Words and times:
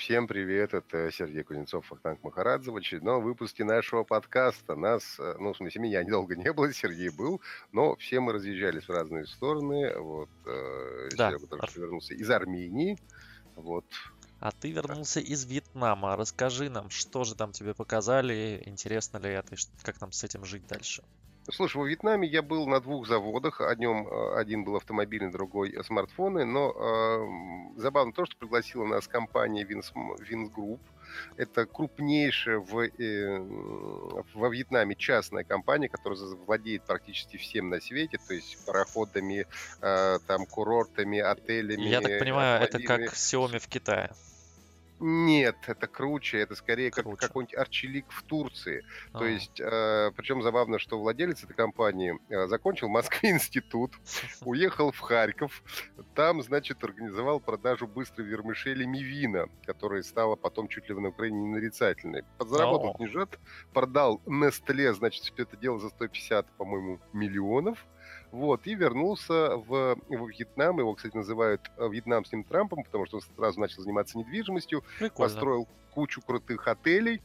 Всем 0.00 0.26
привет, 0.26 0.72
это 0.72 1.12
Сергей 1.12 1.42
Кузнецов, 1.42 1.84
Фахтанг 1.84 2.24
Махарадзе 2.24 2.70
в 2.70 2.76
очередном 2.76 3.22
выпуске 3.22 3.64
нашего 3.64 4.02
подкаста. 4.02 4.74
Нас, 4.74 5.16
э, 5.18 5.34
ну, 5.38 5.52
в 5.52 5.58
смысле, 5.58 5.82
меня 5.82 6.02
недолго 6.02 6.34
не 6.36 6.54
было, 6.54 6.72
Сергей 6.72 7.10
был, 7.10 7.42
но 7.70 7.96
все 7.96 8.18
мы 8.20 8.32
разъезжались 8.32 8.84
в 8.84 8.90
разные 8.90 9.26
стороны. 9.26 9.94
Вот, 9.98 10.30
э, 10.46 11.10
Да. 11.18 11.28
Серега 11.28 11.46
только 11.48 11.66
что 11.66 11.80
вернулся 11.82 12.14
из 12.14 12.30
Армении. 12.30 12.96
Вот, 13.56 13.84
А 14.38 14.52
ты 14.52 14.70
вернулся 14.70 15.20
из 15.20 15.44
Вьетнама. 15.44 16.16
Расскажи 16.16 16.70
нам, 16.70 16.88
что 16.88 17.24
же 17.24 17.34
там 17.34 17.52
тебе 17.52 17.74
показали, 17.74 18.62
интересно 18.64 19.18
ли 19.18 19.28
это, 19.28 19.54
как 19.82 20.00
нам 20.00 20.12
с 20.12 20.24
этим 20.24 20.46
жить 20.46 20.66
дальше. 20.66 21.04
Слушай, 21.48 21.78
во 21.78 21.86
Вьетнаме 21.86 22.28
я 22.28 22.42
был 22.42 22.66
на 22.66 22.80
двух 22.80 23.06
заводах. 23.06 23.60
Одним, 23.60 24.06
э, 24.06 24.34
один 24.36 24.64
был 24.64 24.76
автомобильный, 24.76 25.30
другой 25.30 25.76
смартфоны. 25.84 26.44
Но 26.44 26.70
э, 26.70 27.80
забавно 27.80 28.12
то, 28.12 28.26
что 28.26 28.36
пригласила 28.36 28.84
нас 28.84 29.08
компания 29.08 29.64
Vins, 29.64 29.92
Vins 29.94 30.52
Group. 30.52 30.80
Это 31.36 31.66
крупнейшая 31.66 32.58
в, 32.58 32.78
э, 32.78 33.38
во 34.34 34.48
Вьетнаме 34.48 34.94
частная 34.94 35.44
компания, 35.44 35.88
которая 35.88 36.18
владеет 36.46 36.84
практически 36.84 37.36
всем 37.36 37.68
на 37.68 37.80
свете, 37.80 38.18
то 38.28 38.34
есть 38.34 38.64
пароходами, 38.64 39.46
э, 39.80 40.18
там, 40.26 40.46
курортами, 40.46 41.18
отелями. 41.18 41.88
Я 41.88 42.00
так 42.00 42.18
понимаю, 42.18 42.62
это 42.62 42.78
как. 42.80 43.00
Xiaomi 43.00 43.58
в 43.58 43.66
Китае. 43.66 44.10
Нет, 45.00 45.56
это 45.66 45.86
круче, 45.86 46.38
это 46.38 46.54
скорее 46.54 46.90
как 46.90 47.06
какой-нибудь 47.18 47.54
Арчелик 47.56 48.04
в 48.10 48.22
Турции. 48.22 48.84
То 49.12 49.20
А, 49.20 49.24
есть, 49.26 49.58
э, 49.58 50.12
причем 50.14 50.42
забавно, 50.42 50.78
что 50.78 50.98
владелец 51.00 51.42
этой 51.42 51.54
компании 51.54 52.18
э, 52.28 52.46
закончил 52.48 52.88
Москве 52.88 53.30
институт, 53.30 53.92
уехал 54.42 54.92
в 54.92 55.00
Харьков, 55.00 55.62
там, 56.14 56.42
значит, 56.42 56.84
организовал 56.84 57.40
продажу 57.40 57.86
быстрой 57.86 58.26
вермишели 58.26 58.84
Мивина, 58.84 59.48
которая 59.64 60.02
стала 60.02 60.36
потом 60.36 60.68
чуть 60.68 60.88
ли 60.88 60.94
на 60.94 61.08
Украине 61.08 61.40
не 61.40 61.48
нарицательной. 61.48 62.24
Подзаработал 62.36 62.90
О. 62.90 62.94
книжат, 62.94 63.38
продал 63.72 64.20
Нестле, 64.26 64.92
значит, 64.92 65.24
все 65.24 65.32
это 65.42 65.56
дело 65.56 65.78
за 65.78 65.88
150, 65.88 66.46
по-моему, 66.56 67.00
миллионов. 67.12 67.86
Вот, 68.32 68.66
и 68.66 68.74
вернулся 68.74 69.56
в, 69.56 69.96
во 70.08 70.26
Вьетнам. 70.26 70.78
Его, 70.78 70.94
кстати, 70.94 71.16
называют 71.16 71.60
э, 71.76 71.88
вьетнамским 71.88 72.44
Трампом, 72.44 72.84
потому 72.84 73.06
что 73.06 73.16
он 73.16 73.22
сразу 73.36 73.58
начал 73.58 73.82
заниматься 73.82 74.18
недвижимостью 74.18 74.84
Прикольно. 74.98 75.28
построил 75.28 75.68
кучу 75.92 76.20
крутых 76.22 76.68
отелей, 76.68 77.20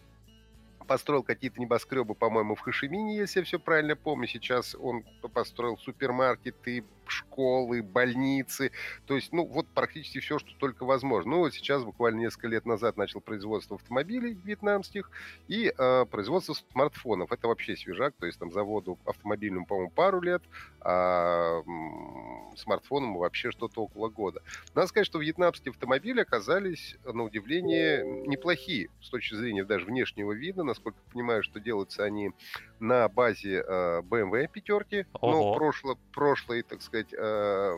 построил 0.88 1.24
какие-то 1.24 1.62
небоскребы, 1.62 2.16
по-моему, 2.16 2.56
в 2.56 2.60
Хашимине, 2.62 3.18
если 3.18 3.40
я 3.40 3.46
все 3.46 3.60
правильно 3.60 3.96
помню. 3.96 4.28
Сейчас 4.28 4.76
он 4.76 5.04
построил 5.34 5.78
супермаркеты, 5.78 6.84
школы, 7.10 7.82
больницы. 7.84 8.72
То 9.06 9.16
есть, 9.16 9.32
ну, 9.32 9.46
вот 9.46 9.68
практически 9.74 10.20
все, 10.20 10.40
что 10.40 10.52
только 10.60 10.86
возможно. 10.86 11.32
Ну, 11.32 11.38
вот 11.40 11.54
сейчас, 11.54 11.84
буквально 11.84 12.20
несколько 12.22 12.48
лет 12.48 12.66
назад, 12.66 12.98
начал 12.98 13.22
производство 13.22 13.76
автомобилей 13.78 14.34
вьетнамских 14.34 15.10
и 15.48 15.74
э, 15.78 16.06
производство 16.06 16.54
смартфонов. 16.72 17.32
Это 17.32 17.48
вообще 17.48 17.76
свежак. 17.76 18.14
То 18.20 18.26
есть, 18.26 18.40
там 18.40 18.52
заводу 18.52 19.00
автомобильному, 19.06 19.66
по-моему, 19.66 19.92
пару 19.92 20.22
лет, 20.22 20.44
а 20.82 21.62
м, 21.66 22.54
смартфонам 22.58 23.18
вообще 23.18 23.52
что-то 23.52 23.82
около 23.84 24.10
года. 24.10 24.42
Надо 24.74 24.88
сказать, 24.88 25.08
что 25.08 25.20
вьетнамские 25.20 25.72
автомобили 25.72 26.22
оказались, 26.22 26.96
на 27.04 27.24
удивление, 27.24 28.04
неплохие 28.28 28.90
с 29.02 29.10
точки 29.10 29.36
зрения 29.36 29.64
даже 29.64 29.86
внешнего 29.86 30.32
вида. 30.32 30.64
Насколько 30.64 30.98
понимаю, 31.12 31.44
что 31.44 31.60
делаются 31.60 32.04
они 32.04 32.32
на 32.80 33.08
базе 33.08 33.64
э, 33.66 34.02
BMW 34.02 34.48
пятерки, 34.48 35.06
Ого. 35.14 35.32
но 35.32 35.56
прошло, 35.56 35.98
прошлой, 36.14 36.64
так 36.64 36.82
сказать, 36.82 37.14
э, 37.14 37.78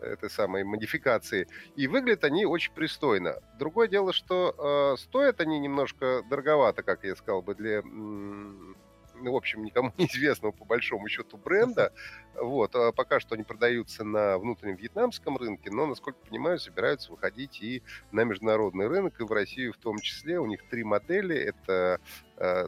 этой 0.00 0.30
самой 0.30 0.64
модификации. 0.64 1.48
И 1.76 1.88
выглядят 1.88 2.24
они 2.24 2.46
очень 2.46 2.72
пристойно. 2.72 3.40
Другое 3.58 3.88
дело, 3.88 4.12
что 4.12 4.94
э, 4.94 5.00
стоят 5.00 5.40
они 5.40 5.58
немножко 5.58 6.22
дороговато, 6.28 6.82
как 6.82 7.04
я 7.04 7.16
сказал 7.16 7.42
бы, 7.42 7.54
для... 7.54 7.82
ну, 7.82 9.32
в 9.32 9.36
общем, 9.36 9.64
никому 9.64 9.92
неизвестного 9.98 10.52
по 10.52 10.64
большому 10.64 11.08
счету 11.08 11.36
бренда. 11.36 11.92
Вот. 12.34 12.74
а 12.74 12.92
Пока 12.92 13.20
что 13.20 13.34
они 13.34 13.44
продаются 13.44 14.04
на 14.04 14.38
внутреннем 14.38 14.76
вьетнамском 14.76 15.36
рынке, 15.36 15.70
но, 15.70 15.86
насколько 15.86 16.18
понимаю, 16.20 16.58
собираются 16.58 17.10
выходить 17.10 17.60
и 17.60 17.82
на 18.12 18.24
международный 18.24 18.86
рынок, 18.86 19.20
и 19.20 19.24
в 19.24 19.32
Россию 19.32 19.72
в 19.72 19.78
том 19.78 19.98
числе. 19.98 20.38
У 20.38 20.46
них 20.46 20.68
три 20.68 20.84
модели. 20.84 21.36
Это, 21.36 22.00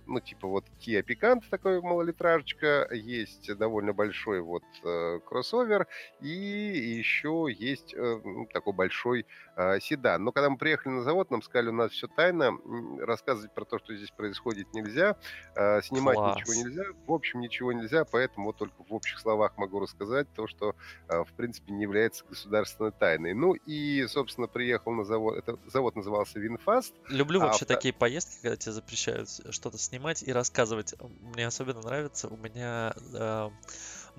ну, 0.06 0.20
типа 0.20 0.48
вот 0.48 0.64
Kia 0.81 1.04
Picanto, 1.04 1.44
такой 1.50 1.81
малолитражечка, 1.81 2.88
есть 2.92 3.54
довольно 3.56 3.92
большой 3.92 4.41
вот 4.41 4.64
э, 4.84 5.20
кроссовер, 5.25 5.86
и 6.20 6.28
еще 6.28 7.47
есть 7.48 7.94
э, 7.94 8.20
ну, 8.25 8.47
такой 8.47 8.72
большой 8.72 9.26
э, 9.56 9.81
седан. 9.81 10.25
Но 10.25 10.32
когда 10.32 10.50
мы 10.50 10.56
приехали 10.56 10.92
на 10.92 11.03
завод, 11.03 11.31
нам 11.31 11.42
сказали, 11.42 11.69
у 11.69 11.72
нас 11.72 11.92
все 11.92 12.08
тайно, 12.08 12.53
рассказывать 13.00 13.53
про 13.54 13.64
то, 13.64 13.78
что 13.78 13.94
здесь 13.94 14.10
происходит, 14.10 14.72
нельзя, 14.75 15.16
э, 15.54 15.82
снимать 15.82 16.16
Класс. 16.16 16.37
ничего 16.37 16.54
нельзя, 16.64 16.84
в 17.06 17.12
общем, 17.12 17.41
ничего 17.41 17.72
нельзя, 17.72 18.04
поэтому 18.04 18.47
вот 18.47 18.56
только 18.56 18.82
в 18.82 18.92
общих 18.92 19.19
словах 19.19 19.56
могу 19.56 19.81
рассказать 19.81 20.26
то, 20.34 20.47
что, 20.47 20.75
э, 21.08 21.25
в 21.25 21.32
принципе, 21.34 21.72
не 21.72 21.82
является 21.82 22.25
государственной 22.25 22.92
тайной. 22.92 23.34
Ну 23.34 23.54
и, 23.54 24.06
собственно, 24.06 24.47
приехал 24.47 24.92
на 24.92 25.04
завод, 25.04 25.37
это 25.37 25.58
завод 25.66 25.97
назывался 25.97 26.38
VinFast, 26.38 26.94
Люблю 27.08 27.41
А, 27.41 27.47
вообще 27.47 27.64
да. 27.66 27.75
такие 27.75 27.92
поездки, 27.94 28.42
когда 28.42 28.56
тебе 28.56 28.72
запрещают 28.72 29.28
что-то 29.60 29.78
снимать 29.78 30.22
и 30.22 30.32
рассказывать. 30.32 30.94
Мне 31.21 31.47
особенно 31.47 31.81
нравится, 31.82 32.28
у 32.28 32.37
меня 32.37 32.94
э, 33.12 33.50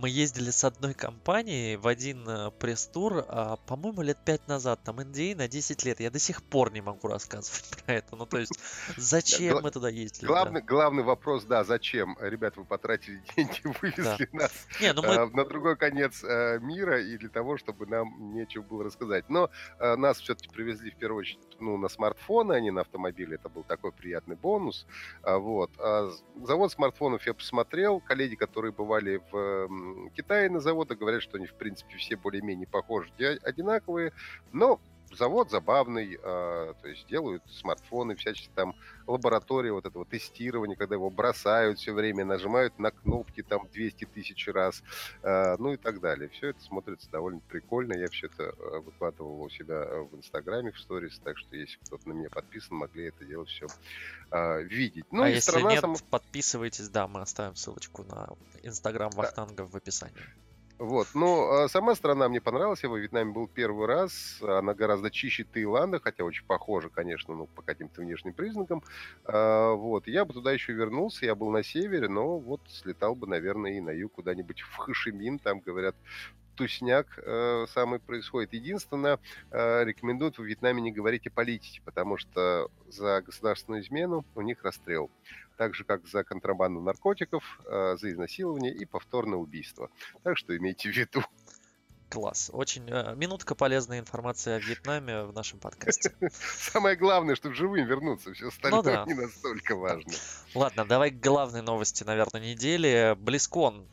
мы 0.01 0.09
ездили 0.09 0.49
с 0.49 0.63
одной 0.63 0.95
компанией 0.95 1.75
в 1.75 1.87
один 1.87 2.27
э, 2.27 2.49
пресс-тур, 2.59 3.23
а, 3.27 3.57
по-моему, 3.67 4.01
лет 4.01 4.17
пять 4.25 4.47
назад, 4.47 4.79
там 4.83 4.99
NDA 4.99 5.35
на 5.35 5.47
10 5.47 5.85
лет. 5.85 5.99
Я 5.99 6.09
до 6.09 6.17
сих 6.17 6.41
пор 6.41 6.73
не 6.73 6.81
могу 6.81 7.07
рассказывать 7.07 7.69
про 7.85 7.93
это. 7.93 8.15
Ну, 8.15 8.25
то 8.25 8.39
есть, 8.39 8.53
зачем 8.97 9.61
мы 9.61 9.69
туда 9.69 9.89
ездили? 9.89 10.27
да. 10.27 10.33
Главный, 10.33 10.61
главный 10.61 11.03
вопрос, 11.03 11.43
да, 11.43 11.63
зачем, 11.63 12.17
ребят, 12.19 12.57
вы 12.57 12.65
потратили 12.65 13.21
деньги, 13.35 13.61
вывезли 13.63 14.27
нас 14.33 14.51
Не, 14.81 14.91
ну 14.93 15.03
мы 15.03 15.13
э, 15.13 15.25
на 15.27 15.45
другой 15.45 15.77
конец 15.77 16.23
э, 16.23 16.57
мира 16.59 16.99
и 16.99 17.17
для 17.17 17.29
того, 17.29 17.57
чтобы 17.57 17.85
нам 17.85 18.33
нечего 18.33 18.63
было 18.63 18.83
рассказать. 18.83 19.29
Но 19.29 19.51
нас 19.79 20.19
все-таки 20.19 20.49
привезли 20.49 20.89
в 20.89 20.95
первую 20.95 21.19
очередь 21.19 21.39
ну, 21.59 21.77
на 21.77 21.89
смартфоны, 21.89 22.53
а 22.53 22.59
не 22.59 22.71
на 22.71 22.81
автомобили. 22.81 23.35
Это 23.35 23.49
был 23.49 23.63
такой 23.63 23.91
приятный 23.91 24.35
бонус. 24.35 24.87
А, 25.21 25.37
вот. 25.37 25.71
А 25.77 26.09
завод 26.43 26.71
смартфонов 26.71 27.25
я 27.27 27.33
посмотрел. 27.33 27.99
Коллеги, 27.99 28.35
которые 28.35 28.71
бывали 28.71 29.21
в 29.31 29.69
Китае 30.15 30.49
на 30.49 30.59
заводах, 30.59 30.97
говорят, 30.97 31.21
что 31.21 31.37
они, 31.37 31.47
в 31.47 31.53
принципе, 31.55 31.97
все 31.97 32.15
более-менее 32.15 32.67
похожи, 32.67 33.11
одинаковые. 33.43 34.13
Но 34.51 34.79
завод 35.15 35.49
забавный, 35.49 36.19
а, 36.23 36.73
то 36.81 36.87
есть 36.87 37.07
делают 37.07 37.43
смартфоны, 37.49 38.15
всяческие 38.15 38.53
там 38.55 38.75
лаборатории, 39.07 39.69
вот 39.69 39.85
этого 39.85 40.05
тестирования, 40.05 40.75
когда 40.75 40.95
его 40.95 41.09
бросают 41.09 41.79
все 41.79 41.93
время, 41.93 42.25
нажимают 42.25 42.77
на 42.79 42.91
кнопки 42.91 43.43
там 43.43 43.67
200 43.71 44.05
тысяч 44.05 44.47
раз, 44.47 44.83
а, 45.23 45.55
ну 45.57 45.73
и 45.73 45.77
так 45.77 45.99
далее. 45.99 46.29
Все 46.29 46.49
это 46.49 46.61
смотрится 46.61 47.09
довольно 47.09 47.41
прикольно. 47.41 47.93
Я 47.93 48.07
все 48.09 48.27
это 48.27 48.43
э, 48.43 48.79
выкладывал 48.79 49.41
у 49.41 49.49
себя 49.49 49.75
э, 49.75 50.01
в 50.01 50.15
Инстаграме, 50.15 50.71
в 50.71 50.79
сторис, 50.79 51.19
так 51.23 51.37
что 51.37 51.55
если 51.55 51.77
кто-то 51.85 52.07
на 52.09 52.13
меня 52.13 52.29
подписан, 52.29 52.77
могли 52.77 53.05
это 53.05 53.25
дело 53.25 53.45
все 53.45 53.67
видеть. 54.31 55.05
Ну 55.11 55.23
а 55.23 55.29
и 55.29 55.33
если 55.33 55.51
страна 55.51 55.71
нет, 55.71 55.81
сама- 55.81 55.95
подписывайтесь, 56.09 56.87
да, 56.87 57.07
мы 57.07 57.21
оставим 57.21 57.55
ссылочку 57.55 58.03
на 58.03 58.29
Инстаграм 58.63 59.11
Вахтанга 59.11 59.65
в 59.65 59.75
описании. 59.75 60.15
Вот. 60.81 61.09
Но 61.13 61.51
а, 61.51 61.67
сама 61.67 61.93
страна 61.93 62.27
мне 62.27 62.41
понравилась. 62.41 62.81
Я 62.81 62.89
во 62.89 62.97
Вьетнаме 62.97 63.31
был 63.31 63.47
первый 63.47 63.85
раз. 63.85 64.41
Она 64.41 64.73
гораздо 64.73 65.11
чище 65.11 65.43
Таиланда, 65.43 65.99
хотя 65.99 66.23
очень 66.23 66.43
похожа, 66.43 66.89
конечно, 66.89 67.35
ну, 67.35 67.45
по 67.45 67.61
каким-то 67.61 68.01
внешним 68.01 68.33
признакам. 68.33 68.81
А, 69.23 69.73
вот. 69.73 70.07
Я 70.07 70.25
бы 70.25 70.33
туда 70.33 70.51
еще 70.51 70.73
вернулся. 70.73 71.27
Я 71.27 71.35
был 71.35 71.51
на 71.51 71.61
севере, 71.61 72.09
но 72.09 72.39
вот 72.39 72.61
слетал 72.67 73.13
бы, 73.13 73.27
наверное, 73.27 73.73
и 73.73 73.79
на 73.79 73.91
юг 73.91 74.13
куда-нибудь 74.13 74.61
в 74.71 74.75
Хашимин. 74.77 75.37
Там, 75.37 75.59
говорят, 75.59 75.95
тусняк 76.55 77.07
э, 77.17 77.67
самый 77.69 77.99
происходит. 77.99 78.53
Единственное, 78.53 79.19
э, 79.51 79.83
рекомендуют 79.83 80.39
во 80.39 80.43
Вьетнаме 80.43 80.81
не 80.81 80.91
говорить 80.91 81.27
о 81.27 81.29
политике, 81.29 81.81
потому 81.85 82.17
что 82.17 82.69
за 82.87 83.21
государственную 83.21 83.83
измену 83.83 84.25
у 84.33 84.41
них 84.41 84.63
расстрел. 84.63 85.11
Так 85.61 85.75
же, 85.75 85.83
как 85.83 86.07
за 86.07 86.23
контрабанду 86.23 86.81
наркотиков, 86.81 87.43
э, 87.67 87.95
за 87.95 88.09
изнасилование 88.09 88.73
и 88.73 88.83
повторное 88.83 89.37
убийство. 89.37 89.91
Так 90.23 90.35
что 90.35 90.57
имейте 90.57 90.91
в 90.91 90.95
виду. 90.95 91.23
Класс. 92.09 92.49
Очень 92.51 92.89
э, 92.89 93.13
минутка 93.15 93.53
полезной 93.53 93.99
информации 93.99 94.53
о 94.53 94.57
Вьетнаме 94.57 95.21
в 95.21 95.33
нашем 95.33 95.59
подкасте. 95.59 96.15
Самое 96.31 96.95
главное, 96.95 97.35
чтобы 97.35 97.53
живым 97.53 97.85
вернуться. 97.85 98.33
Все 98.33 98.47
остальное 98.47 98.81
да. 98.81 99.05
не 99.05 99.13
настолько 99.13 99.75
важно. 99.75 100.11
Ладно, 100.55 100.83
давай 100.83 101.11
к 101.11 101.19
главной 101.19 101.61
новости, 101.61 102.03
наверное, 102.03 102.41
недели. 102.41 103.15
Близкон 103.19 103.85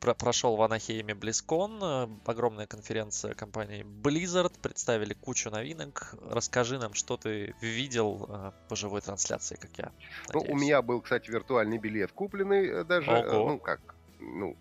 про- 0.00 0.14
прошел 0.14 0.56
в 0.56 0.62
Анахейме 0.62 1.14
Близкон, 1.14 1.78
э, 1.82 2.08
огромная 2.26 2.66
конференция 2.66 3.34
компании 3.34 3.84
Blizzard, 3.84 4.52
представили 4.60 5.14
кучу 5.14 5.50
новинок. 5.50 6.14
Расскажи 6.30 6.78
нам, 6.78 6.94
что 6.94 7.16
ты 7.16 7.54
видел 7.60 8.26
э, 8.28 8.52
по 8.68 8.76
живой 8.76 9.00
трансляции, 9.00 9.56
как 9.56 9.70
я 9.78 9.92
Ну, 10.32 10.40
у 10.40 10.42
надеюсь. 10.42 10.60
меня 10.62 10.82
был, 10.82 11.00
кстати, 11.00 11.30
виртуальный 11.30 11.78
билет 11.78 12.12
купленный 12.12 12.66
э, 12.68 12.84
даже. 12.84 13.10
Ого. 13.10 13.50
Ну, 13.52 13.58
как, 13.58 13.80
ну, 14.20 14.56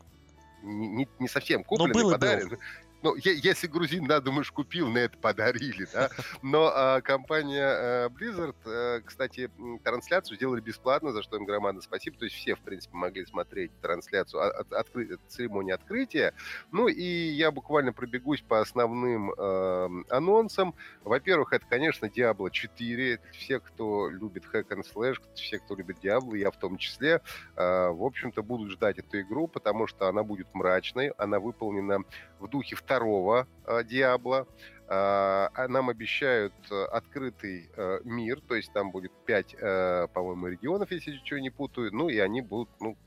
не, 0.63 1.07
не- 1.19 1.27
совсем 1.27 1.63
купленный, 1.63 1.93
был 1.93 2.11
и 2.11 2.17
был. 2.17 2.57
Ну, 3.03 3.15
если 3.15 3.67
грузин, 3.67 4.07
да, 4.07 4.19
думаешь, 4.19 4.51
купил, 4.51 4.89
на 4.89 4.99
это 4.99 5.17
подарили, 5.17 5.87
да. 5.93 6.09
Но 6.41 6.71
а, 6.73 7.01
компания 7.01 7.65
а, 7.65 8.09
Blizzard, 8.09 8.55
а, 8.65 9.01
кстати, 9.01 9.51
трансляцию 9.83 10.37
сделали 10.37 10.61
бесплатно, 10.61 11.11
за 11.11 11.21
что 11.21 11.37
им 11.37 11.45
громадно 11.45 11.81
спасибо. 11.81 12.17
То 12.17 12.25
есть 12.25 12.35
все, 12.37 12.55
в 12.55 12.59
принципе, 12.59 12.95
могли 12.95 13.25
смотреть 13.25 13.71
трансляцию, 13.81 14.59
от, 14.59 14.73
откры, 14.73 15.17
церемонии 15.27 15.73
открытия. 15.73 16.33
Ну 16.71 16.87
и 16.87 17.03
я 17.03 17.51
буквально 17.51 17.93
пробегусь 17.93 18.41
по 18.41 18.61
основным 18.61 19.31
э, 19.31 19.89
анонсам. 20.09 20.73
Во-первых, 21.03 21.53
это, 21.53 21.65
конечно, 21.67 22.07
Diablo 22.07 22.49
4. 22.49 23.19
Все, 23.33 23.59
кто 23.59 24.09
любит 24.09 24.43
hack 24.51 24.69
and 24.69 24.85
slash, 24.91 25.21
все, 25.35 25.59
кто 25.59 25.75
любит 25.75 25.97
Diablo, 26.03 26.35
я 26.35 26.49
в 26.51 26.57
том 26.57 26.77
числе, 26.77 27.21
э, 27.55 27.89
в 27.89 28.03
общем-то, 28.03 28.41
будут 28.41 28.71
ждать 28.71 28.97
эту 28.97 29.21
игру, 29.21 29.47
потому 29.47 29.87
что 29.87 30.07
она 30.07 30.23
будет 30.23 30.47
мрачной, 30.53 31.09
она 31.17 31.39
выполнена 31.39 31.99
в 32.39 32.47
духе 32.47 32.75
второго 32.87 33.47
э, 33.65 33.83
Диабло. 33.83 34.47
Э, 34.87 35.49
нам 35.67 35.89
обещают 35.89 36.53
э, 36.71 36.83
открытый 36.85 37.69
мир, 38.05 38.39
то 38.39 38.55
есть 38.55 38.71
там 38.71 38.91
будет 38.91 39.11
5, 39.25 39.55
э, 39.59 40.07
по-моему, 40.13 40.47
регионов, 40.47 40.91
если 40.91 41.11
ничего 41.11 41.39
не 41.39 41.49
путаю, 41.49 41.93
ну 41.93 42.07
и 42.07 42.17
они 42.19 42.41
будут, 42.41 42.69
ну, 42.79 42.97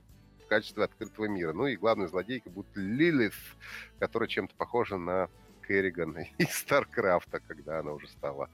в 0.45 0.47
качестве 0.47 0.85
открытого 0.85 1.27
мира. 1.27 1.55
Ну 1.55 1.67
и 1.67 1.77
главной 1.77 2.09
злодейкой 2.09 2.53
будет 2.53 2.77
Лилith, 2.77 3.33
которая 3.99 4.29
чем-то 4.29 4.55
похожа 4.57 4.99
на 4.99 5.31
Керриган 5.67 6.19
из 6.39 6.55
Старкрафта, 6.55 7.41
когда 7.41 7.79
она 7.79 7.93
уже 7.93 8.09
стала, 8.09 8.51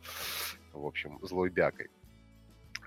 в 0.73 0.87
общем, 0.87 1.19
злой 1.23 1.51
бякой. 1.51 1.91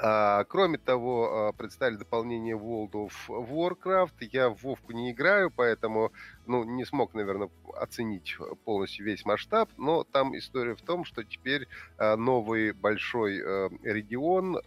А, 0.02 0.46
кроме 0.46 0.78
того, 0.78 1.50
а, 1.50 1.52
представили 1.52 1.98
дополнение 1.98 2.56
World 2.56 2.92
of 2.92 3.12
Warcraft. 3.28 4.14
Я 4.32 4.50
в 4.50 4.64
Вовку 4.64 4.94
не 4.94 5.12
играю, 5.12 5.52
поэтому 5.52 6.14
ну, 6.46 6.64
не 6.64 6.86
смог, 6.86 7.14
наверное, 7.14 7.50
оценить 7.74 8.38
полностью 8.64 9.06
весь 9.06 9.26
масштаб, 9.26 9.70
но 9.78 10.06
там 10.06 10.38
история 10.38 10.76
в 10.76 10.82
том, 10.82 11.04
что 11.04 11.26
теперь 11.26 11.68
а, 11.98 12.16
новый 12.16 12.72
большой 12.72 13.40
регион, 13.84 14.58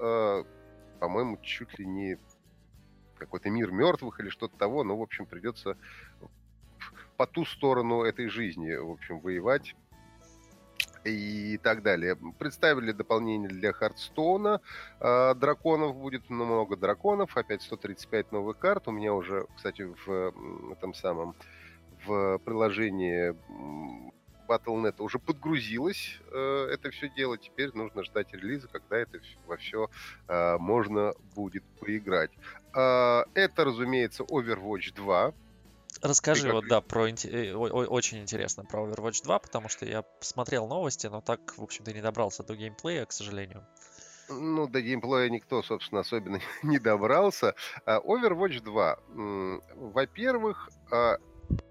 по-моему, 1.00 1.38
чуть 1.42 1.78
ли 1.78 1.86
не 1.86 2.18
какой-то 3.16 3.48
мир 3.48 3.70
мертвых 3.70 4.20
или 4.20 4.28
что-то 4.28 4.56
того, 4.58 4.84
но, 4.84 4.98
в 4.98 5.02
общем, 5.02 5.24
придется 5.24 5.78
по 7.16 7.26
ту 7.26 7.44
сторону 7.46 8.02
этой 8.02 8.28
жизни, 8.28 8.74
в 8.74 8.90
общем, 8.90 9.20
воевать 9.20 9.76
и 11.04 11.58
так 11.58 11.82
далее. 11.82 12.16
Представили 12.38 12.92
дополнение 12.92 13.48
для 13.48 13.72
Хардстоуна. 13.72 14.60
А, 15.00 15.34
драконов 15.34 15.96
будет 15.96 16.30
много 16.30 16.76
драконов. 16.76 17.36
Опять 17.36 17.62
135 17.62 18.32
новых 18.32 18.58
карт. 18.58 18.88
У 18.88 18.92
меня 18.92 19.14
уже, 19.14 19.46
кстати, 19.56 19.82
в 19.82 20.72
этом 20.72 20.94
самом 20.94 21.34
в 22.04 22.38
приложении 22.38 23.34
Battle.net 24.48 24.94
уже 24.98 25.18
подгрузилось 25.18 26.20
э, 26.30 26.68
это 26.72 26.90
все 26.90 27.08
дело. 27.08 27.38
Теперь 27.38 27.70
нужно 27.74 28.02
ждать 28.02 28.32
релиза, 28.32 28.68
когда 28.68 28.98
это 28.98 29.20
во 29.46 29.56
все 29.56 29.88
э, 30.28 30.56
можно 30.58 31.14
будет 31.34 31.64
поиграть. 31.80 32.30
Э, 32.74 33.24
это, 33.34 33.64
разумеется, 33.64 34.24
Overwatch 34.24 34.94
2. 34.94 35.32
Расскажи 36.00 36.50
вот, 36.52 36.66
да, 36.68 36.80
про 36.80 37.08
э, 37.08 37.52
очень 37.54 38.18
интересно 38.18 38.64
про 38.64 38.86
Overwatch 38.86 39.22
2, 39.24 39.38
потому 39.38 39.68
что 39.68 39.84
я 39.84 40.02
посмотрел 40.02 40.66
новости, 40.66 41.06
но 41.06 41.20
так, 41.20 41.56
в 41.56 41.62
общем-то, 41.62 41.92
не 41.92 42.00
добрался 42.00 42.42
до 42.42 42.56
геймплея, 42.56 43.04
к 43.04 43.12
сожалению. 43.12 43.66
Ну, 44.28 44.66
до 44.66 44.80
геймплея 44.80 45.28
никто, 45.28 45.62
собственно, 45.62 46.00
особенно 46.00 46.40
не 46.62 46.78
добрался. 46.78 47.54
А, 47.84 48.00
Overwatch 48.00 48.62
2. 48.62 48.98
Во-первых, 49.74 50.70
а, 50.90 51.18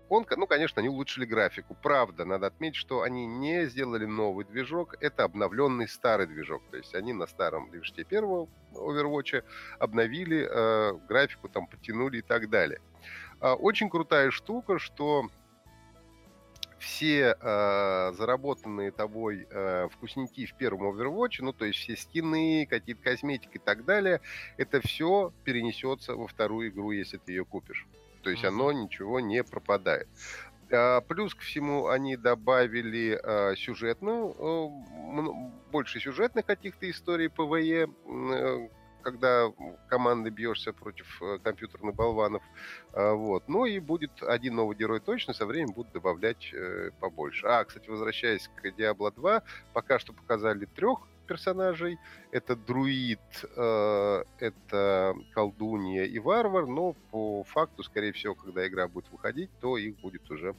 он, 0.10 0.26
ну, 0.36 0.46
конечно, 0.46 0.82
они 0.82 0.90
улучшили 0.90 1.26
графику. 1.26 1.76
Правда, 1.82 2.26
надо 2.26 2.48
отметить, 2.48 2.76
что 2.76 3.02
они 3.02 3.26
не 3.26 3.66
сделали 3.68 4.06
новый 4.06 4.46
движок, 4.46 4.96
это 5.00 5.24
обновленный 5.24 5.88
старый 5.88 6.28
движок. 6.28 6.62
То 6.70 6.78
есть 6.78 6.94
они 6.96 7.14
на 7.14 7.28
старом 7.28 7.72
движке 7.72 8.04
первого 8.04 8.50
Overwatch 8.74 9.44
обновили 9.80 10.48
э, 10.50 10.94
графику, 11.08 11.48
там, 11.50 11.66
потянули 11.66 12.18
и 12.18 12.22
так 12.22 12.50
далее. 12.50 12.82
А, 13.42 13.56
очень 13.56 13.90
крутая 13.90 14.30
штука, 14.32 14.78
что 14.78 15.28
все 16.78 17.36
э, 17.40 18.12
заработанные 18.14 18.92
тобой 18.92 19.48
э, 19.50 19.88
вкусники 19.92 20.46
в 20.46 20.56
первом 20.56 20.84
Overwatch, 20.90 21.38
ну, 21.40 21.54
то 21.54 21.66
есть 21.66 21.80
все 21.80 21.96
скины, 21.96 22.68
какие-то 22.68 23.04
косметики 23.04 23.58
и 23.58 23.60
так 23.60 23.86
далее, 23.86 24.22
это 24.58 24.82
все 24.82 25.32
перенесется 25.44 26.16
во 26.16 26.28
вторую 26.28 26.70
игру, 26.70 26.92
если 26.92 27.18
ты 27.18 27.34
ее 27.34 27.46
купишь. 27.46 27.88
То 28.24 28.30
есть 28.30 28.44
оно 28.46 28.72
ничего 28.72 29.20
не 29.20 29.44
пропадает. 29.44 30.08
А, 30.72 31.02
плюс 31.02 31.36
ко 31.36 31.42
всему 31.42 31.88
они 31.88 32.18
добавили 32.18 33.20
э, 33.22 33.56
сюжетную, 33.56 34.36
э, 34.38 35.72
больше 35.72 36.00
сюжетных 36.00 36.46
каких-то 36.46 36.90
историй 36.90 37.30
ПВЕ, 37.30 37.90
когда 39.02 39.52
команды 39.88 40.30
бьешься 40.30 40.74
против 40.74 41.22
э, 41.22 41.40
компьютерных 41.44 41.96
болванов. 41.96 42.44
А, 42.94 43.14
вот. 43.14 43.48
Ну 43.48 43.66
и 43.66 43.80
будет 43.80 44.24
один 44.24 44.56
новый 44.56 44.78
герой 44.78 45.00
точно, 45.00 45.34
со 45.34 45.46
временем 45.46 45.74
будут 45.74 45.92
добавлять 45.92 46.52
э, 46.54 46.92
побольше. 47.00 47.48
А, 47.48 47.64
кстати, 47.66 47.90
возвращаясь 47.90 48.50
к 48.56 48.66
Diablo 48.66 49.14
2, 49.14 49.44
пока 49.74 50.00
что 50.00 50.14
показали 50.14 50.66
трех 50.66 51.00
персонажей. 51.28 51.98
Это 52.32 52.58
друид, 52.58 53.20
э, 53.56 54.24
это 54.40 55.16
колдунья 55.34 56.04
и 56.04 56.20
варвар, 56.20 56.68
но 56.68 56.94
по 57.12 57.44
факту, 57.46 57.84
скорее 57.84 58.12
всего, 58.12 58.36
когда 58.36 58.68
игра 58.68 58.88
будет 58.88 59.10
выходить, 59.12 59.50
то 59.62 59.78
их 59.78 59.98
будет 60.02 60.30
уже 60.30 60.56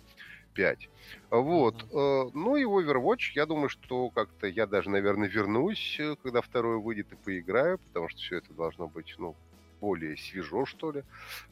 5. 0.55 0.89
Вот. 1.31 1.83
Mm-hmm. 1.83 2.31
Ну 2.35 2.57
и 2.57 2.65
Overwatch, 2.65 3.33
я 3.35 3.47
думаю, 3.47 3.69
что 3.69 4.11
как-то 4.11 4.47
я 4.47 4.67
даже, 4.67 4.91
наверное, 4.91 5.29
вернусь, 5.29 5.97
э, 5.99 6.17
когда 6.23 6.41
второй 6.41 6.79
выйдет 6.79 7.13
и 7.13 7.17
поиграю, 7.17 7.79
потому 7.79 8.09
что 8.09 8.21
все 8.21 8.39
это 8.39 8.53
должно 8.53 8.89
быть, 8.89 9.15
ну, 9.19 9.37
более 9.83 10.17
свежо, 10.17 10.65
что 10.65 10.93
ли. 10.93 11.03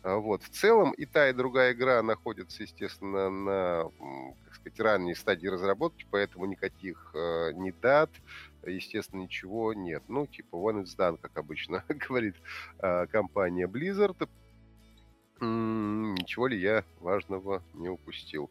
А 0.02 0.16
вот. 0.16 0.44
В 0.44 0.50
целом 0.50 0.92
и 0.92 1.04
та, 1.04 1.28
и 1.28 1.32
другая 1.32 1.72
игра 1.72 2.00
находится, 2.00 2.62
естественно, 2.62 3.28
на, 3.28 3.90
как 4.44 4.54
сказать, 4.54 4.80
ранней 4.80 5.16
стадии 5.16 5.48
разработки, 5.48 6.06
поэтому 6.10 6.46
никаких 6.46 7.10
э, 7.12 7.52
ни 7.54 7.72
дат, 7.72 8.10
естественно, 8.64 9.22
ничего 9.22 9.74
нет. 9.74 10.04
Ну, 10.06 10.26
типа, 10.28 10.54
one 10.54 10.84
is 10.84 10.96
done, 10.96 11.18
как 11.20 11.36
обычно 11.36 11.84
говорит 12.08 12.36
э, 12.78 13.06
компания 13.08 13.66
Blizzard. 13.66 14.28
М-м, 15.40 16.14
ничего 16.14 16.46
ли 16.46 16.60
я 16.60 16.84
важного 17.00 17.64
не 17.74 17.88
упустил? 17.88 18.48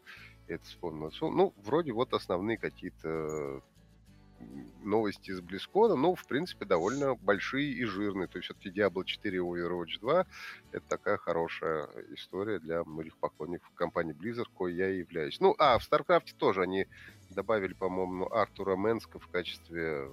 Это 0.54 0.64
вспомнил. 0.64 1.10
Ну, 1.20 1.54
вроде 1.64 1.92
вот 1.92 2.12
основные 2.12 2.58
какие-то 2.58 3.62
новости 4.82 5.30
из 5.30 5.40
Близкона, 5.40 5.96
ну, 5.96 6.14
в 6.14 6.26
принципе, 6.26 6.64
довольно 6.64 7.14
большие 7.14 7.70
и 7.72 7.84
жирные. 7.84 8.26
То 8.26 8.38
есть 8.38 8.46
все-таки 8.46 8.70
Diablo 8.70 9.04
4 9.04 9.36
и 9.36 9.40
Overwatch 9.40 10.00
2— 10.00 10.26
это 10.72 10.86
такая 10.88 11.18
хорошая 11.18 11.88
история 12.14 12.58
для 12.58 12.82
многих 12.84 13.16
поклонников 13.18 13.70
компании 13.74 14.14
Blizzard, 14.14 14.48
кое 14.56 14.72
я 14.72 14.90
и 14.90 14.98
являюсь. 14.98 15.40
Ну, 15.40 15.54
а 15.58 15.78
в 15.78 15.82
StarCraft 15.82 16.34
тоже 16.38 16.62
они 16.62 16.86
добавили, 17.30 17.74
по-моему, 17.74 18.32
Артура 18.32 18.76
Мэнска 18.76 19.18
в 19.18 19.28
качестве 19.28 20.10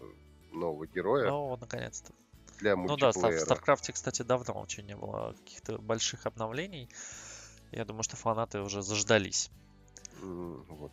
нового 0.51 0.85
героя. 0.87 1.29
Ну, 1.29 1.55
наконец-то. 1.55 2.13
Для. 2.59 2.75
Ну 2.75 2.97
да, 2.97 3.11
в 3.11 3.17
StarCraft, 3.17 3.93
кстати, 3.93 4.23
давно 4.23 4.59
очень 4.59 4.85
не 4.85 4.95
было 4.95 5.33
каких-то 5.39 5.77
больших 5.77 6.25
обновлений. 6.25 6.89
Я 7.71 7.85
думаю, 7.85 8.03
что 8.03 8.17
фанаты 8.17 8.59
уже 8.61 8.81
заждались. 8.81 9.51
Вот. 10.21 10.91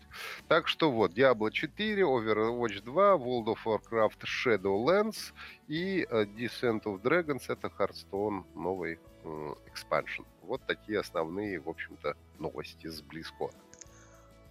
Так 0.49 0.69
что 0.69 0.91
вот, 0.91 1.13
Diablo 1.13 1.51
4, 1.51 2.03
Overwatch 2.03 2.83
2, 2.83 3.17
World 3.17 3.47
of 3.47 3.59
Warcraft 3.65 4.25
Shadowlands 4.25 5.33
и 5.69 6.05
uh, 6.05 6.25
Descent 6.37 6.83
of 6.85 7.03
Dragons, 7.03 7.45
это 7.49 7.69
Hearthstone 7.69 8.45
новый 8.55 8.99
expansion. 9.25 10.25
Вот 10.43 10.61
такие 10.67 11.01
основные, 11.01 11.59
в 11.61 11.69
общем-то, 11.69 12.17
новости 12.39 12.87
с 12.89 13.03
BlizzCon. 13.03 13.53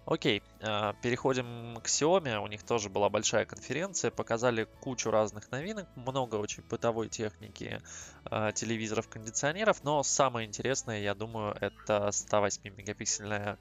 Окей, 0.05 0.43
а, 0.61 0.93
переходим 1.01 1.77
к 1.81 1.87
Xiaomi. 1.87 2.37
У 2.37 2.47
них 2.47 2.63
тоже 2.63 2.89
была 2.89 3.09
большая 3.09 3.45
конференция, 3.45 4.11
показали 4.11 4.67
кучу 4.81 5.11
разных 5.11 5.49
новинок, 5.51 5.87
много 5.95 6.35
очень 6.35 6.61
бытовой 6.63 7.07
техники, 7.07 7.81
а, 8.25 8.51
телевизоров, 8.51 9.07
кондиционеров, 9.07 9.81
но 9.83 10.03
самое 10.03 10.45
интересное, 10.45 11.01
я 11.01 11.15
думаю, 11.15 11.55
это 11.61 12.09
108-мегапиксельная 12.09 13.57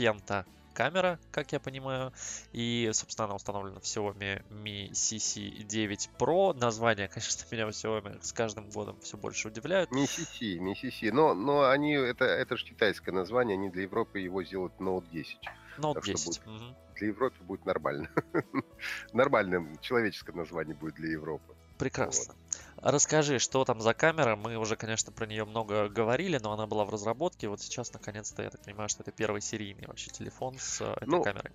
пента 0.00 0.46
камера, 0.72 1.18
как 1.30 1.52
я 1.52 1.60
понимаю. 1.60 2.12
И, 2.52 2.88
собственно, 2.94 3.26
она 3.26 3.34
установлена 3.34 3.80
в 3.80 3.82
Xiaomi 3.82 4.42
Mi 4.50 4.90
CC9 4.92 6.08
Pro. 6.18 6.58
Название, 6.58 7.08
конечно, 7.14 7.44
меня 7.50 7.66
в 7.66 7.70
Xiaomi 7.70 8.18
с 8.22 8.32
каждым 8.32 8.70
годом 8.70 8.98
все 9.00 9.18
больше 9.18 9.48
удивляют. 9.48 9.90
Mi 9.90 10.04
CC, 10.04 10.58
Mi 10.58 10.72
CC. 10.72 11.12
Но, 11.12 11.34
но 11.34 11.68
они, 11.68 11.92
это, 11.92 12.24
это 12.24 12.56
же 12.56 12.64
китайское 12.64 13.14
название, 13.14 13.54
они 13.54 13.68
для 13.68 13.82
Европы 13.82 14.20
его 14.20 14.42
сделают 14.42 14.72
Note 14.78 15.04
10. 15.12 15.38
Note 15.78 16.02
10. 16.02 16.26
Будет, 16.26 16.46
угу. 16.46 16.76
Для 16.96 17.06
Европы 17.08 17.36
будет 17.42 17.66
нормально. 17.66 18.08
Нормальным 19.12 19.78
человеческое 19.80 20.32
название 20.32 20.74
будет 20.74 20.94
для 20.94 21.10
Европы. 21.10 21.54
Прекрасно. 21.80 22.34
Вот. 22.34 22.92
Расскажи, 22.92 23.38
что 23.38 23.64
там 23.64 23.80
за 23.80 23.94
камера? 23.94 24.36
Мы 24.36 24.56
уже, 24.56 24.76
конечно, 24.76 25.12
про 25.12 25.26
нее 25.26 25.44
много 25.44 25.88
говорили, 25.88 26.38
но 26.42 26.52
она 26.52 26.66
была 26.66 26.84
в 26.84 26.90
разработке. 26.90 27.48
Вот 27.48 27.60
сейчас, 27.60 27.92
наконец-то, 27.92 28.42
я 28.42 28.50
так 28.50 28.62
понимаю, 28.62 28.88
что 28.88 29.02
это 29.02 29.12
первый 29.12 29.40
серийный 29.40 29.86
вообще 29.86 30.10
телефон 30.10 30.56
с 30.58 30.80
э, 30.80 30.92
этой 30.92 31.08
ну, 31.08 31.22
камерой. 31.22 31.52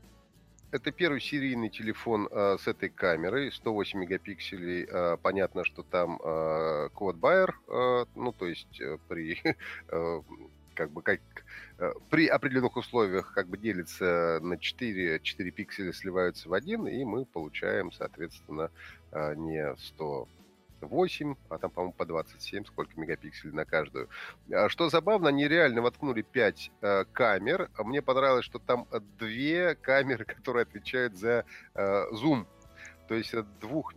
это 0.72 0.92
первый 0.92 1.22
серийный 1.22 1.70
телефон 1.70 2.28
э, 2.30 2.58
с 2.60 2.68
этой 2.68 2.90
камерой, 2.90 3.52
108 3.52 4.00
мегапикселей. 4.00 4.86
Э, 4.90 5.18
понятно, 5.18 5.64
что 5.64 5.84
там 5.84 6.20
э, 6.24 6.90
код 6.94 7.16
Bayer, 7.18 7.52
э, 7.68 8.06
ну, 8.16 8.32
то 8.32 8.46
есть 8.46 8.82
э, 8.82 8.98
при 9.08 9.42
э, 9.90 10.22
как 10.76 10.92
бы 10.92 11.02
как 11.02 11.20
э, 11.80 11.94
при 12.10 12.28
определенных 12.28 12.76
условиях 12.78 13.34
как 13.34 13.48
бы 13.48 13.58
делится 13.58 14.40
на 14.42 14.58
4, 14.58 15.20
4 15.22 15.52
пикселя 15.52 15.94
сливаются 15.94 16.50
в 16.50 16.54
один, 16.54 16.88
и 16.88 17.04
мы 17.04 17.26
получаем, 17.26 17.92
соответственно, 17.92 18.70
не 19.36 19.76
100 19.78 20.28
8, 20.82 21.36
а 21.50 21.58
там, 21.58 21.72
по-моему, 21.72 21.94
по 21.94 22.06
27, 22.06 22.66
сколько 22.66 23.00
мегапикселей 23.00 23.54
на 23.54 23.66
каждую. 23.66 24.10
А 24.52 24.70
что 24.70 24.90
забавно, 24.90 25.30
они 25.30 25.48
реально 25.48 25.82
воткнули 25.82 26.22
5 26.22 26.72
э, 26.82 27.06
камер. 27.12 27.70
Мне 27.80 28.02
понравилось, 28.02 28.46
что 28.46 28.60
там 28.60 28.88
две 29.18 29.76
камеры, 29.76 30.26
которые 30.26 30.64
отвечают 30.64 31.18
за 31.18 31.46
зум. 32.12 32.48
То 33.08 33.16
есть 33.16 33.34
двух, 33.60 33.94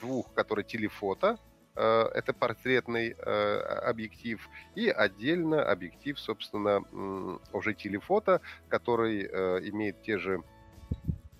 двух, 0.00 0.32
которые 0.34 0.64
телефото, 0.64 1.38
это 1.74 2.32
портретный 2.32 3.10
объектив, 3.10 4.48
и 4.74 4.88
отдельно 4.88 5.62
объектив, 5.62 6.18
собственно, 6.18 6.80
уже 7.52 7.74
телефото, 7.74 8.40
который 8.68 9.26
имеет 9.68 10.02
те 10.02 10.18
же 10.18 10.42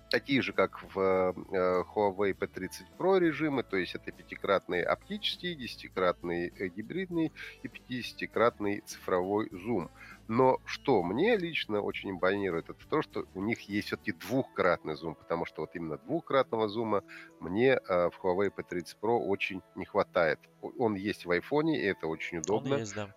такие 0.09 0.41
же, 0.41 0.53
как 0.53 0.81
в 0.93 0.99
э, 0.99 1.83
Huawei 1.93 2.33
P30 2.33 2.85
Pro 2.97 3.19
режимы, 3.19 3.63
то 3.63 3.77
есть 3.77 3.95
это 3.95 4.11
пятикратный 4.11 4.81
оптический, 4.81 5.55
десятикратный 5.55 6.53
э, 6.57 6.67
гибридный 6.67 7.31
и 7.63 7.67
50-кратный 7.67 8.81
цифровой 8.85 9.49
зум. 9.51 9.89
Но 10.27 10.59
что 10.65 11.03
мне 11.03 11.37
лично 11.37 11.81
очень 11.81 12.11
импонирует, 12.11 12.69
это 12.69 12.87
то, 12.89 13.01
что 13.01 13.25
у 13.33 13.41
них 13.41 13.61
есть 13.61 13.87
все-таки 13.87 14.11
двухкратный 14.11 14.95
зум, 14.95 15.15
потому 15.15 15.45
что 15.45 15.61
вот 15.61 15.75
именно 15.75 15.97
двухкратного 15.97 16.67
зума 16.67 17.03
мне 17.39 17.73
э, 17.73 18.09
в 18.09 18.23
Huawei 18.23 18.51
P30 18.53 18.97
Pro 19.01 19.17
очень 19.17 19.61
не 19.75 19.85
хватает. 19.85 20.39
Он 20.61 20.95
есть 20.95 21.25
в 21.25 21.31
айфоне, 21.31 21.81
и 21.81 21.85
это 21.85 22.07
очень 22.07 22.39
удобно. 22.39 22.75
Он 22.75 22.79
есть, 22.81 22.95
да. 22.95 23.13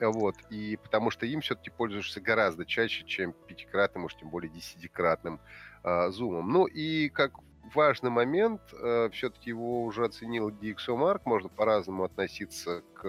Вот, 0.00 0.36
и 0.50 0.76
потому 0.82 1.10
что 1.10 1.24
им 1.24 1.40
все-таки 1.40 1.70
пользуешься 1.70 2.20
гораздо 2.20 2.66
чаще, 2.66 3.04
чем 3.04 3.32
пятикратным, 3.32 4.02
может, 4.02 4.18
тем 4.18 4.28
более 4.28 4.50
десятикратным 4.50 5.40
э, 5.84 6.10
зумом. 6.10 6.50
Ну 6.50 6.66
и 6.66 7.08
как 7.08 7.32
важный 7.74 8.10
момент, 8.10 8.60
э, 8.72 9.08
все-таки 9.12 9.50
его 9.50 9.84
уже 9.84 10.04
оценил 10.04 10.50
DxOMark, 10.50 11.22
можно 11.24 11.48
по-разному 11.48 12.04
относиться 12.04 12.82
к 12.94 13.04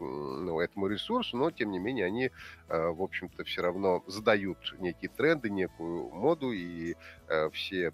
ну, 0.00 0.60
этому 0.60 0.86
ресурсу, 0.86 1.36
но 1.36 1.50
тем 1.50 1.70
не 1.70 1.78
менее 1.78 2.06
они, 2.06 2.30
э, 2.68 2.88
в 2.88 3.02
общем-то, 3.02 3.44
все 3.44 3.62
равно 3.62 4.02
задают 4.06 4.74
некие 4.78 5.10
тренды, 5.10 5.50
некую 5.50 6.10
моду, 6.10 6.52
и 6.52 6.96
э, 7.28 7.50
все 7.50 7.92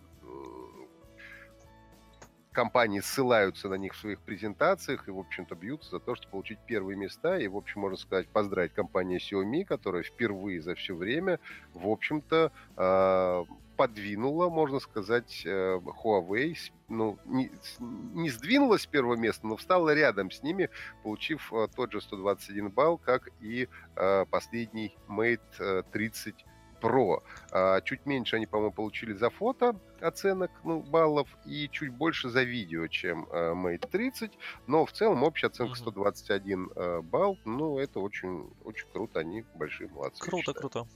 компании 2.58 2.98
ссылаются 2.98 3.68
на 3.68 3.74
них 3.74 3.94
в 3.94 3.98
своих 3.98 4.20
презентациях 4.20 5.06
и, 5.06 5.12
в 5.12 5.18
общем-то, 5.20 5.54
бьются 5.54 5.90
за 5.90 6.00
то, 6.00 6.16
чтобы 6.16 6.32
получить 6.32 6.58
первые 6.66 6.96
места. 6.96 7.38
И, 7.38 7.46
в 7.46 7.56
общем, 7.56 7.82
можно 7.82 7.96
сказать, 7.96 8.26
поздравить 8.26 8.72
компанию 8.72 9.20
Xiaomi, 9.20 9.64
которая 9.64 10.02
впервые 10.02 10.60
за 10.60 10.74
все 10.74 10.96
время, 10.96 11.38
в 11.72 11.86
общем-то, 11.86 12.50
а, 12.76 13.44
подвинула, 13.76 14.48
можно 14.48 14.80
сказать, 14.80 15.42
э, 15.46 15.78
Huawei, 16.02 16.56
ну, 16.88 17.16
не, 17.26 17.52
не 17.78 18.28
сдвинулась 18.28 18.82
с 18.82 18.86
первого 18.86 19.14
места, 19.14 19.46
но 19.46 19.56
встала 19.56 19.94
рядом 19.94 20.32
с 20.32 20.42
ними, 20.42 20.68
получив 21.04 21.52
э, 21.52 21.68
тот 21.76 21.92
же 21.92 22.00
121 22.00 22.70
балл, 22.70 22.98
как 22.98 23.28
и 23.40 23.68
э, 23.94 24.26
последний 24.28 24.96
Mate 25.08 25.84
30 25.92 26.44
Pro. 26.80 27.22
А, 27.50 27.80
чуть 27.80 28.06
меньше 28.06 28.36
они, 28.36 28.46
по-моему, 28.46 28.72
получили 28.72 29.12
за 29.12 29.30
фото 29.30 29.76
оценок 30.00 30.50
ну, 30.64 30.80
баллов 30.80 31.28
и 31.44 31.68
чуть 31.70 31.90
больше 31.90 32.28
за 32.28 32.42
видео, 32.42 32.86
чем 32.86 33.26
э, 33.30 33.52
Mate 33.52 33.88
30. 33.88 34.32
Но 34.66 34.86
в 34.86 34.92
целом 34.92 35.22
общая 35.22 35.48
оценка 35.48 35.74
121 35.74 36.70
э, 36.74 37.00
балл. 37.02 37.38
Ну, 37.44 37.78
это 37.78 38.00
очень, 38.00 38.50
очень 38.64 38.86
круто. 38.92 39.20
Они 39.20 39.44
большие 39.54 39.88
молодцы. 39.88 40.22
Круто, 40.22 40.52
круто. 40.52 40.86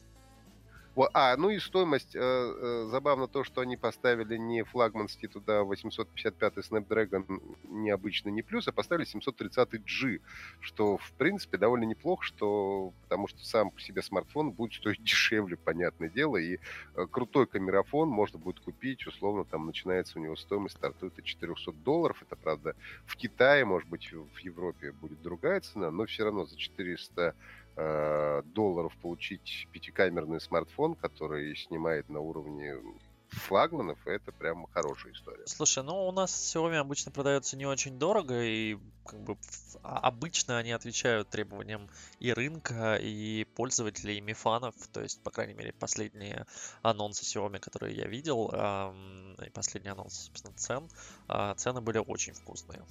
А, 1.14 1.36
ну 1.36 1.48
и 1.50 1.58
стоимость. 1.58 2.14
Э, 2.14 2.20
э, 2.20 2.88
забавно 2.90 3.26
то, 3.26 3.44
что 3.44 3.62
они 3.62 3.76
поставили 3.76 4.36
не 4.36 4.62
флагманский 4.62 5.26
туда 5.26 5.62
855 5.62 6.54
Snapdragon 6.58 7.42
необычный, 7.64 8.30
не 8.30 8.42
плюс, 8.42 8.68
а 8.68 8.72
поставили 8.72 9.06
730G, 9.06 10.20
что, 10.60 10.98
в 10.98 11.12
принципе, 11.12 11.56
довольно 11.56 11.84
неплохо, 11.84 12.24
что, 12.24 12.92
потому 13.04 13.26
что 13.26 13.44
сам 13.44 13.70
по 13.70 13.80
себе 13.80 14.02
смартфон 14.02 14.50
будет 14.50 14.74
стоить 14.74 15.02
дешевле, 15.02 15.56
понятное 15.56 16.10
дело, 16.10 16.36
и 16.36 16.58
э, 16.94 17.06
крутой 17.10 17.46
камерафон 17.46 18.08
можно 18.08 18.38
будет 18.38 18.60
купить, 18.60 19.06
условно, 19.06 19.44
там 19.44 19.66
начинается 19.66 20.18
у 20.18 20.22
него 20.22 20.36
стоимость, 20.36 20.76
стартует 20.76 21.18
от 21.18 21.24
400 21.24 21.72
долларов, 21.72 22.18
это, 22.20 22.36
правда, 22.36 22.76
в 23.06 23.16
Китае, 23.16 23.64
может 23.64 23.88
быть, 23.88 24.12
в 24.12 24.38
Европе 24.40 24.92
будет 24.92 25.22
другая 25.22 25.60
цена, 25.60 25.90
но 25.90 26.04
все 26.04 26.24
равно 26.24 26.44
за 26.44 26.56
400 26.56 27.34
Э, 27.74 28.42
долларов 28.44 28.92
получить 29.00 29.66
пятикамерный 29.72 30.42
смартфон, 30.42 30.94
который 30.94 31.56
снимает 31.56 32.10
на 32.10 32.20
уровне 32.20 32.76
флагманов, 33.28 34.06
это 34.06 34.30
прям 34.30 34.66
хорошая 34.72 35.14
история. 35.14 35.46
Слушай, 35.46 35.82
ну 35.82 36.06
у 36.06 36.12
нас 36.12 36.30
Xiaomi 36.32 36.76
обычно 36.76 37.10
продается 37.10 37.56
не 37.56 37.64
очень 37.64 37.98
дорого, 37.98 38.42
и 38.42 38.76
как 39.06 39.20
бы 39.20 39.38
а, 39.82 40.00
обычно 40.00 40.58
они 40.58 40.72
отвечают 40.72 41.30
требованиям 41.30 41.88
и 42.18 42.30
рынка, 42.34 42.96
и 43.00 43.44
пользователей, 43.56 44.18
и 44.18 44.20
мифанов. 44.20 44.74
То 44.92 45.00
есть, 45.00 45.22
по 45.22 45.30
крайней 45.30 45.54
мере, 45.54 45.72
последние 45.72 46.44
анонсы 46.82 47.22
Xiaomi, 47.24 47.58
которые 47.58 47.96
я 47.96 48.06
видел, 48.06 48.50
и 49.42 49.48
последний 49.48 49.90
анонс, 49.90 50.26
собственно, 50.26 50.54
цен, 50.56 50.90
а, 51.26 51.54
цены 51.54 51.80
были 51.80 51.98
очень 51.98 52.34
вкусные. 52.34 52.82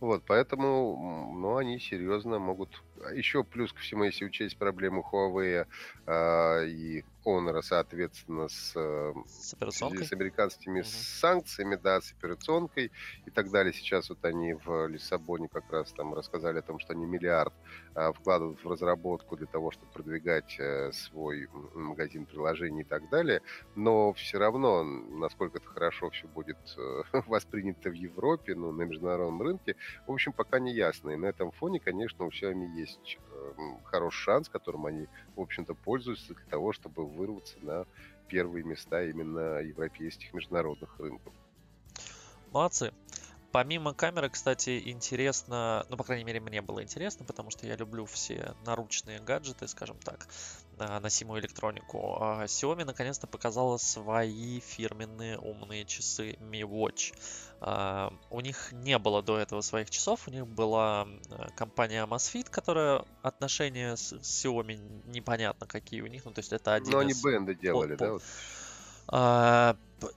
Вот, 0.00 0.22
поэтому, 0.26 1.34
ну, 1.36 1.56
они 1.56 1.78
серьезно 1.78 2.38
могут... 2.38 2.82
А 3.04 3.12
еще 3.14 3.44
плюс 3.44 3.72
ко 3.72 3.80
всему, 3.80 4.04
если 4.04 4.24
учесть 4.24 4.56
проблему 4.56 5.06
Huawei 5.10 5.66
а, 6.06 6.64
и 6.64 7.04
Honor, 7.24 7.60
соответственно, 7.62 8.48
с, 8.48 8.72
э, 8.74 9.12
с, 9.26 9.54
с 9.58 10.12
американскими 10.12 10.80
угу. 10.80 10.88
санкциями, 10.88 11.76
да, 11.76 12.00
с 12.00 12.12
операционкой 12.12 12.90
и 13.26 13.30
так 13.30 13.50
далее. 13.50 13.72
Сейчас 13.72 14.08
вот 14.08 14.24
они 14.24 14.54
в 14.54 14.86
Лиссабоне 14.86 15.48
как 15.48 15.70
раз 15.70 15.92
там 15.92 16.14
рассказали 16.14 16.58
о 16.58 16.62
том, 16.62 16.78
что 16.78 16.94
они 16.94 17.04
миллиард 17.04 17.52
а, 17.94 18.12
вкладывают 18.12 18.64
в 18.64 18.68
разработку 18.68 19.36
для 19.36 19.46
того, 19.46 19.70
чтобы 19.70 19.92
продвигать 19.92 20.56
а, 20.58 20.90
свой 20.92 21.48
магазин 21.74 22.24
приложений 22.24 22.82
и 22.82 22.84
так 22.84 23.08
далее. 23.10 23.42
Но 23.74 24.12
все 24.14 24.38
равно, 24.38 24.82
насколько 24.82 25.58
это 25.58 25.68
хорошо 25.68 26.10
все 26.10 26.26
будет 26.26 26.58
а, 26.78 27.02
воспринято 27.26 27.90
в 27.90 27.94
Европе, 27.94 28.54
ну, 28.54 28.72
на 28.72 28.82
международном 28.82 29.42
рынке, 29.42 29.76
в 30.06 30.12
общем, 30.12 30.32
пока 30.32 30.58
не 30.58 30.72
ясно. 30.72 31.10
И 31.10 31.16
на 31.16 31.26
этом 31.26 31.50
фоне, 31.50 31.80
конечно, 31.80 32.24
у 32.24 32.30
Xiaomi 32.30 32.78
есть 32.78 32.89
хороший 33.84 34.18
шанс, 34.18 34.48
которым 34.48 34.86
они, 34.86 35.08
в 35.36 35.40
общем-то, 35.40 35.74
пользуются 35.74 36.34
для 36.34 36.44
того, 36.46 36.72
чтобы 36.72 37.06
вырваться 37.06 37.58
на 37.62 37.86
первые 38.28 38.64
места 38.64 39.02
именно 39.04 39.60
европейских 39.60 40.32
международных 40.32 40.98
рынков. 40.98 41.32
Молодцы. 42.52 42.92
Помимо 43.52 43.94
камеры, 43.94 44.30
кстати, 44.30 44.80
интересно, 44.90 45.84
ну, 45.88 45.96
по 45.96 46.04
крайней 46.04 46.24
мере, 46.24 46.38
мне 46.38 46.62
было 46.62 46.84
интересно, 46.84 47.24
потому 47.24 47.50
что 47.50 47.66
я 47.66 47.74
люблю 47.74 48.06
все 48.06 48.54
наручные 48.64 49.18
гаджеты, 49.18 49.66
скажем 49.66 49.98
так, 49.98 50.28
носимую 50.78 51.40
электронику. 51.40 52.16
А 52.20 52.44
Xiaomi 52.44 52.84
наконец-то 52.84 53.26
показала 53.26 53.76
свои 53.76 54.60
фирменные 54.60 55.36
умные 55.38 55.84
часы 55.84 56.36
Mi 56.40 56.62
Watch. 56.62 57.12
А, 57.60 58.12
у 58.30 58.40
них 58.40 58.70
не 58.72 58.98
было 58.98 59.20
до 59.20 59.36
этого 59.38 59.62
своих 59.62 59.90
часов, 59.90 60.28
у 60.28 60.30
них 60.30 60.46
была 60.46 61.08
компания 61.56 62.06
Amazfit, 62.06 62.48
которая 62.50 63.04
отношения 63.22 63.96
с 63.96 64.12
Xiaomi 64.12 65.08
непонятно 65.10 65.66
какие 65.66 66.02
у 66.02 66.06
них, 66.06 66.24
ну, 66.24 66.30
то 66.30 66.38
есть 66.38 66.52
это 66.52 66.74
один 66.74 66.92
Но 66.92 67.02
из... 67.02 67.24
они 67.24 67.32
бенды 67.34 67.54
делали, 67.56 67.96
по, 67.96 68.04
да? 68.04 68.12
Вот? 68.12 68.22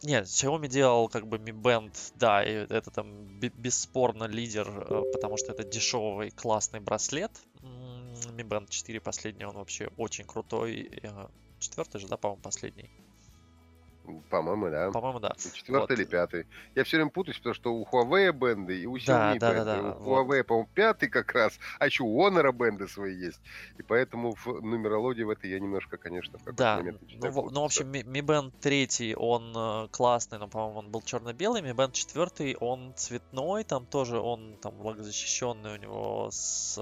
Нет, 0.04 0.26
Xiaomi 0.26 0.68
делал 0.68 1.10
как 1.10 1.28
бы 1.28 1.38
Mi 1.38 1.52
Band, 1.52 1.94
да, 2.16 2.44
и 2.44 2.52
это 2.52 2.92
там 2.92 3.40
бесспорно 3.40 4.26
лидер, 4.26 4.68
э, 4.70 5.12
потому 5.12 5.38
что 5.38 5.52
это 5.52 5.64
дешевый 5.64 6.32
классный 6.32 6.80
браслет. 6.80 7.32
Mi 7.62 8.44
Band 8.44 8.68
4 8.70 9.00
последний, 9.00 9.46
он 9.46 9.56
вообще 9.56 9.90
очень 9.98 10.26
крутой. 10.26 10.90
Э, 11.04 11.28
Четвертый 11.60 12.02
же, 12.02 12.08
да, 12.08 12.18
по-моему, 12.18 12.42
последний. 12.42 12.90
По-моему, 14.30 14.70
да. 14.70 14.92
По-моему, 14.92 15.20
да. 15.20 15.34
Четвертый 15.38 15.96
вот. 15.96 16.00
или 16.00 16.04
пятый. 16.04 16.46
Я 16.76 16.84
все 16.84 16.98
время 16.98 17.10
путаюсь, 17.10 17.38
потому 17.38 17.54
что 17.54 17.74
у 17.74 17.86
Huawei 17.86 18.32
бенды 18.34 18.82
и 18.82 18.86
у 18.86 18.98
Xiaomi 18.98 19.40
да, 19.40 19.54
бенды. 19.54 19.66
Да, 19.66 19.82
да, 19.82 19.96
у 19.96 20.10
Huawei, 20.10 20.38
вот. 20.38 20.48
по-моему, 20.48 20.70
пятый 20.74 21.08
как 21.08 21.32
раз, 21.32 21.58
а 21.80 21.86
еще 21.86 22.04
у 22.04 22.20
Honor 22.20 22.52
бенды 22.52 22.88
свои 22.88 23.16
есть. 23.16 23.40
И 23.78 23.84
поэтому 23.84 24.36
в 24.36 24.62
нумерологии 24.62 25.24
в 25.24 25.30
этой 25.30 25.50
я 25.50 25.60
немножко, 25.60 25.98
конечно, 25.98 26.38
в 26.40 26.54
да. 26.54 26.78
момент 26.78 27.02
ну, 27.22 27.32
в, 27.32 27.52
ну, 27.52 27.62
в 27.62 27.66
общем, 27.66 27.92
Mi, 27.92 28.04
Mi 28.04 28.22
Band 28.22 28.52
3, 28.60 29.16
он 29.16 29.54
э, 29.56 29.88
классный, 29.92 30.38
но, 30.38 30.48
по-моему, 30.48 30.80
он 30.80 30.90
был 30.92 31.02
черно-белый. 31.02 31.62
Mi 31.62 31.74
Band 31.74 31.94
4, 31.94 32.58
он 32.58 32.94
цветной, 32.96 33.64
там 33.64 33.86
тоже 33.86 34.20
он 34.20 34.58
там 34.62 34.76
влагозащищенный 34.76 35.74
у 35.74 35.78
него 35.78 36.30
с... 36.32 36.78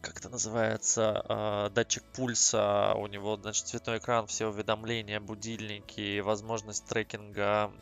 Как 0.00 0.18
это 0.18 0.28
называется, 0.28 1.24
э, 1.28 1.70
датчик 1.74 2.04
пульса, 2.14 2.94
у 2.94 3.06
него, 3.06 3.36
значит, 3.36 3.66
цветной 3.66 3.98
экран, 3.98 4.26
все 4.26 4.46
уведомления, 4.46 5.20
будильники, 5.20 6.20
возможность 6.20 6.86
трекинга 6.86 7.72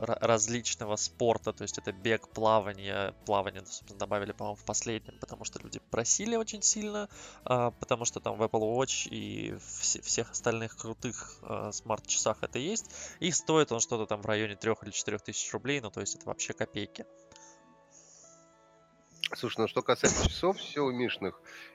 различного 0.00 0.96
спорта, 0.96 1.52
то 1.52 1.62
есть 1.62 1.78
это 1.78 1.92
бег, 1.92 2.28
плавание, 2.28 3.14
плавание, 3.24 3.64
собственно, 3.64 3.98
добавили, 3.98 4.32
по-моему, 4.32 4.56
в 4.56 4.64
последнем, 4.64 5.18
потому 5.20 5.44
что 5.44 5.58
люди 5.60 5.80
просили 5.90 6.36
очень 6.36 6.62
сильно, 6.62 7.08
а, 7.44 7.70
потому 7.72 8.04
что 8.04 8.20
там 8.20 8.36
в 8.36 8.42
Apple 8.42 8.76
Watch 8.76 9.08
и 9.08 9.56
всех 9.58 10.30
остальных 10.30 10.76
крутых 10.76 11.38
а, 11.42 11.72
смарт-часах 11.72 12.42
это 12.42 12.58
есть, 12.58 12.86
и 13.20 13.30
стоит 13.30 13.72
он 13.72 13.80
что-то 13.80 14.06
там 14.06 14.22
в 14.22 14.26
районе 14.26 14.56
3 14.56 14.72
или 14.82 14.90
4 14.90 15.18
тысяч 15.18 15.52
рублей, 15.52 15.80
ну 15.80 15.90
то 15.90 16.00
есть 16.00 16.16
это 16.16 16.26
вообще 16.26 16.52
копейки. 16.52 17.06
Слушай, 19.34 19.62
ну 19.62 19.68
что 19.68 19.82
касается 19.82 20.28
часов 20.28 20.56
Xiaomi-шных, 20.56 21.34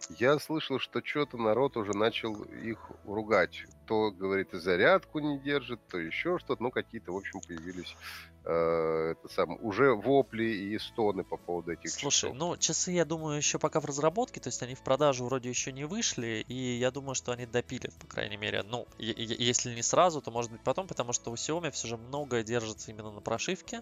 я 0.10 0.40
слышал, 0.40 0.80
что 0.80 1.04
что-то 1.04 1.38
народ 1.38 1.76
уже 1.76 1.92
начал 1.92 2.44
их 2.44 2.92
ругать. 3.04 3.66
То, 3.88 4.10
говорит, 4.10 4.54
и 4.54 4.58
зарядку 4.58 5.20
не 5.20 5.38
держит, 5.38 5.80
то 5.88 6.00
еще 6.00 6.40
что-то. 6.40 6.64
Ну, 6.64 6.72
какие-то, 6.72 7.12
в 7.12 7.18
общем, 7.18 7.42
появились 7.46 7.96
э, 8.44 9.12
это 9.12 9.34
сам, 9.34 9.58
уже 9.62 9.94
вопли 9.94 10.44
и 10.44 10.80
стоны 10.80 11.24
по 11.24 11.38
поводу 11.38 11.72
этих 11.72 11.92
Слушай, 11.92 12.30
часов. 12.30 12.36
ну, 12.36 12.58
часы, 12.58 12.92
я 12.92 13.06
думаю, 13.06 13.38
еще 13.38 13.60
пока 13.60 13.80
в 13.80 13.86
разработке, 13.86 14.40
то 14.40 14.48
есть 14.48 14.62
они 14.64 14.76
в 14.76 14.82
продажу 14.82 15.26
вроде 15.26 15.50
еще 15.50 15.72
не 15.72 15.86
вышли, 15.86 16.44
и 16.48 16.78
я 16.78 16.92
думаю, 16.92 17.16
что 17.16 17.32
они 17.32 17.46
допилят, 17.46 17.94
по 17.96 18.08
крайней 18.08 18.38
мере. 18.38 18.64
Ну, 18.64 18.88
если 18.98 19.74
не 19.74 19.84
сразу, 19.84 20.22
то 20.22 20.32
может 20.32 20.52
быть 20.52 20.62
потом, 20.62 20.88
потому 20.88 21.14
что 21.14 21.32
у 21.32 21.36
Xiaomi 21.36 21.72
все 21.72 21.88
же 21.88 21.98
многое 21.98 22.44
держится 22.44 22.92
именно 22.92 23.12
на 23.12 23.22
прошивке, 23.22 23.82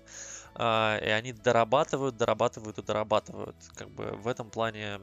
э, 0.55 1.05
и 1.05 1.09
они 1.09 1.33
дорабатывают, 1.33 2.17
дорабатывают 2.17 2.77
и 2.77 2.81
дорабатывают. 2.81 3.55
Как 3.75 3.89
бы 3.89 4.05
в 4.11 4.27
этом 4.27 4.49
плане 4.49 4.99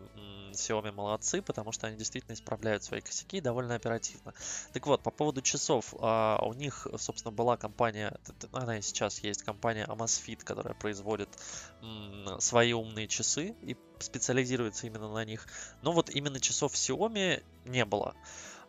Xiaomi 0.57 0.93
молодцы, 0.93 1.43
потому 1.43 1.73
что 1.73 1.87
они 1.87 1.97
действительно 1.97 2.35
исправляют 2.35 2.83
свои 2.83 3.01
косяки 3.01 3.41
довольно 3.41 3.75
оперативно. 3.75 4.35
Так 4.73 4.87
вот, 4.87 5.03
по 5.03 5.11
поводу 5.11 5.43
часов, 5.43 5.95
а, 5.99 6.39
у 6.43 6.53
них, 6.55 6.87
собственно, 6.99 7.33
была 7.33 7.57
компания, 7.57 8.17
она 8.53 8.79
и 8.79 8.83
сейчас 8.83 9.19
есть 9.21 9.43
компания 9.47 9.87
Amazfit, 9.87 10.45
которая 10.45 10.75
производит 10.75 11.29
свои 12.39 12.73
умные 12.73 13.09
часы 13.09 13.55
и 13.63 13.77
специализируется 13.99 14.87
именно 14.87 15.11
на 15.11 15.25
них. 15.25 15.47
Но 15.83 15.93
вот 15.93 16.11
именно 16.11 16.41
часов 16.41 16.75
Xiaomi 16.75 17.43
не 17.65 17.85
было. 17.85 18.15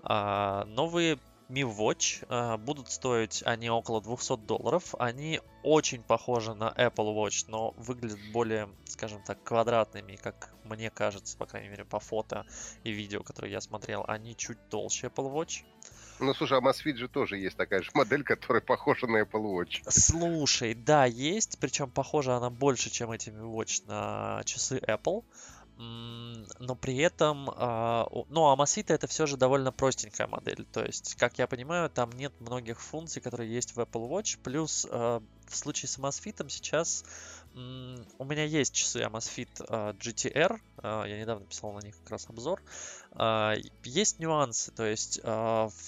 А, 0.04 0.64
новые 0.66 1.20
Mi 1.50 1.64
Watch 1.64 2.26
э, 2.28 2.58
будут 2.58 2.92
стоить 2.92 3.42
они 3.46 3.70
около 3.70 4.02
200 4.02 4.38
долларов. 4.46 4.96
Они 5.00 5.40
очень 5.64 6.04
похожи 6.04 6.54
на 6.54 6.74
Apple 6.78 7.16
Watch, 7.16 7.46
но 7.48 7.72
выглядят 7.78 8.20
более, 8.34 8.70
скажем 8.86 9.24
так, 9.24 9.42
квадратными, 9.44 10.18
как 10.18 10.54
мне 10.66 10.90
кажется, 10.90 11.38
по 11.38 11.46
крайней 11.46 11.70
мере, 11.70 11.86
по 11.86 12.00
фото 12.00 12.46
и 12.84 12.92
видео, 12.92 13.24
которые 13.24 13.54
я 13.54 13.62
смотрел. 13.62 14.04
Они 14.08 14.36
чуть 14.36 14.58
толще 14.70 15.08
Apple 15.08 15.34
Watch. 15.34 15.64
Ну, 16.20 16.34
слушай, 16.34 16.58
а 16.58 16.62
Amazfit 16.62 16.96
же 16.96 17.08
тоже 17.08 17.38
есть 17.38 17.58
такая 17.58 17.82
же 17.82 17.92
модель, 17.94 18.24
которая 18.24 18.62
похожа 18.62 19.08
на 19.08 19.22
Apple 19.22 19.44
Watch. 19.44 19.84
Слушай, 19.88 20.74
да, 20.74 21.06
есть, 21.06 21.60
причем 21.60 21.90
похожа 21.90 22.36
она 22.36 22.50
больше, 22.50 22.90
чем 22.90 23.12
эти 23.12 23.30
Mi 23.30 23.44
Watch 23.44 23.84
на 23.88 24.42
часы 24.46 24.80
Apple 24.80 25.24
но 25.78 26.76
при 26.76 26.98
этом, 26.98 27.52
а, 27.56 28.08
ну, 28.30 28.52
Amazfit 28.54 28.86
это 28.88 29.06
все 29.06 29.28
же 29.28 29.38
довольно 29.38 29.72
простенькая 29.72 30.28
модель. 30.28 30.66
То 30.72 30.84
есть, 30.84 31.16
как 31.16 31.38
я 31.38 31.46
понимаю, 31.46 31.90
там 31.90 32.12
нет 32.14 32.34
многих 32.40 32.82
функций, 32.82 33.22
которые 33.22 33.54
есть 33.54 33.76
в 33.76 33.80
Apple 33.80 34.10
Watch. 34.10 34.40
Плюс 34.42 34.88
а, 34.90 35.22
в 35.48 35.56
случае 35.56 35.90
с 35.90 36.00
Amazfit 36.00 36.50
сейчас 36.50 37.06
у 38.20 38.26
меня 38.26 38.44
есть 38.44 38.74
часы 38.74 39.02
Amazfit 39.02 39.50
а, 39.68 39.94
GTR, 39.94 40.60
а, 40.78 41.06
я 41.06 41.20
недавно 41.20 41.46
писал 41.46 41.74
на 41.74 41.80
них 41.80 41.98
как 42.04 42.12
раз 42.12 42.30
обзор. 42.30 42.62
А, 43.12 43.56
есть 43.84 44.20
нюансы, 44.20 44.72
то 44.72 44.86
есть 44.86 45.20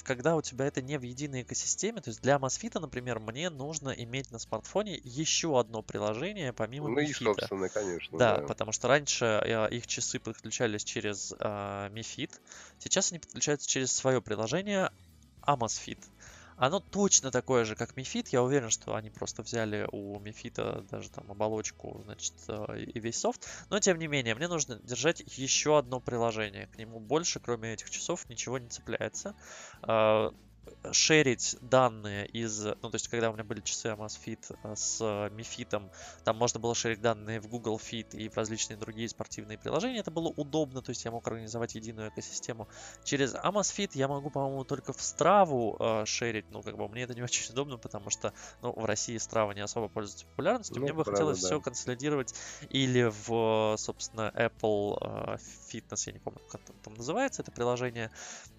когда 0.04 0.36
у 0.36 0.42
тебя 0.42 0.66
это 0.66 0.82
не 0.82 0.98
в 0.98 1.04
единой 1.04 1.44
экосистеме, 1.44 2.02
то 2.02 2.10
есть 2.10 2.22
для 2.22 2.38
Amazfit, 2.38 2.80
например, 2.80 3.20
мне 3.20 3.50
нужно 3.50 3.90
иметь 3.90 4.32
на 4.32 4.40
смартфоне 4.40 5.00
еще 5.04 5.60
одно 5.60 5.84
приложение 5.84 6.54
помимо 6.54 6.90
Ну 6.90 7.00
и, 7.00 7.14
собственно, 7.14 7.70
конечно. 7.70 8.18
Да, 8.18 8.38
да, 8.38 8.48
потому 8.48 8.72
что 8.72 8.88
раньше 8.88 9.70
их 9.72 9.86
часы 9.86 10.20
подключались 10.20 10.84
через 10.84 11.34
Mi 11.34 12.02
Fit, 12.02 12.32
сейчас 12.80 13.12
они 13.12 13.20
подключаются 13.20 13.70
через 13.70 13.92
свое 13.94 14.22
приложение 14.22 14.90
Amazfit. 15.46 16.00
Оно 16.60 16.82
точно 16.82 17.32
такое 17.32 17.64
же, 17.64 17.76
как 17.76 17.96
Мифит. 17.96 18.28
Я 18.30 18.44
уверен, 18.44 18.70
что 18.70 18.94
они 18.94 19.10
просто 19.10 19.44
взяли 19.44 19.88
у 19.94 20.20
Мифита 20.20 20.86
даже 20.92 21.10
там 21.10 21.32
оболочку, 21.32 22.02
значит, 22.04 22.34
э, 22.50 22.82
и 22.82 23.00
весь 23.00 23.18
софт. 23.18 23.48
Но 23.70 23.80
тем 23.80 23.98
не 23.98 24.08
менее, 24.08 24.36
мне 24.36 24.50
нужно 24.50 24.78
держать 24.84 25.24
еще 25.38 25.78
одно 25.78 26.02
приложение. 26.02 26.68
К 26.68 26.78
нему 26.78 27.00
больше, 27.00 27.40
кроме 27.40 27.72
этих 27.74 27.90
часов, 27.90 28.28
ничего 28.28 28.58
не 28.58 28.68
цепляется. 28.68 29.36
Шерить 30.92 31.58
данные 31.62 32.28
из... 32.28 32.64
Ну, 32.64 32.90
то 32.90 32.96
есть, 32.96 33.08
когда 33.08 33.30
у 33.30 33.34
меня 33.34 33.44
были 33.44 33.62
часы 33.62 33.88
Amazfit 33.90 34.56
э, 34.64 34.76
с 34.76 35.30
Мифитом, 35.32 35.92
там 36.24 36.38
можно 36.38 36.60
было 36.60 36.76
шерить 36.76 37.02
данные 37.02 37.40
в 37.40 37.48
Google 37.48 37.78
Fit 37.78 38.16
и 38.16 38.30
в 38.30 38.38
различные 38.38 38.78
другие 38.78 39.10
спортивные 39.10 39.58
приложения. 39.58 40.00
Это 40.00 40.12
было 40.12 40.28
удобно, 40.28 40.82
то 40.82 40.92
есть 40.92 41.06
я 41.06 41.12
мог 41.12 41.28
организовать 41.28 41.76
единую 41.76 42.10
экосистему. 42.10 42.68
Через 43.04 43.36
Amazfit 43.36 43.92
я 43.94 44.08
могу, 44.08 44.30
по-моему, 44.30 44.64
только 44.64 44.94
в 44.94 45.02
Страву 45.02 45.78
э, 45.80 46.06
шерить. 46.06 46.46
Ну, 46.52 46.62
как 46.62 46.78
бы 46.78 46.88
мне 46.88 47.04
это 47.04 47.16
не 47.16 47.22
очень 47.24 47.52
удобно, 47.52 47.78
потому 47.78 48.10
что, 48.10 48.34
ну, 48.62 48.72
в 48.72 48.86
России 48.86 49.18
Страва 49.18 49.54
не 49.54 49.62
особо 49.62 49.88
пользуется 49.88 50.26
популярностью. 50.26 50.78
Ну, 50.78 50.84
мне 50.84 50.94
бы 50.94 51.04
правда, 51.04 51.12
хотелось 51.12 51.42
да. 51.42 51.48
все 51.48 51.62
консолидировать 51.62 52.34
или 52.70 53.12
в, 53.28 53.76
собственно, 53.78 54.32
Apple 54.36 54.98
э, 55.02 55.38
Fitness, 55.72 56.04
я 56.08 56.14
не 56.14 56.20
помню, 56.20 56.42
как 56.50 56.62
там 56.84 56.94
называется 56.94 57.42
это 57.42 57.52
приложение, 57.52 58.12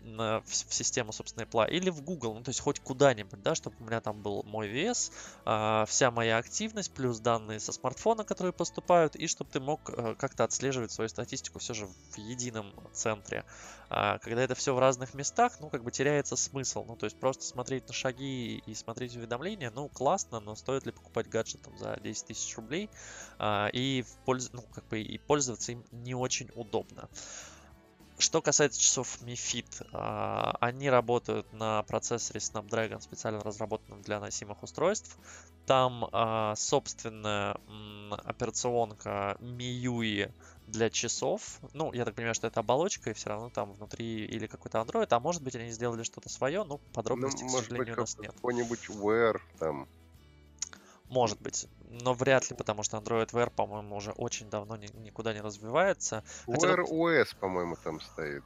в, 0.03 0.43
в 0.47 0.75
систему, 0.75 1.13
собственно, 1.13 1.45
Apple, 1.45 1.71
или 1.71 1.91
в 1.91 2.03
Google, 2.03 2.35
ну, 2.35 2.43
то 2.43 2.51
есть 2.51 2.61
хоть 2.61 2.81
куда-нибудь, 2.81 3.43
да, 3.43 3.55
чтобы 3.55 3.77
у 3.81 3.85
меня 3.85 4.01
там 4.01 4.23
был 4.23 4.43
мой 4.45 4.69
вес, 4.69 5.13
э, 5.45 5.85
вся 5.87 6.11
моя 6.11 6.39
активность, 6.39 6.93
плюс 6.93 7.21
данные 7.21 7.61
со 7.61 7.73
смартфона, 7.73 8.25
которые 8.25 8.53
поступают, 8.53 9.17
и 9.17 9.27
чтобы 9.27 9.51
ты 9.51 9.61
мог 9.61 9.91
э, 9.91 10.15
как-то 10.19 10.45
отслеживать 10.45 10.93
свою 10.93 11.09
статистику 11.09 11.59
все 11.59 11.75
же 11.75 11.87
в 11.87 12.19
едином 12.19 12.73
центре. 12.93 13.45
А 13.89 14.19
когда 14.19 14.43
это 14.43 14.55
все 14.55 14.75
в 14.75 14.79
разных 14.79 15.15
местах, 15.15 15.59
ну, 15.61 15.69
как 15.69 15.83
бы 15.83 15.91
теряется 15.91 16.37
смысл, 16.37 16.85
ну, 16.85 16.97
то 16.97 17.07
есть 17.07 17.19
просто 17.19 17.45
смотреть 17.45 17.89
на 17.89 17.95
шаги 17.95 18.63
и 18.65 18.75
смотреть 18.75 19.17
уведомления, 19.17 19.71
ну, 19.75 19.89
классно, 19.89 20.41
но 20.41 20.55
стоит 20.55 20.87
ли 20.87 20.93
покупать 20.93 21.29
гаджет 21.29 21.63
там 21.63 21.77
за 21.77 21.99
10 22.01 22.27
тысяч 22.27 22.57
рублей, 22.57 22.89
э, 23.39 23.69
и, 23.73 24.05
польз... 24.25 24.51
ну, 24.53 24.63
как 24.63 24.87
бы, 24.89 25.01
и 25.01 25.19
пользоваться 25.19 25.73
им 25.73 25.85
не 25.91 26.15
очень 26.15 26.51
удобно. 26.55 27.00
Что 28.21 28.43
касается 28.43 28.79
часов 28.79 29.19
Mi 29.23 29.33
Fit, 29.33 29.87
а, 29.93 30.55
они 30.61 30.91
работают 30.91 31.51
на 31.55 31.83
процессоре 31.85 32.39
Snapdragon, 32.39 33.01
специально 33.01 33.41
разработанном 33.41 34.03
для 34.03 34.21
носимых 34.21 34.63
устройств. 34.63 35.17
Там 35.67 36.07
а, 36.13 36.55
собственная 36.55 37.57
операционка 38.11 39.39
MIUI 39.41 40.35
для 40.67 40.91
часов. 40.91 41.61
Ну, 41.73 41.93
я 41.95 42.05
так 42.05 42.15
понимаю, 42.15 42.35
что 42.35 42.47
это 42.47 42.61
оболочка, 42.61 43.11
и 43.11 43.15
все 43.15 43.31
равно 43.31 43.49
там 43.49 43.73
внутри 43.73 44.27
или 44.27 44.47
какой-то 44.47 44.79
Android, 44.79 45.09
а 45.09 45.19
может 45.19 45.43
быть 45.43 45.57
они 45.57 45.71
сделали 45.71 46.03
что-то 46.03 46.29
свое, 46.29 46.65
но 46.65 46.79
подробностей, 46.93 47.47
ну, 47.47 47.53
к 47.53 47.57
сожалению, 47.57 47.87
быть, 47.87 47.99
у 47.99 48.01
нас 48.03 48.19
нет. 48.19 48.33
Какой-нибудь 48.35 48.91
Wear 48.91 49.39
там 49.59 49.89
может 51.11 51.41
быть, 51.43 51.67
но 51.89 52.15
вряд 52.15 52.49
ли, 52.51 52.57
потому 52.57 52.83
что 52.83 52.97
Android 52.97 53.31
Wear, 53.33 53.51
по-моему, 53.51 53.97
уже 53.97 54.13
очень 54.13 54.49
давно 54.49 54.77
ни, 54.77 54.87
никуда 54.99 55.35
не 55.35 55.41
развивается. 55.41 56.25
Wear 56.47 56.85
OS, 56.89 57.37
по-моему, 57.39 57.77
там 57.83 58.01
стоит. 58.01 58.45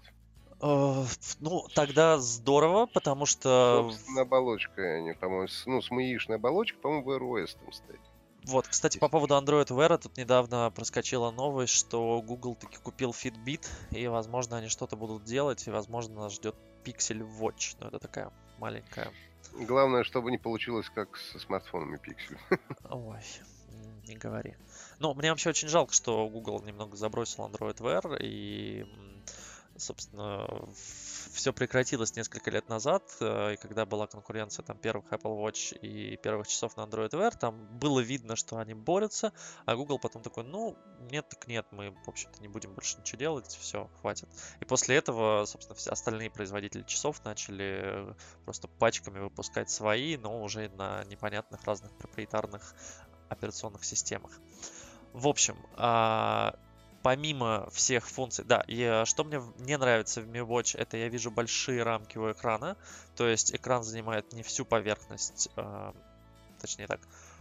Uh, 0.61 1.07
ну, 1.40 1.66
тогда 1.74 2.18
здорово, 2.18 2.87
потому 2.87 3.27
что... 3.27 3.83
Собственно, 3.83 4.22
оболочка, 4.22 4.83
они, 4.83 5.12
по-моему, 5.12 5.48
с, 5.48 5.66
ну, 5.66 5.83
с 5.83 5.90
маишной 5.90 6.37
оболочкой, 6.37 6.81
по-моему, 6.81 7.11
Wear 7.11 7.20
OS 7.20 7.57
там 7.62 7.72
стоит. 7.72 8.00
Вот, 8.46 8.66
кстати, 8.66 8.98
по 8.98 9.09
поводу 9.09 9.35
Android 9.35 9.68
Wear, 9.68 9.98
тут 9.98 10.16
недавно 10.16 10.70
проскочила 10.70 11.31
новость, 11.31 11.74
что 11.74 12.22
Google 12.22 12.55
таки 12.55 12.79
купил 12.79 13.11
Fitbit, 13.11 13.66
и, 13.90 14.07
возможно, 14.07 14.57
они 14.57 14.68
что-то 14.68 14.96
будут 14.96 15.24
делать, 15.24 15.66
и, 15.66 15.70
возможно, 15.70 16.14
нас 16.14 16.35
ждет 16.35 16.55
Pixel 16.85 17.27
Watch, 17.38 17.77
но 17.81 17.88
это 17.88 17.98
такая 17.98 18.33
маленькая 18.59 19.11
Главное, 19.56 20.04
чтобы 20.04 20.30
не 20.30 20.38
получилось 20.38 20.90
как 20.94 21.16
со 21.16 21.38
смартфонами 21.38 21.98
Pixel. 21.98 22.38
Ой, 22.90 23.20
не 24.06 24.16
говори. 24.16 24.56
Ну, 24.98 25.14
мне 25.14 25.30
вообще 25.30 25.50
очень 25.50 25.68
жалко, 25.68 25.92
что 25.92 26.28
Google 26.28 26.62
немного 26.62 26.96
забросил 26.96 27.44
Android 27.46 27.76
Wear, 27.78 28.16
и, 28.20 28.84
собственно, 29.76 30.46
все 31.32 31.52
прекратилось 31.52 32.14
несколько 32.16 32.50
лет 32.50 32.68
назад, 32.68 33.02
э, 33.20 33.54
и 33.54 33.56
когда 33.56 33.84
была 33.87 34.06
конкуренция 34.06 34.62
там 34.62 34.78
первых 34.78 35.12
Apple 35.12 35.37
Watch 35.37 35.76
и 35.78 36.16
первых 36.16 36.48
часов 36.48 36.76
на 36.76 36.82
Android 36.82 37.10
Wear, 37.10 37.37
там 37.37 37.66
было 37.78 38.00
видно, 38.00 38.37
что 38.37 38.58
они 38.58 38.74
борются, 38.74 39.32
а 39.66 39.76
Google 39.76 39.98
потом 39.98 40.22
такой, 40.22 40.44
ну, 40.44 40.76
нет, 41.10 41.28
так 41.28 41.46
нет, 41.46 41.66
мы, 41.70 41.90
в 42.04 42.08
общем-то, 42.08 42.40
не 42.40 42.48
будем 42.48 42.72
больше 42.74 42.98
ничего 42.98 43.18
делать, 43.18 43.46
все, 43.46 43.90
хватит. 44.00 44.28
И 44.60 44.64
после 44.64 44.96
этого, 44.96 45.44
собственно, 45.46 45.74
все 45.76 45.90
остальные 45.90 46.30
производители 46.30 46.82
часов 46.82 47.24
начали 47.24 48.14
просто 48.44 48.68
пачками 48.68 49.18
выпускать 49.18 49.70
свои, 49.70 50.16
но 50.16 50.42
уже 50.42 50.68
на 50.70 51.04
непонятных 51.04 51.64
разных 51.64 51.96
проприетарных 51.96 52.74
операционных 53.28 53.84
системах. 53.84 54.32
В 55.12 55.28
общем, 55.28 55.56
а, 55.76 56.54
помимо 57.04 57.68
всех 57.70 58.08
функций, 58.08 58.46
да, 58.46 58.64
и 58.66 58.80
э, 58.80 59.04
что 59.04 59.24
мне 59.24 59.42
не 59.58 59.76
нравится 59.76 60.22
в 60.22 60.24
Mi 60.24 60.40
Watch, 60.40 60.74
это 60.76 60.96
я 60.96 61.08
вижу 61.08 61.30
большие 61.30 61.82
рамки 61.82 62.16
у 62.16 62.32
экрана, 62.32 62.78
то 63.14 63.28
есть 63.28 63.54
экран 63.54 63.84
занимает 63.84 64.32
не 64.32 64.42
всю 64.42 64.64
поверхность, 64.64 65.50
э, 65.54 65.92
точнее 66.58 66.86
так, 66.86 67.00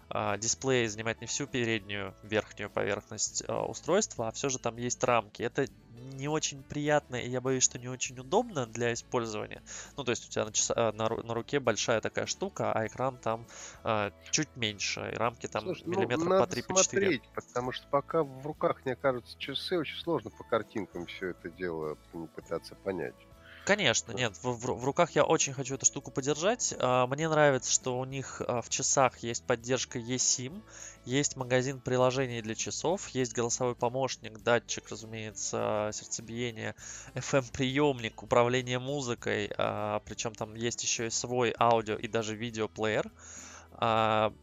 а, 0.09 0.37
дисплей 0.37 0.85
занимает 0.87 1.21
не 1.21 1.27
всю 1.27 1.47
переднюю 1.47 2.13
верхнюю 2.23 2.69
поверхность 2.69 3.43
а, 3.47 3.65
устройства, 3.65 4.27
а 4.27 4.31
все 4.31 4.49
же 4.49 4.59
там 4.59 4.75
есть 4.75 5.01
рамки. 5.03 5.41
Это 5.41 5.65
не 6.03 6.27
очень 6.27 6.63
приятно, 6.63 7.15
и 7.15 7.29
я 7.29 7.41
боюсь, 7.41 7.63
что 7.63 7.79
не 7.79 7.87
очень 7.87 8.17
удобно 8.19 8.65
для 8.65 8.93
использования. 8.93 9.63
Ну, 9.97 10.03
то 10.03 10.11
есть 10.11 10.27
у 10.27 10.29
тебя 10.29 10.45
на, 10.45 10.51
часа, 10.51 10.73
а, 10.75 10.91
на, 10.91 11.09
на 11.09 11.33
руке 11.33 11.59
большая 11.59 12.01
такая 12.01 12.25
штука, 12.25 12.71
а 12.71 12.85
экран 12.85 13.17
там 13.17 13.47
э, 13.83 14.11
чуть 14.31 14.55
меньше, 14.55 15.11
и 15.13 15.15
рамки 15.15 15.47
там 15.47 15.63
Слушай, 15.63 15.83
ну, 15.85 15.99
миллиметра 15.99 16.25
ну, 16.25 16.39
по 16.39 16.47
3 16.47 16.61
по 16.63 16.83
4. 16.83 17.21
потому 17.33 17.71
что 17.71 17.87
пока 17.87 18.23
в 18.23 18.45
руках 18.45 18.85
не 18.85 18.93
окажутся 18.93 19.37
часы, 19.37 19.77
очень 19.77 19.97
сложно 19.97 20.29
по 20.29 20.43
картинкам 20.43 21.05
все 21.05 21.29
это 21.29 21.49
дело 21.49 21.97
пытаться 22.35 22.75
понять. 22.75 23.15
Конечно, 23.65 24.11
нет, 24.11 24.35
в, 24.41 24.51
в, 24.51 24.81
в 24.81 24.83
руках 24.83 25.11
я 25.11 25.23
очень 25.23 25.53
хочу 25.53 25.75
эту 25.75 25.85
штуку 25.85 26.11
подержать. 26.11 26.73
А, 26.79 27.07
мне 27.07 27.29
нравится, 27.29 27.71
что 27.71 27.97
у 27.97 28.03
них 28.03 28.41
а, 28.45 28.61
в 28.61 28.69
часах 28.69 29.19
есть 29.19 29.45
поддержка 29.45 29.99
eSIM, 29.99 30.61
есть 31.05 31.37
магазин 31.37 31.79
приложений 31.79 32.41
для 32.41 32.55
часов, 32.55 33.07
есть 33.09 33.33
голосовой 33.33 33.75
помощник, 33.75 34.39
датчик, 34.39 34.89
разумеется, 34.89 35.91
сердцебиения, 35.93 36.75
FM-приемник, 37.15 38.21
управление 38.21 38.79
музыкой, 38.79 39.49
а, 39.57 40.01
причем 40.05 40.35
там 40.35 40.55
есть 40.55 40.83
еще 40.83 41.07
и 41.07 41.09
свой 41.09 41.55
аудио 41.57 41.95
и 41.95 42.07
даже 42.09 42.35
видеоплеер. 42.35 43.09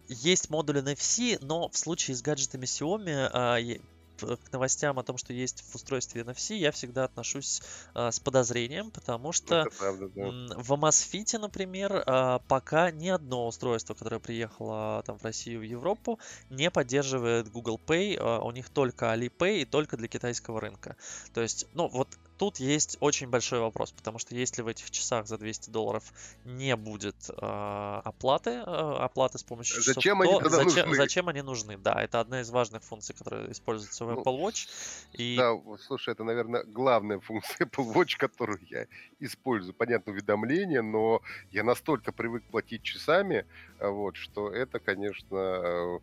Есть 0.08 0.50
модуль 0.50 0.78
NFC, 0.78 1.38
но 1.40 1.68
в 1.68 1.78
случае 1.78 2.16
с 2.16 2.20
гаджетами 2.20 2.64
Xiaomi 2.64 3.80
к 4.20 4.52
новостям 4.52 4.98
о 4.98 5.02
том, 5.02 5.16
что 5.16 5.32
есть 5.32 5.62
в 5.62 5.74
устройстве 5.74 6.22
NFC, 6.22 6.56
я 6.56 6.72
всегда 6.72 7.04
отношусь 7.04 7.62
а, 7.94 8.10
с 8.10 8.20
подозрением, 8.20 8.90
потому 8.90 9.32
что 9.32 9.66
правда, 9.78 10.08
да. 10.08 10.22
в 10.56 10.72
Amazfit, 10.72 11.38
например, 11.38 12.02
а, 12.06 12.40
пока 12.48 12.90
ни 12.90 13.08
одно 13.08 13.46
устройство, 13.46 13.94
которое 13.94 14.20
приехало 14.20 15.02
там 15.06 15.18
в 15.18 15.24
Россию, 15.24 15.60
в 15.60 15.64
Европу, 15.64 16.18
не 16.48 16.70
поддерживает 16.70 17.50
Google 17.50 17.80
Pay, 17.84 18.16
а, 18.18 18.40
у 18.40 18.50
них 18.50 18.68
только 18.68 19.14
Alipay 19.14 19.62
и 19.62 19.64
только 19.64 19.96
для 19.96 20.08
китайского 20.08 20.60
рынка. 20.60 20.96
То 21.32 21.40
есть, 21.40 21.66
ну 21.74 21.88
вот 21.88 22.08
тут 22.40 22.58
есть 22.58 22.96
очень 23.00 23.28
большой 23.28 23.60
вопрос, 23.60 23.92
потому 23.92 24.18
что 24.18 24.34
если 24.34 24.62
в 24.62 24.66
этих 24.66 24.90
часах 24.90 25.26
за 25.26 25.36
200 25.36 25.68
долларов 25.68 26.04
не 26.46 26.74
будет 26.74 27.14
э, 27.28 28.00
оплаты, 28.02 28.50
э, 28.50 28.62
оплаты 28.64 29.36
с 29.36 29.42
помощью 29.42 29.82
часов, 29.82 29.96
зачем 29.96 30.22
они 30.22 30.32
тогда 30.32 30.64
зачем, 30.64 30.88
нужны? 30.88 30.96
зачем 30.96 31.28
они 31.28 31.42
нужны? 31.42 31.76
Да, 31.76 32.02
это 32.02 32.18
одна 32.18 32.40
из 32.40 32.48
важных 32.48 32.82
функций, 32.82 33.14
которая 33.14 33.52
используется 33.52 34.06
в 34.06 34.08
ну, 34.08 34.22
Apple 34.22 34.40
Watch. 34.40 34.68
И... 35.12 35.36
Да, 35.36 35.54
слушай, 35.86 36.14
это, 36.14 36.24
наверное, 36.24 36.64
главная 36.64 37.20
функция 37.20 37.66
Apple 37.66 37.92
Watch, 37.92 38.16
которую 38.16 38.58
я 38.70 38.86
использую. 39.18 39.74
Понятно, 39.74 40.12
уведомления, 40.12 40.80
но 40.80 41.20
я 41.50 41.62
настолько 41.62 42.10
привык 42.10 42.44
платить 42.44 42.82
часами, 42.82 43.44
вот, 43.78 44.16
что 44.16 44.50
это, 44.50 44.78
конечно, 44.78 45.36
э, 45.36 45.98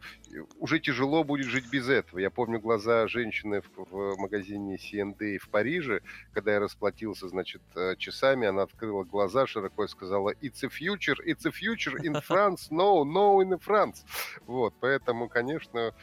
уже 0.59 0.79
тяжело 0.79 1.23
будет 1.23 1.47
жить 1.47 1.65
без 1.71 1.89
этого. 1.89 2.19
Я 2.19 2.29
помню 2.29 2.59
глаза 2.59 3.07
женщины 3.07 3.61
в, 3.61 3.89
в 3.89 4.17
магазине 4.19 4.77
C&A 4.77 5.39
в 5.39 5.49
Париже, 5.49 6.01
когда 6.33 6.53
я 6.53 6.59
расплатился, 6.59 7.27
значит, 7.27 7.61
э, 7.75 7.95
часами, 7.97 8.47
она 8.47 8.63
открыла 8.63 9.03
глаза 9.03 9.47
широко 9.47 9.85
и 9.85 9.87
сказала 9.87 10.31
«It's 10.41 10.63
a 10.63 10.69
future, 10.69 11.17
it's 11.25 11.45
a 11.45 11.51
future 11.51 11.97
in 12.03 12.13
France, 12.27 12.69
no, 12.71 13.03
no 13.03 13.41
in 13.41 13.59
France». 13.59 14.05
Вот, 14.45 14.73
поэтому, 14.79 15.29
конечно, 15.29 15.93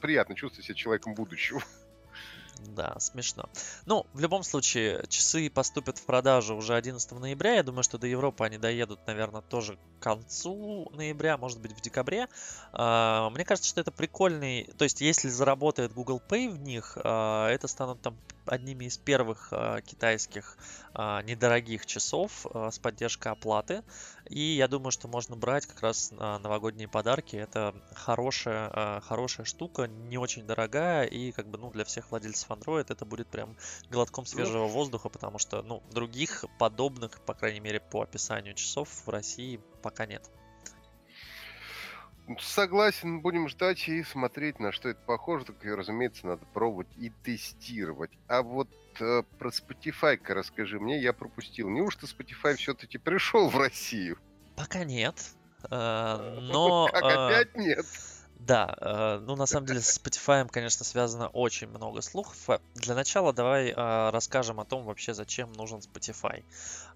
приятно 0.00 0.34
чувствовать 0.34 0.66
себя 0.66 0.74
человеком 0.74 1.14
будущего. 1.14 1.62
Да, 2.66 2.96
смешно. 2.98 3.48
Ну, 3.86 4.06
в 4.12 4.20
любом 4.20 4.42
случае, 4.42 5.04
часы 5.08 5.50
поступят 5.50 5.98
в 5.98 6.04
продажу 6.04 6.54
уже 6.54 6.74
11 6.74 7.10
ноября. 7.12 7.54
Я 7.54 7.62
думаю, 7.62 7.82
что 7.82 7.98
до 7.98 8.06
Европы 8.06 8.44
они 8.44 8.58
доедут, 8.58 9.00
наверное, 9.06 9.40
тоже 9.40 9.78
к 9.98 10.02
концу 10.02 10.90
ноября, 10.94 11.36
может 11.36 11.60
быть, 11.60 11.72
в 11.72 11.80
декабре. 11.80 12.28
А, 12.72 13.30
мне 13.30 13.44
кажется, 13.44 13.68
что 13.68 13.80
это 13.80 13.90
прикольный... 13.90 14.64
То 14.78 14.84
есть, 14.84 15.00
если 15.00 15.28
заработает 15.28 15.92
Google 15.92 16.22
Pay 16.26 16.50
в 16.50 16.58
них, 16.58 16.96
а, 17.02 17.48
это 17.48 17.66
станут 17.66 18.00
там 18.02 18.16
одними 18.46 18.84
из 18.86 18.98
первых 18.98 19.48
а, 19.52 19.80
китайских 19.80 20.56
недорогих 20.94 21.86
часов 21.86 22.46
с 22.52 22.78
поддержкой 22.78 23.32
оплаты. 23.32 23.82
И 24.28 24.40
я 24.40 24.68
думаю, 24.68 24.90
что 24.90 25.08
можно 25.08 25.36
брать 25.36 25.66
как 25.66 25.80
раз 25.82 26.10
на 26.10 26.38
новогодние 26.38 26.88
подарки. 26.88 27.36
Это 27.36 27.74
хорошая, 27.94 29.00
хорошая 29.00 29.46
штука, 29.46 29.86
не 29.86 30.18
очень 30.18 30.46
дорогая. 30.46 31.04
И 31.04 31.32
как 31.32 31.48
бы, 31.48 31.58
ну, 31.58 31.70
для 31.70 31.84
всех 31.84 32.10
владельцев 32.10 32.50
Android 32.50 32.86
это 32.88 33.04
будет 33.04 33.28
прям 33.28 33.56
глотком 33.90 34.24
ну 34.24 34.30
свежего 34.30 34.66
воздуха, 34.66 35.08
потому 35.08 35.38
что, 35.38 35.62
ну, 35.62 35.82
других 35.92 36.44
подобных, 36.58 37.20
по 37.22 37.34
крайней 37.34 37.60
мере, 37.60 37.80
по 37.80 38.02
описанию 38.02 38.54
часов 38.54 38.88
в 39.06 39.08
России 39.08 39.60
пока 39.82 40.06
нет. 40.06 40.30
Согласен, 42.38 43.20
будем 43.20 43.48
ждать 43.48 43.88
и 43.88 44.02
смотреть, 44.02 44.60
на 44.60 44.72
что 44.72 44.88
это 44.88 45.00
похоже. 45.04 45.46
Так, 45.46 45.56
разумеется, 45.64 46.26
надо 46.26 46.44
пробовать 46.46 46.88
и 46.96 47.10
тестировать. 47.24 48.10
А 48.28 48.42
вот 48.42 48.68
э, 49.00 49.22
про 49.38 49.50
Spotify-ка 49.50 50.34
расскажи 50.34 50.78
мне, 50.78 51.00
я 51.00 51.12
пропустил. 51.12 51.68
Неужто 51.68 52.06
Spotify 52.06 52.54
все-таки 52.56 52.98
пришел 52.98 53.48
в 53.48 53.56
Россию? 53.56 54.18
Пока 54.56 54.84
нет. 54.84 55.16
Э, 55.70 56.38
но... 56.40 56.88
Как 56.92 57.02
э, 57.02 57.06
опять 57.06 57.56
нет? 57.56 57.86
Да, 58.46 58.74
э, 58.80 59.22
ну 59.26 59.36
на 59.36 59.44
самом 59.44 59.66
деле 59.66 59.82
с 59.82 59.98
Spotify, 59.98 60.48
конечно, 60.48 60.82
связано 60.82 61.28
очень 61.28 61.68
много 61.68 62.00
слухов. 62.00 62.48
Э, 62.48 62.58
для 62.74 62.94
начала 62.94 63.34
давай 63.34 63.68
э, 63.68 64.10
расскажем 64.10 64.60
о 64.60 64.64
том 64.64 64.84
вообще, 64.84 65.12
зачем 65.12 65.52
нужен 65.52 65.80
Spotify. 65.80 66.42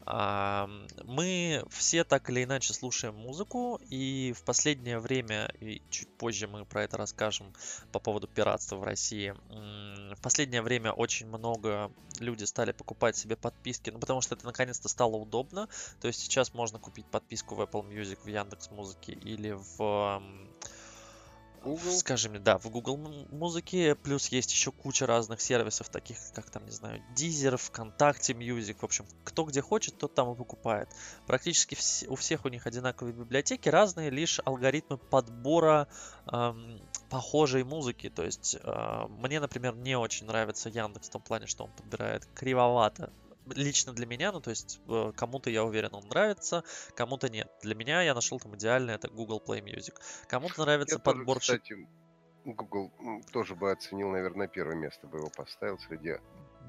Э, 0.07 0.66
мы 1.04 1.62
все 1.68 2.04
так 2.04 2.30
или 2.30 2.44
иначе 2.44 2.72
слушаем 2.72 3.14
музыку, 3.16 3.78
и 3.90 4.35
в 4.35 4.42
последнее 4.42 4.98
время, 4.98 5.52
и 5.61 5.83
чуть 5.90 6.09
позже 6.16 6.48
мы 6.48 6.64
про 6.64 6.85
это 6.85 6.96
расскажем 6.96 7.52
по 7.92 7.98
поводу 7.98 8.26
пиратства 8.26 8.76
в 8.76 8.83
России, 8.83 9.35
в 9.50 10.22
последнее 10.22 10.62
время 10.62 10.92
очень 10.92 11.26
много 11.26 11.90
люди 12.20 12.44
стали 12.44 12.72
покупать 12.72 13.18
себе 13.18 13.37
подписки, 13.37 13.90
ну 13.90 13.98
потому 13.98 14.22
что 14.22 14.35
это 14.35 14.46
наконец-то 14.46 14.88
стало 14.88 15.16
удобно. 15.16 15.68
То 16.00 16.09
есть 16.09 16.20
сейчас 16.20 16.54
можно 16.54 16.78
купить 16.78 17.04
подписку 17.07 17.54
в 17.54 17.61
Apple 17.61 17.87
Music, 17.87 18.18
в 18.24 18.28
Яндекс 18.28 18.70
Музыке 18.70 19.12
или 19.12 19.50
в 19.76 20.22
Google. 21.64 21.90
Скажи 21.90 22.29
мне, 22.29 22.38
да, 22.38 22.59
в 22.59 22.66
Google 22.66 22.98
музыке, 23.31 23.94
плюс 23.94 24.29
есть 24.29 24.53
еще 24.53 24.70
куча 24.70 25.07
разных 25.07 25.40
сервисов, 25.40 25.88
таких 25.88 26.18
как 26.35 26.50
там, 26.50 26.64
не 26.64 26.70
знаю, 26.70 27.03
Deezer, 27.16 27.57
ВКонтакте 27.57 28.35
Music, 28.35 28.77
в 28.79 28.85
общем, 28.85 29.07
кто 29.24 29.44
где 29.44 29.61
хочет, 29.62 29.98
тот 29.98 30.14
там 30.14 30.33
и 30.33 30.37
покупает. 30.37 30.88
Практически 31.27 31.74
вс- 31.74 32.07
у 32.07 32.16
всех 32.16 32.44
у 32.44 32.48
них 32.48 32.66
одинаковые 32.66 33.14
библиотеки, 33.14 33.68
разные 33.68 34.11
лишь 34.11 34.40
алгоритмы 34.44 34.98
подбора 34.98 35.88
эм, 36.31 36.81
похожей 37.09 37.64
музыки. 37.64 38.11
То 38.11 38.24
есть 38.24 38.57
э, 38.62 39.05
мне, 39.09 39.40
например, 39.40 39.74
не 39.77 39.96
очень 39.96 40.27
нравится 40.27 40.68
Яндекс 40.68 41.09
в 41.09 41.12
том 41.12 41.22
плане, 41.22 41.46
что 41.46 41.64
он 41.64 41.72
подбирает 41.72 42.27
кривовато 42.35 43.12
лично 43.46 43.92
для 43.92 44.07
меня, 44.07 44.33
ну 44.33 44.40
то 44.40 44.50
есть 44.50 44.80
э, 44.88 45.12
кому-то, 45.16 45.50
я 45.50 45.64
уверен, 45.64 45.90
он 45.92 46.09
нравится, 46.09 46.64
кому-то 46.94 47.28
нет. 47.28 47.50
Для 47.62 47.74
меня 47.74 48.02
я 48.02 48.14
нашел 48.14 48.38
там 48.38 48.57
идеальный, 48.57 48.94
это 48.94 49.09
Google 49.09 49.42
Play 49.44 49.61
Music. 49.61 49.94
Кому-то 50.28 50.64
нравится 50.64 50.96
я 50.96 50.98
подбор... 51.00 51.37
Тоже, 51.37 51.59
кстати, 51.59 51.88
Google 52.44 52.92
тоже 53.33 53.54
бы 53.54 53.70
оценил, 53.70 54.11
наверное, 54.11 54.48
первое 54.48 54.76
место 54.76 55.07
бы 55.07 55.18
его 55.18 55.30
поставил 55.30 55.78
среди 55.78 56.16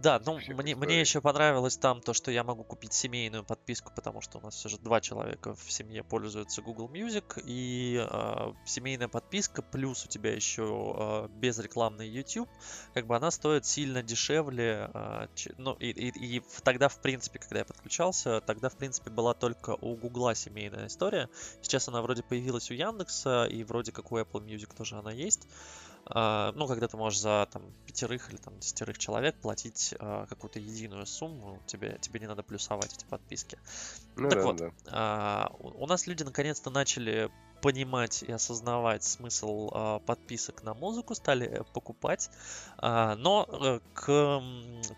да, 0.02 0.22
ну 0.26 0.40
мне, 0.48 0.76
мне 0.76 1.00
еще 1.00 1.22
понравилось 1.22 1.78
там 1.78 2.02
то, 2.02 2.14
что 2.14 2.32
я 2.32 2.44
могу 2.44 2.64
купить 2.64 2.94
семейную 2.94 3.44
подписку, 3.44 3.92
потому 3.96 4.22
что 4.22 4.38
у 4.38 4.42
нас 4.42 4.56
все 4.56 4.70
же 4.70 4.78
два 4.78 5.02
человека 5.02 5.56
в 5.56 5.72
семье 5.72 6.04
пользуются 6.04 6.62
Google 6.62 6.90
Music, 6.90 7.42
и 7.44 8.06
э, 8.08 8.54
семейная 8.66 9.08
подписка, 9.08 9.62
плюс 9.62 10.06
у 10.06 10.08
тебя 10.08 10.34
еще 10.34 10.96
э, 10.98 11.28
безрекламный 11.38 12.08
YouTube, 12.08 12.50
как 12.94 13.08
бы 13.08 13.16
она 13.16 13.32
стоит 13.32 13.66
сильно 13.66 14.04
дешевле, 14.04 14.90
э, 14.94 15.28
ч, 15.36 15.54
ну 15.58 15.74
и, 15.74 15.90
и, 15.90 16.38
и 16.38 16.44
тогда, 16.64 16.88
в 16.90 17.02
принципе, 17.02 17.40
когда 17.40 17.60
я 17.60 17.66
подключался, 17.66 18.42
тогда, 18.42 18.70
в 18.70 18.78
принципе, 18.78 19.10
была 19.10 19.34
только 19.34 19.72
у 19.82 19.96
Гугла 19.96 20.36
семейная 20.36 20.88
история, 20.88 21.30
сейчас 21.62 21.88
она 21.88 22.02
вроде 22.02 22.22
появилась 22.24 22.70
у 22.70 22.74
Яндекса, 22.74 23.46
и 23.46 23.64
вроде 23.64 23.92
как 23.92 24.12
у 24.12 24.18
Apple 24.18 24.46
Music 24.46 24.76
тоже 24.76 24.98
она 24.98 25.12
есть, 25.12 25.48
а, 25.48 25.85
ну, 26.08 26.68
когда 26.68 26.88
ты 26.88 26.98
можешь 26.98 27.20
за 27.20 27.48
там 27.52 27.74
пятерых 27.86 28.30
или 28.30 28.38
там 28.38 28.60
десятерых 28.60 28.98
человек 28.98 29.36
платить 29.42 29.96
а, 30.00 30.26
какую-то 30.28 30.60
единую 30.60 31.06
сумму, 31.06 31.60
тебе, 31.66 31.98
тебе 32.00 32.20
не 32.20 32.28
надо 32.28 32.44
плюсовать 32.44 32.94
эти 32.94 33.06
подписки. 33.06 33.58
Ну, 34.16 34.30
так 34.30 34.40
да, 34.40 34.46
вот, 34.46 34.56
да. 34.58 34.72
А, 34.88 35.52
у 35.60 35.88
нас 35.88 36.06
люди 36.06 36.24
наконец-то 36.24 36.70
начали 36.70 37.32
понимать 37.66 38.22
и 38.22 38.32
осознавать 38.32 39.04
смысл 39.04 39.72
э, 39.74 40.00
подписок 40.06 40.62
на 40.62 40.76
музыку, 40.76 41.16
стали 41.16 41.48
э, 41.48 41.64
покупать. 41.74 42.30
Э, 42.80 43.16
но 43.18 43.48
э, 43.50 43.80
к 43.96 44.44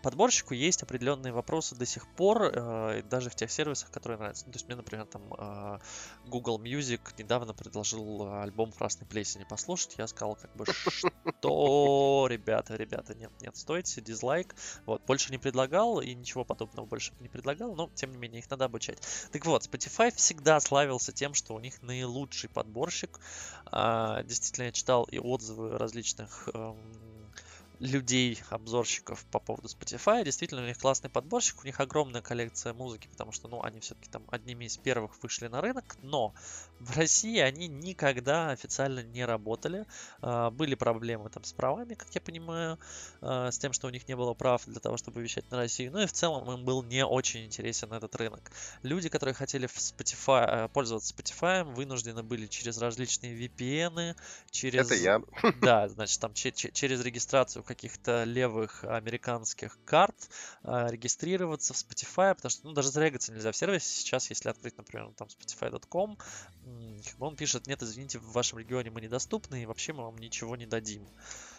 подборщику 0.03 0.53
есть 0.53 0.84
определенные 0.84 1.32
вопросы 1.32 1.75
до 1.75 1.86
сих 1.86 2.06
пор, 2.15 2.43
э, 2.43 3.03
даже 3.10 3.30
в 3.30 3.36
тех 3.36 3.49
сервисах, 3.49 3.89
которые 3.89 4.19
нравятся. 4.19 4.43
Ну, 4.47 4.51
то 4.51 4.58
есть 4.58 4.67
мне, 4.67 4.75
например, 4.75 5.06
там 5.06 5.21
э, 5.38 5.80
Google 6.25 6.60
Music 6.62 6.99
недавно 7.17 7.53
предложил 7.53 8.34
альбом 8.41 8.73
Красной 8.73 9.08
Плесени 9.08 9.45
послушать. 9.45 9.95
Я 9.97 10.08
сказал, 10.08 10.36
как 10.36 10.53
бы, 10.58 10.65
что, 10.65 12.27
ребята, 12.30 12.75
ребята, 12.75 13.15
нет, 13.15 13.32
нет, 13.39 13.56
стойте, 13.56 14.01
дизлайк. 14.01 14.53
Вот, 14.86 15.01
больше 15.06 15.32
не 15.32 15.38
предлагал 15.38 16.01
и 16.01 16.13
ничего 16.13 16.43
подобного 16.43 16.86
больше 16.86 17.13
не 17.21 17.30
предлагал, 17.30 17.75
но, 17.75 17.89
тем 17.95 18.12
не 18.12 18.17
менее, 18.17 18.39
их 18.39 18.49
надо 18.49 18.65
обучать. 18.65 18.99
Так 19.32 19.45
вот, 19.45 19.65
Spotify 19.65 20.13
всегда 20.13 20.60
славился 20.60 21.13
тем, 21.13 21.34
что 21.34 21.53
у 21.56 21.60
них 21.60 21.82
наилучший 21.82 22.49
подборщик. 22.58 23.20
А, 23.72 24.24
действительно, 24.24 24.65
я 24.65 24.72
читал 24.72 25.04
и 25.06 25.20
отзывы 25.20 25.78
различных 25.78 26.50
эм, 26.54 27.16
людей, 27.80 28.42
обзорщиков 28.50 29.26
по 29.26 29.40
поводу 29.40 29.68
Spotify. 29.68 30.24
Действительно, 30.24 30.63
у 30.63 30.66
них 30.66 30.78
классный 30.78 31.10
подборщик, 31.10 31.62
у 31.63 31.66
них 31.66 31.80
огромная 31.80 32.22
коллекция 32.22 32.74
музыки, 32.74 33.08
потому 33.08 33.32
что, 33.32 33.48
ну, 33.48 33.62
они 33.62 33.80
все-таки 33.80 34.10
там 34.10 34.24
одними 34.30 34.66
из 34.66 34.78
первых 34.78 35.22
вышли 35.22 35.48
на 35.48 35.62
рынок, 35.62 35.98
но 36.02 36.34
в 36.80 36.96
России 36.98 37.40
они 37.40 37.68
никогда 37.68 38.50
официально 38.50 39.04
не 39.04 39.26
работали. 39.26 39.86
А, 40.22 40.50
были 40.50 40.76
проблемы 40.76 41.30
там 41.30 41.44
с 41.44 41.54
правами, 41.54 41.94
как 41.94 42.13
я 42.16 42.22
понимаю, 42.22 42.80
а, 43.22 43.52
с 43.52 43.58
тем, 43.60 43.74
что 43.74 43.88
у 43.88 43.90
них 43.90 44.08
не 44.08 44.16
было 44.16 44.34
прав 44.34 44.66
для 44.66 44.80
того, 44.80 44.98
чтобы 44.98 45.22
вещать 45.22 45.50
на 45.52 45.58
Россию. 45.58 45.92
Ну 45.92 46.02
и 46.02 46.06
в 46.06 46.13
целом 46.13 46.52
им 46.52 46.66
был 46.66 46.84
не 46.84 47.06
очень 47.06 47.46
интересен 47.46 47.94
этот 47.94 48.16
рынок. 48.16 48.52
Люди, 48.82 49.10
которые 49.10 49.36
хотели 49.36 49.68
в 49.68 49.76
Spotify, 49.78 50.66
э, 50.66 50.70
пользоваться 50.70 51.13
Spotify, 51.13 51.63
вынуждены 51.63 52.24
были 52.24 52.48
через 52.48 52.78
различные 52.80 53.38
VPN, 53.38 54.16
через... 54.50 54.86
Это 54.86 54.96
я. 54.96 55.22
Да, 55.62 55.88
значит, 55.88 56.20
там 56.20 56.34
через 56.34 57.02
регистрацию 57.02 57.63
каких-то 57.67 58.23
левых 58.23 58.84
американских 58.84 59.77
карт 59.86 60.30
э, 60.63 60.88
регистрироваться 60.89 61.73
в 61.73 61.77
Spotify, 61.77 62.34
потому 62.34 62.49
что 62.49 62.67
ну, 62.67 62.73
даже 62.73 62.89
зарегаться 62.89 63.32
нельзя 63.32 63.51
в 63.51 63.56
сервисе. 63.56 63.89
Сейчас, 63.89 64.30
если 64.30 64.49
открыть, 64.49 64.77
например, 64.77 65.12
там 65.15 65.27
spotify.com, 65.27 66.17
он 67.19 67.36
пишет, 67.36 67.67
нет, 67.67 67.84
извините, 67.84 68.19
в 68.19 68.32
вашем 68.32 68.60
регионе 68.60 68.89
мы 68.89 69.01
недоступны, 69.01 69.63
и 69.63 69.65
вообще 69.65 69.93
мы 69.93 70.03
вам 70.03 70.17
ничего 70.17 70.56
не 70.56 70.65
дадим. 70.65 71.08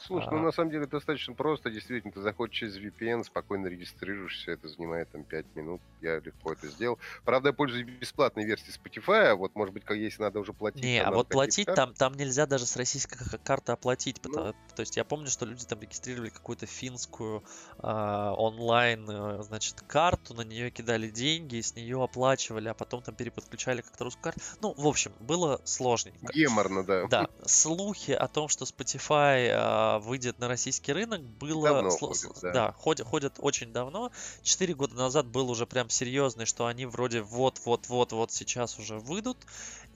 Слушай, 0.09 0.29
ну 0.31 0.39
а. 0.39 0.43
на 0.43 0.53
самом 0.53 0.71
деле 0.71 0.87
достаточно 0.87 1.35
просто, 1.35 1.71
действительно, 1.71 2.11
ты 2.11 2.23
заходишь 2.23 2.57
через 2.57 2.79
VPN, 2.79 3.25
спокойно 3.25 3.67
регистрируешься, 3.67 4.53
это 4.53 4.67
занимает 4.67 5.11
там 5.11 5.23
5 5.23 5.45
минут, 5.55 5.83
я 6.01 6.19
легко 6.19 6.53
это 6.53 6.67
сделал. 6.69 6.99
Правда, 7.27 7.51
я 7.51 7.53
пользуюсь 7.53 7.87
бесплатной 7.87 8.47
версией 8.47 8.73
Spotify, 8.73 9.27
а 9.27 9.37
вот, 9.37 9.55
может 9.55 9.75
быть, 9.75 9.85
как 9.85 9.99
если 9.99 10.23
надо 10.23 10.41
уже 10.41 10.55
платить. 10.55 10.83
Не, 10.83 11.03
а 11.03 11.11
вот 11.11 11.29
платить 11.29 11.67
там, 11.67 11.93
там 11.93 12.15
нельзя 12.15 12.47
даже 12.47 12.65
с 12.65 12.75
российской 12.77 13.19
карты 13.45 13.73
оплатить, 13.73 14.23
потому, 14.23 14.47
ну, 14.47 14.55
то 14.75 14.81
есть 14.81 14.97
я 14.97 15.05
помню, 15.05 15.29
что 15.29 15.45
люди 15.45 15.67
там 15.67 15.79
регистрировали 15.83 16.31
какую-то 16.31 16.65
финскую 16.65 17.45
э, 17.79 17.87
онлайн, 17.87 19.11
э, 19.11 19.43
значит, 19.43 19.83
карту, 19.83 20.33
на 20.33 20.41
нее 20.41 20.71
кидали 20.71 21.11
деньги, 21.11 21.61
с 21.61 21.77
нее 21.77 22.03
оплачивали, 22.03 22.69
а 22.69 22.75
потом 22.75 23.03
там 23.03 23.15
переподключали 23.15 23.83
как-то 23.83 24.05
русскую 24.05 24.23
карту. 24.23 24.41
Ну, 24.63 24.73
в 24.75 24.87
общем, 24.87 25.13
было 25.21 25.61
сложненько. 25.65 26.33
Геморно, 26.33 26.83
да. 26.83 27.07
Да, 27.09 27.29
слухи 27.45 28.13
о 28.13 28.27
том, 28.29 28.49
что 28.49 28.65
Spotify 28.65 29.49
э, 29.49 29.98
выйдет 29.99 30.39
на 30.39 30.49
российский 30.49 30.93
рынок, 30.93 31.23
было... 31.23 31.69
Давно 31.69 31.91
ходит, 31.91 32.31
да. 32.43 32.53
да, 32.53 32.73
ходят, 32.73 33.07
ходят 33.07 33.35
очень 33.39 33.73
давно. 33.73 34.11
Четыре 34.43 34.75
года 34.75 34.95
назад 34.95 35.27
был 35.27 35.51
уже 35.51 35.67
прям 35.67 35.91
серьезный, 35.91 36.47
что 36.47 36.67
они 36.67 36.87
вроде 36.87 37.23
вот-вот-вот-вот 37.23 38.33
сейчас 38.33 38.79
уже 38.79 38.99
выйдут. 38.99 39.39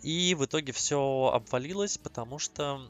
И 0.02 0.34
в 0.34 0.44
итоге 0.44 0.72
все 0.72 1.30
обвалилось, 1.32 1.96
потому 1.96 2.38
что 2.38 2.80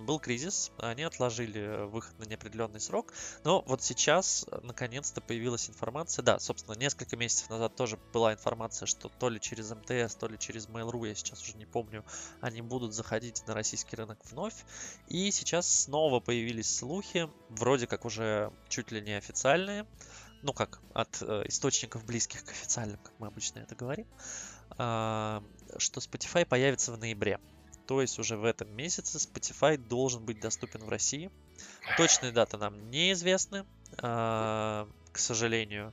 был 0.00 0.18
кризис, 0.18 0.72
они 0.78 1.02
отложили 1.02 1.86
выход 1.86 2.18
на 2.18 2.24
неопределенный 2.24 2.80
срок. 2.80 3.12
Но 3.44 3.62
вот 3.66 3.82
сейчас 3.82 4.46
э, 4.50 4.60
наконец-то 4.62 5.20
появилась 5.20 5.68
информация. 5.68 6.22
Да, 6.22 6.38
собственно, 6.38 6.74
несколько 6.74 7.16
месяцев 7.16 7.50
назад 7.50 7.76
тоже 7.76 7.98
была 8.12 8.32
информация, 8.32 8.86
что 8.86 9.10
то 9.10 9.28
ли 9.28 9.40
через 9.40 9.70
МТС, 9.70 10.14
то 10.14 10.28
ли 10.28 10.38
через 10.38 10.66
Mail.ru, 10.66 11.06
я 11.06 11.14
сейчас 11.14 11.42
уже 11.42 11.56
не 11.58 11.66
помню, 11.66 12.04
они 12.40 12.62
будут 12.62 12.94
заходить 12.94 13.46
на 13.46 13.54
российский 13.54 13.96
рынок 13.96 14.18
вновь. 14.30 14.64
И 15.08 15.30
сейчас 15.30 15.68
снова 15.68 16.20
появились 16.20 16.74
слухи, 16.74 17.28
вроде 17.50 17.86
как 17.86 18.06
уже 18.06 18.50
чуть 18.68 18.90
ли 18.92 19.02
не 19.02 19.12
официальные, 19.12 19.86
ну 20.42 20.52
как, 20.52 20.80
от 20.94 21.22
э, 21.22 21.42
источников 21.46 22.04
близких 22.04 22.44
к 22.44 22.50
официальным, 22.50 22.98
как 22.98 23.12
мы 23.18 23.28
обычно 23.28 23.60
это 23.60 23.74
говорим, 23.74 24.06
а, 24.78 25.42
что 25.78 26.00
Spotify 26.00 26.44
появится 26.44 26.92
в 26.92 26.98
ноябре. 26.98 27.38
То 27.86 28.00
есть 28.00 28.18
уже 28.18 28.36
в 28.36 28.44
этом 28.44 28.70
месяце 28.74 29.18
Spotify 29.18 29.76
должен 29.76 30.24
быть 30.24 30.40
доступен 30.40 30.84
в 30.84 30.88
России. 30.88 31.30
Точные 31.96 32.32
даты 32.32 32.56
нам 32.56 32.90
неизвестны, 32.90 33.66
а, 33.98 34.88
к 35.12 35.18
сожалению. 35.18 35.92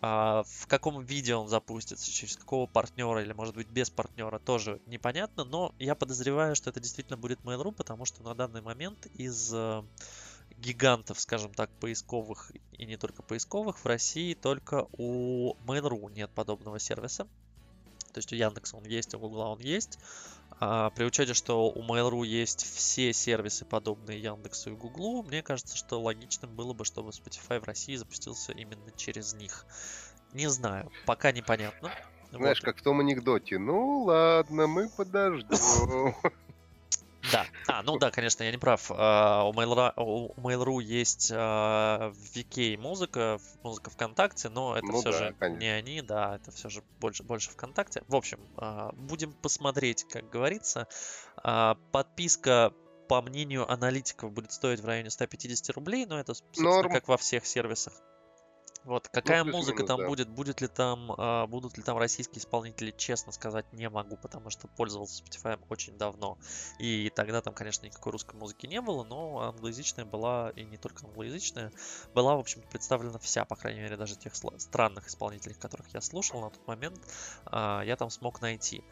А 0.00 0.42
в 0.42 0.66
каком 0.66 1.02
виде 1.02 1.34
он 1.34 1.48
запустится, 1.48 2.10
через 2.10 2.36
какого 2.36 2.66
партнера 2.66 3.22
или, 3.22 3.32
может 3.32 3.54
быть, 3.54 3.68
без 3.68 3.90
партнера, 3.90 4.38
тоже 4.38 4.80
непонятно. 4.86 5.44
Но 5.44 5.74
я 5.78 5.94
подозреваю, 5.94 6.54
что 6.54 6.70
это 6.70 6.78
действительно 6.80 7.16
будет 7.16 7.40
Mail.ru, 7.40 7.72
потому 7.72 8.04
что 8.04 8.22
на 8.22 8.34
данный 8.34 8.60
момент 8.60 9.06
из 9.14 9.50
э, 9.54 9.82
гигантов, 10.58 11.20
скажем 11.20 11.54
так, 11.54 11.70
поисковых 11.80 12.52
и 12.72 12.84
не 12.84 12.96
только 12.96 13.22
поисковых, 13.22 13.78
в 13.78 13.86
России 13.86 14.34
только 14.34 14.86
у 14.92 15.54
Mail.ru 15.64 16.12
нет 16.12 16.30
подобного 16.30 16.78
сервиса. 16.78 17.26
То 18.14 18.18
есть 18.18 18.32
у 18.32 18.36
Яндекса 18.36 18.76
он 18.76 18.84
есть, 18.84 19.12
у 19.14 19.18
Гугла 19.18 19.46
он 19.46 19.58
есть. 19.58 19.98
А 20.60 20.90
при 20.90 21.04
учете, 21.04 21.34
что 21.34 21.68
у 21.68 21.82
Mail.ru 21.82 22.24
есть 22.24 22.64
все 22.64 23.12
сервисы, 23.12 23.64
подобные 23.64 24.20
Яндексу 24.20 24.70
и 24.70 24.76
Гуглу, 24.76 25.24
мне 25.24 25.42
кажется, 25.42 25.76
что 25.76 26.00
логичным 26.00 26.54
было 26.54 26.72
бы, 26.72 26.84
чтобы 26.84 27.10
Spotify 27.10 27.60
в 27.60 27.64
России 27.64 27.96
запустился 27.96 28.52
именно 28.52 28.92
через 28.96 29.34
них. 29.34 29.66
Не 30.32 30.48
знаю, 30.48 30.90
пока 31.06 31.32
непонятно. 31.32 31.90
Знаешь, 32.30 32.60
вот. 32.60 32.64
как 32.64 32.78
в 32.78 32.82
том 32.82 33.00
анекдоте. 33.00 33.58
Ну 33.58 34.04
ладно, 34.04 34.66
мы 34.66 34.88
подождем. 34.88 36.14
Да, 37.34 37.46
а, 37.66 37.82
ну 37.82 37.98
да, 37.98 38.10
конечно, 38.10 38.42
я 38.42 38.50
не 38.50 38.58
прав. 38.58 38.90
Uh, 38.90 39.48
у, 39.48 39.52
Mail.ru, 39.52 39.92
у 39.96 40.40
Mail.ru 40.40 40.82
есть 40.82 41.30
uh, 41.30 42.14
VK 42.34 42.78
музыка, 42.78 43.38
музыка 43.62 43.90
ВКонтакте, 43.90 44.48
но 44.48 44.76
это 44.76 44.86
ну 44.86 45.00
все 45.00 45.12
да, 45.12 45.18
же 45.18 45.36
конечно. 45.38 45.60
не 45.60 45.68
они, 45.68 46.02
да, 46.02 46.36
это 46.36 46.50
все 46.50 46.68
же 46.68 46.82
больше, 47.00 47.22
больше 47.22 47.50
ВКонтакте. 47.50 48.02
В 48.08 48.16
общем, 48.16 48.40
uh, 48.56 48.94
будем 48.94 49.32
посмотреть, 49.32 50.04
как 50.08 50.28
говорится. 50.30 50.86
Подписка 51.92 52.72
по 53.08 53.20
мнению 53.22 53.70
аналитиков, 53.70 54.32
будет 54.32 54.52
стоить 54.52 54.80
в 54.80 54.86
районе 54.86 55.10
150 55.10 55.74
рублей, 55.76 56.06
но 56.06 56.18
это, 56.18 56.34
собственно, 56.34 56.70
Норм. 56.70 56.92
как 56.92 57.08
во 57.08 57.16
всех 57.16 57.44
сервисах. 57.44 57.92
Вот, 58.84 59.08
какая 59.08 59.44
ну, 59.44 59.52
музыка 59.52 59.82
там 59.84 59.98
да. 60.00 60.06
будет, 60.06 60.28
будет 60.28 60.60
ли 60.60 60.68
там, 60.68 61.12
а, 61.16 61.46
будут 61.46 61.78
ли 61.78 61.82
там 61.82 61.96
российские 61.96 62.40
исполнители, 62.40 62.92
честно 62.96 63.32
сказать, 63.32 63.64
не 63.72 63.88
могу, 63.88 64.16
потому 64.16 64.50
что 64.50 64.68
пользовался 64.68 65.22
Spotify 65.22 65.58
очень 65.70 65.96
давно. 65.96 66.36
И 66.78 67.10
тогда 67.14 67.40
там, 67.40 67.54
конечно, 67.54 67.86
никакой 67.86 68.12
русской 68.12 68.36
музыки 68.36 68.66
не 68.66 68.80
было, 68.82 69.02
но 69.04 69.40
англоязычная 69.40 70.04
была, 70.04 70.50
и 70.50 70.64
не 70.64 70.76
только 70.76 71.06
англоязычная, 71.06 71.72
была, 72.14 72.36
в 72.36 72.40
общем 72.40 72.62
представлена 72.70 73.18
вся, 73.18 73.46
по 73.46 73.56
крайней 73.56 73.80
мере, 73.80 73.96
даже 73.96 74.16
тех 74.16 74.34
странных 74.34 75.08
исполнителей, 75.08 75.54
которых 75.54 75.86
я 75.94 76.02
слушал 76.02 76.42
на 76.42 76.50
тот 76.50 76.66
момент, 76.66 77.00
а, 77.46 77.82
я 77.82 77.96
там 77.96 78.10
смог 78.10 78.42
найти. 78.42 78.84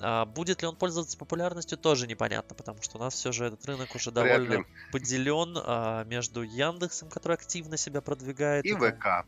А 0.00 0.24
будет 0.24 0.62
ли 0.62 0.68
он 0.68 0.76
пользоваться 0.76 1.16
популярностью, 1.16 1.76
тоже 1.76 2.06
непонятно, 2.06 2.54
потому 2.54 2.80
что 2.82 2.98
у 2.98 3.00
нас 3.00 3.14
все 3.14 3.32
же 3.32 3.46
этот 3.46 3.64
рынок 3.66 3.94
уже 3.94 4.10
довольно 4.10 4.64
поделен 4.92 5.56
а, 5.56 6.04
между 6.04 6.42
Яндексом, 6.42 7.08
который 7.08 7.34
активно 7.34 7.76
себя 7.76 8.00
продвигает. 8.00 8.64
И. 8.64 8.74
ВК. 8.74 9.26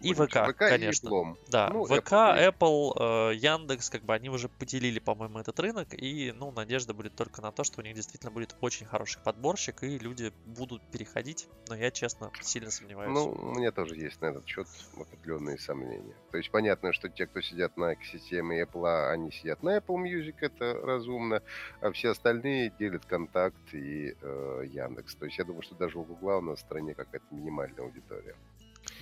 И 0.00 0.14
ВК, 0.14 0.52
ВК 0.52 0.56
конечно. 0.56 1.08
И 1.08 1.50
да, 1.50 1.68
ну, 1.70 1.84
ВК, 1.84 2.12
Apple, 2.12 2.50
Apple, 2.50 3.30
э, 3.32 3.34
Яндекс, 3.36 3.90
как 3.90 4.02
бы 4.02 4.14
они 4.14 4.30
уже 4.30 4.48
поделили, 4.48 4.98
по-моему, 4.98 5.38
этот 5.38 5.58
рынок, 5.60 5.88
и, 5.92 6.32
ну, 6.32 6.50
надежда 6.52 6.94
будет 6.94 7.14
только 7.14 7.42
на 7.42 7.52
то, 7.52 7.64
что 7.64 7.80
у 7.80 7.84
них 7.84 7.94
действительно 7.94 8.30
будет 8.30 8.56
очень 8.60 8.86
хороший 8.86 9.20
подборщик, 9.22 9.82
и 9.82 9.98
люди 9.98 10.32
будут 10.46 10.82
переходить, 10.90 11.48
но 11.68 11.76
я, 11.76 11.90
честно, 11.90 12.30
сильно 12.40 12.70
сомневаюсь. 12.70 13.12
Ну, 13.12 13.30
у 13.30 13.54
меня 13.54 13.72
тоже 13.72 13.96
есть 13.96 14.20
на 14.20 14.26
этот 14.26 14.46
счет 14.46 14.66
определенные 14.96 15.58
сомнения. 15.58 16.14
То 16.30 16.38
есть 16.38 16.50
понятно, 16.50 16.92
что 16.92 17.08
те, 17.08 17.26
кто 17.26 17.40
сидят 17.40 17.76
на 17.76 17.94
экосистеме 17.94 18.62
Apple, 18.62 19.10
они 19.10 19.30
сидят 19.32 19.62
на 19.62 19.76
Apple 19.76 20.02
Music, 20.02 20.36
это 20.40 20.74
разумно, 20.82 21.42
а 21.80 21.92
все 21.92 22.10
остальные 22.10 22.72
делят 22.78 23.04
Контакт 23.04 23.74
и 23.74 24.14
э, 24.20 24.64
Яндекс. 24.72 25.14
То 25.16 25.26
есть 25.26 25.38
я 25.38 25.44
думаю, 25.44 25.62
что 25.62 25.74
даже 25.74 25.98
у 25.98 26.04
Гугла 26.04 26.36
у 26.36 26.40
нас 26.40 26.58
в 26.58 26.62
стране 26.62 26.94
какая-то 26.94 27.26
минимальная 27.30 27.84
аудитория. 27.84 28.34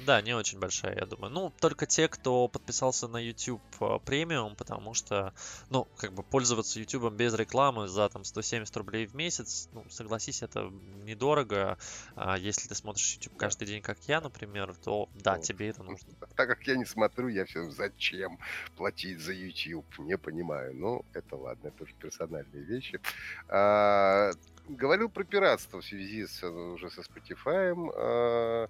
Да, 0.07 0.21
не 0.23 0.35
очень 0.35 0.59
большая, 0.59 0.97
я 0.97 1.07
думаю. 1.07 1.33
Ну, 1.33 1.53
только 1.61 1.87
те, 1.87 2.09
кто 2.09 2.49
подписался 2.49 3.09
на 3.09 3.19
YouTube 3.19 3.63
э, 3.81 3.99
премиум, 4.05 4.55
потому 4.57 4.95
что, 4.95 5.35
ну, 5.71 5.87
как 5.97 6.13
бы 6.13 6.23
пользоваться 6.23 6.79
YouTube 6.79 7.13
без 7.13 7.35
рекламы 7.35 7.89
за 7.89 8.09
там 8.09 8.25
170 8.25 8.77
рублей 8.77 9.07
в 9.07 9.15
месяц, 9.15 9.69
ну, 9.73 9.85
согласись, 9.91 10.43
это 10.43 10.71
недорого. 11.05 11.79
А 12.15 12.37
если 12.39 12.69
ты 12.69 12.75
смотришь 12.75 13.15
YouTube 13.15 13.37
каждый 13.37 13.67
день, 13.67 13.83
как 13.83 13.99
я, 14.07 14.21
например, 14.21 14.75
то 14.77 15.09
да, 15.15 15.35
Вот. 15.35 15.43
тебе 15.43 15.69
это 15.69 15.83
нужно. 15.83 16.09
Так 16.37 16.49
как 16.49 16.63
я 16.69 16.77
не 16.77 16.85
смотрю, 16.85 17.29
я 17.29 17.45
все 17.45 17.69
зачем 17.71 18.39
платить 18.77 19.21
за 19.21 19.33
YouTube, 19.33 19.99
не 19.99 20.17
понимаю. 20.17 20.75
Ну, 20.75 21.05
это 21.13 21.37
ладно, 21.37 21.69
это 21.69 21.83
уже 21.83 21.95
персональные 21.95 22.63
вещи. 22.63 23.01
А, 23.49 24.31
говорил 24.69 25.09
про 25.09 25.25
пиратство 25.25 25.81
в 25.81 25.85
связи 25.85 26.27
с, 26.27 26.43
уже 26.45 26.91
со 26.91 27.01
Spotify. 27.01 27.75
А, 27.97 28.69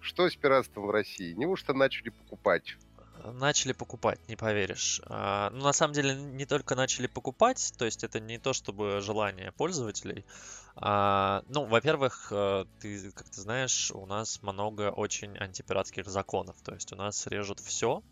что 0.00 0.28
с 0.28 0.36
пиратством 0.36 0.86
в 0.86 0.90
России? 0.90 1.32
Неужто 1.32 1.74
начали 1.74 2.10
покупать? 2.10 2.76
Начали 3.24 3.72
покупать, 3.72 4.20
не 4.28 4.36
поверишь. 4.36 5.00
А, 5.06 5.50
ну, 5.50 5.64
на 5.64 5.72
самом 5.72 5.92
деле, 5.92 6.14
не 6.14 6.46
только 6.46 6.74
начали 6.76 7.06
покупать, 7.06 7.72
то 7.76 7.84
есть 7.84 8.04
это 8.04 8.20
не 8.20 8.38
то 8.38 8.52
чтобы 8.52 9.00
желание 9.00 9.52
пользователей. 9.52 10.24
А, 10.76 11.42
ну, 11.48 11.64
во-первых, 11.64 12.28
э, 12.30 12.64
ты, 12.80 13.10
как 13.10 13.28
ты 13.28 13.40
знаешь, 13.40 13.90
у 13.90 14.06
нас 14.06 14.40
много 14.42 14.92
очень 14.92 15.36
антипиратских 15.36 16.06
законов, 16.06 16.56
то 16.62 16.72
есть 16.74 16.92
у 16.92 16.96
нас 16.96 17.26
режут 17.26 17.58
все. 17.58 18.02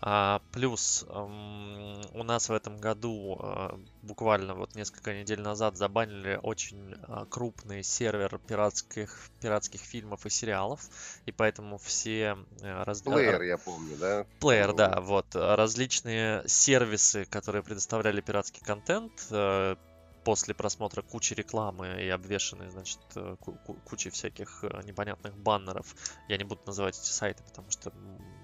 А, 0.00 0.40
плюс 0.52 1.04
м, 1.08 2.00
у 2.12 2.22
нас 2.22 2.48
в 2.48 2.52
этом 2.52 2.76
году 2.78 3.38
а, 3.40 3.78
буквально 4.02 4.54
вот 4.54 4.74
несколько 4.74 5.14
недель 5.14 5.40
назад 5.40 5.76
забанили 5.76 6.38
очень 6.42 6.94
а, 7.08 7.24
крупный 7.26 7.82
сервер 7.82 8.38
пиратских, 8.46 9.30
пиратских 9.40 9.80
фильмов 9.80 10.26
и 10.26 10.30
сериалов, 10.30 10.88
и 11.24 11.32
поэтому 11.32 11.78
все 11.78 12.36
э, 12.60 12.82
раз- 12.84 13.02
Плеер, 13.02 13.42
я 13.42 13.56
помню, 13.56 13.96
да? 13.96 14.26
Плеер, 14.38 14.68
Ну, 14.68 14.74
да, 14.74 15.00
вот. 15.00 15.34
э, 15.34 15.54
Различные 15.54 16.46
сервисы, 16.46 17.24
которые 17.24 17.62
предоставляли 17.62 18.20
пиратский 18.20 18.60
контент, 18.62 19.26
э, 19.30 19.76
после 20.24 20.54
просмотра 20.54 21.02
кучи 21.02 21.34
рекламы 21.34 22.02
и 22.02 22.08
обвешанные, 22.08 22.68
значит, 22.70 22.98
э, 23.14 23.36
ку- 23.40 23.58
ку- 23.64 23.80
кучей 23.84 24.10
всяких 24.10 24.62
э, 24.64 24.82
непонятных 24.84 25.36
баннеров. 25.38 25.94
Я 26.28 26.36
не 26.36 26.44
буду 26.44 26.60
называть 26.66 26.98
эти 26.98 27.12
сайты, 27.12 27.44
потому 27.44 27.70
что 27.70 27.92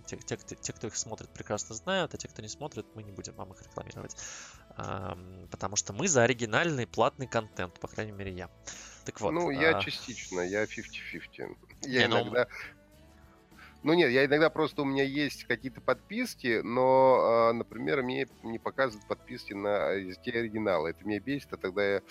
те, 0.06 0.16
те, 0.16 0.36
кто- 0.36 0.54
те, 0.54 0.72
кто 0.72 0.86
их 0.86 0.96
смотрит, 0.96 1.30
прекрасно 1.30 1.74
знают, 1.74 2.14
а 2.14 2.16
те, 2.16 2.28
кто 2.28 2.42
не 2.42 2.48
смотрит, 2.48 2.86
мы 2.94 3.02
не 3.02 3.12
будем 3.12 3.34
вам 3.34 3.52
их 3.52 3.62
рекламировать. 3.62 4.16
Ам, 4.76 5.48
Потому 5.50 5.76
что 5.76 5.92
мы 5.92 6.08
за 6.08 6.22
оригинальный 6.22 6.86
платный 6.86 7.26
контент, 7.26 7.78
по 7.80 7.88
крайней 7.88 8.12
мере, 8.12 8.32
я. 8.32 8.50
Так 9.04 9.20
вот. 9.20 9.32
Ну, 9.32 9.50
я 9.50 9.76
а, 9.76 9.80
частично, 9.80 10.40
я 10.40 10.64
50-50. 10.64 11.56
Я 11.82 12.02
Не, 12.02 12.08
ну, 12.08 12.20
иногда... 12.22 12.46
Ну 13.82 13.94
нет, 13.94 14.12
я 14.12 14.24
иногда 14.26 14.48
просто 14.48 14.82
у 14.82 14.84
меня 14.84 15.02
есть 15.02 15.44
какие-то 15.44 15.80
подписки, 15.80 16.60
но, 16.62 17.48
а, 17.48 17.52
например, 17.52 18.02
мне 18.02 18.28
не 18.44 18.60
показывают 18.60 19.08
подписки 19.08 19.54
на 19.54 19.90
языке 19.90 20.30
оригинала. 20.30 20.86
Это 20.86 21.04
меня 21.04 21.18
бесит, 21.18 21.52
а 21.52 21.56
тогда 21.56 21.94
я 21.94 22.02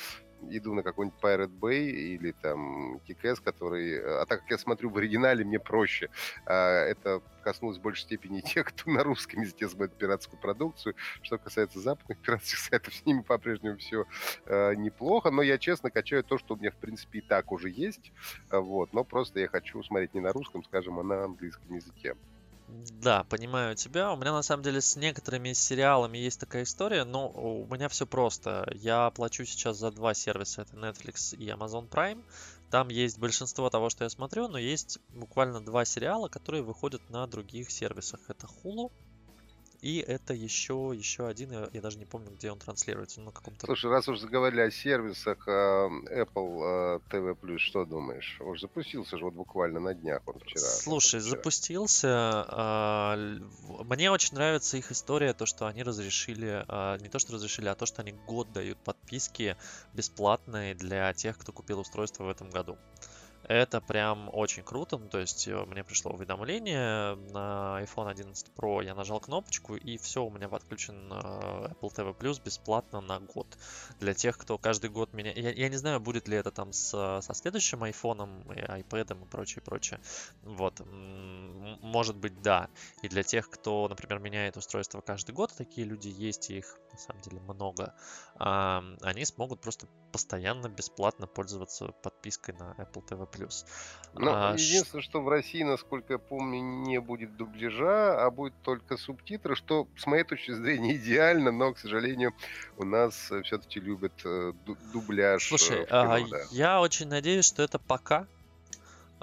иду 0.49 0.73
на 0.73 0.83
какой-нибудь 0.83 1.19
Pirate 1.21 1.59
Bay 1.59 1.89
или 1.89 2.31
там 2.31 2.99
Кикэс, 3.01 3.39
который... 3.39 4.01
А 4.21 4.25
так 4.25 4.41
как 4.41 4.51
я 4.51 4.57
смотрю 4.57 4.89
в 4.89 4.97
оригинале, 4.97 5.45
мне 5.45 5.59
проще. 5.59 6.09
А, 6.45 6.85
Это 6.85 7.21
коснулось 7.43 7.77
в 7.77 7.81
большей 7.81 8.03
степени 8.03 8.41
тех, 8.41 8.67
кто 8.67 8.89
на 8.91 9.03
русском 9.03 9.41
языке 9.41 9.67
смотрит 9.69 9.97
пиратскую 9.97 10.39
продукцию. 10.39 10.95
Что 11.21 11.37
касается 11.37 11.79
западных 11.79 12.19
пиратских 12.19 12.57
сайтов, 12.59 12.93
с 12.93 13.05
ними 13.05 13.21
по-прежнему 13.21 13.77
все 13.77 14.05
неплохо. 14.47 15.31
Но 15.31 15.41
я 15.41 15.57
честно 15.57 15.91
качаю 15.91 16.23
то, 16.23 16.37
что 16.37 16.55
у 16.55 16.57
меня, 16.57 16.71
в 16.71 16.75
принципе, 16.75 17.19
и 17.19 17.21
так 17.21 17.51
уже 17.51 17.69
есть. 17.69 18.11
Вот. 18.49 18.93
Но 18.93 19.03
просто 19.03 19.39
я 19.39 19.47
хочу 19.47 19.81
смотреть 19.83 20.13
не 20.13 20.21
на 20.21 20.31
русском, 20.31 20.63
скажем, 20.63 20.99
а 20.99 21.03
на 21.03 21.23
английском 21.25 21.73
языке. 21.75 22.15
Да, 23.01 23.23
понимаю 23.25 23.75
тебя. 23.75 24.13
У 24.13 24.15
меня 24.15 24.31
на 24.31 24.43
самом 24.43 24.63
деле 24.63 24.79
с 24.79 24.95
некоторыми 24.95 25.53
сериалами 25.53 26.17
есть 26.17 26.39
такая 26.39 26.63
история, 26.63 27.03
но 27.03 27.29
у 27.29 27.67
меня 27.67 27.89
все 27.89 28.07
просто. 28.07 28.71
Я 28.75 29.09
плачу 29.11 29.43
сейчас 29.45 29.77
за 29.77 29.91
два 29.91 30.13
сервиса, 30.13 30.61
это 30.61 30.77
Netflix 30.77 31.35
и 31.35 31.49
Amazon 31.49 31.89
Prime. 31.89 32.23
Там 32.69 32.87
есть 32.87 33.19
большинство 33.19 33.69
того, 33.69 33.89
что 33.89 34.05
я 34.05 34.09
смотрю, 34.09 34.47
но 34.47 34.57
есть 34.57 34.99
буквально 35.09 35.59
два 35.59 35.83
сериала, 35.83 36.29
которые 36.29 36.63
выходят 36.63 37.01
на 37.09 37.27
других 37.27 37.71
сервисах. 37.71 38.21
Это 38.29 38.47
Hulu 38.47 38.91
и 39.81 39.97
это 39.97 40.35
еще, 40.35 40.93
еще 40.95 41.27
один, 41.27 41.51
я, 41.51 41.69
я 41.73 41.81
даже 41.81 41.97
не 41.97 42.05
помню, 42.05 42.29
где 42.31 42.51
он 42.51 42.59
транслируется, 42.59 43.19
на 43.19 43.31
каком-то... 43.31 43.65
Слушай, 43.65 43.89
раз 43.89 44.07
уж 44.07 44.19
заговорили 44.19 44.61
о 44.61 44.69
сервисах 44.69 45.47
а, 45.47 45.87
Apple 45.87 46.61
а, 46.63 46.99
TV+, 47.09 47.57
что 47.57 47.85
думаешь? 47.85 48.39
Уж 48.41 48.61
запустился 48.61 49.17
же 49.17 49.25
вот 49.25 49.33
буквально 49.33 49.79
на 49.79 49.95
днях 49.95 50.21
он 50.27 50.39
вчера. 50.39 50.61
Слушай, 50.61 51.19
вчера. 51.19 51.31
запустился. 51.31 52.09
а, 52.47 53.17
Мне 53.85 54.11
очень 54.11 54.35
нравится 54.35 54.77
их 54.77 54.91
история, 54.91 55.33
то, 55.33 55.47
что 55.47 55.65
они 55.65 55.81
разрешили, 55.81 56.63
а, 56.67 56.99
не 56.99 57.09
то, 57.09 57.17
что 57.17 57.33
разрешили, 57.33 57.67
а 57.67 57.73
то, 57.73 57.87
что 57.87 58.03
они 58.03 58.11
год 58.11 58.51
дают 58.51 58.77
подписки 58.77 59.57
бесплатные 59.93 60.75
для 60.75 61.11
тех, 61.13 61.39
кто 61.39 61.51
купил 61.51 61.79
устройство 61.79 62.25
в 62.25 62.29
этом 62.29 62.51
году. 62.51 62.77
Это 63.43 63.81
прям 63.81 64.29
очень 64.33 64.63
круто. 64.63 64.97
Ну, 64.97 65.09
то 65.09 65.19
есть 65.19 65.47
э, 65.47 65.65
мне 65.65 65.83
пришло 65.83 66.11
уведомление 66.11 67.15
на 67.31 67.81
iPhone 67.81 68.09
11 68.09 68.51
Pro, 68.55 68.83
я 68.83 68.93
нажал 68.93 69.19
кнопочку, 69.19 69.75
и 69.75 69.97
все, 69.97 70.23
у 70.23 70.29
меня 70.29 70.47
подключен 70.47 71.11
э, 71.11 71.73
Apple 71.73 71.93
TV 71.95 72.15
Plus 72.17 72.41
бесплатно 72.43 73.01
на 73.01 73.19
год. 73.19 73.47
Для 73.99 74.13
тех, 74.13 74.37
кто 74.37 74.57
каждый 74.57 74.89
год 74.89 75.13
меня... 75.13 75.31
Я, 75.31 75.51
я 75.51 75.69
не 75.69 75.77
знаю, 75.77 75.99
будет 75.99 76.27
ли 76.27 76.37
это 76.37 76.51
там 76.51 76.71
с, 76.71 77.21
со 77.21 77.33
следующим 77.33 77.83
iPhone, 77.83 78.53
и 78.53 78.81
iPad 78.81 79.21
и 79.21 79.25
прочее, 79.25 79.61
прочее. 79.63 79.99
Вот. 80.43 80.81
Может 80.85 82.15
быть, 82.15 82.41
да. 82.41 82.69
И 83.01 83.07
для 83.07 83.23
тех, 83.23 83.49
кто, 83.49 83.87
например, 83.87 84.19
меняет 84.19 84.57
устройство 84.57 85.01
каждый 85.01 85.31
год, 85.31 85.51
такие 85.57 85.87
люди 85.87 86.09
есть, 86.09 86.49
и 86.49 86.59
их 86.59 86.77
самом 87.01 87.21
деле 87.21 87.39
много, 87.41 87.93
они 88.37 89.25
смогут 89.25 89.61
просто 89.61 89.87
постоянно 90.11 90.67
бесплатно 90.67 91.27
пользоваться 91.27 91.87
подпиской 92.03 92.53
на 92.55 92.75
Apple 92.77 93.03
TV+. 93.07 93.27
Ну, 94.13 94.31
А, 94.31 94.53
единственное, 94.53 95.01
что 95.01 95.21
в 95.21 95.29
России, 95.29 95.63
насколько 95.63 96.13
я 96.13 96.19
помню, 96.19 96.59
не 96.61 96.99
будет 96.99 97.37
дубляжа, 97.37 98.25
а 98.25 98.29
будет 98.29 98.53
только 98.61 98.97
субтитры, 98.97 99.55
что, 99.55 99.87
с 99.95 100.05
моей 100.05 100.23
точки 100.23 100.51
зрения, 100.51 100.95
идеально, 100.97 101.51
но, 101.51 101.73
к 101.73 101.79
сожалению, 101.79 102.33
у 102.77 102.83
нас 102.83 103.31
все-таки 103.43 103.79
любят 103.79 104.13
э, 104.25 104.51
ду- 104.65 104.77
дубляж 104.93 105.43
э, 105.43 105.57
Слушай, 105.57 105.83
в 105.85 105.87
кино, 105.87 106.25
а, 106.25 106.27
да. 106.27 106.43
я 106.51 106.81
очень 106.81 107.07
надеюсь, 107.07 107.45
что 107.45 107.63
это 107.63 107.79
пока. 107.79 108.27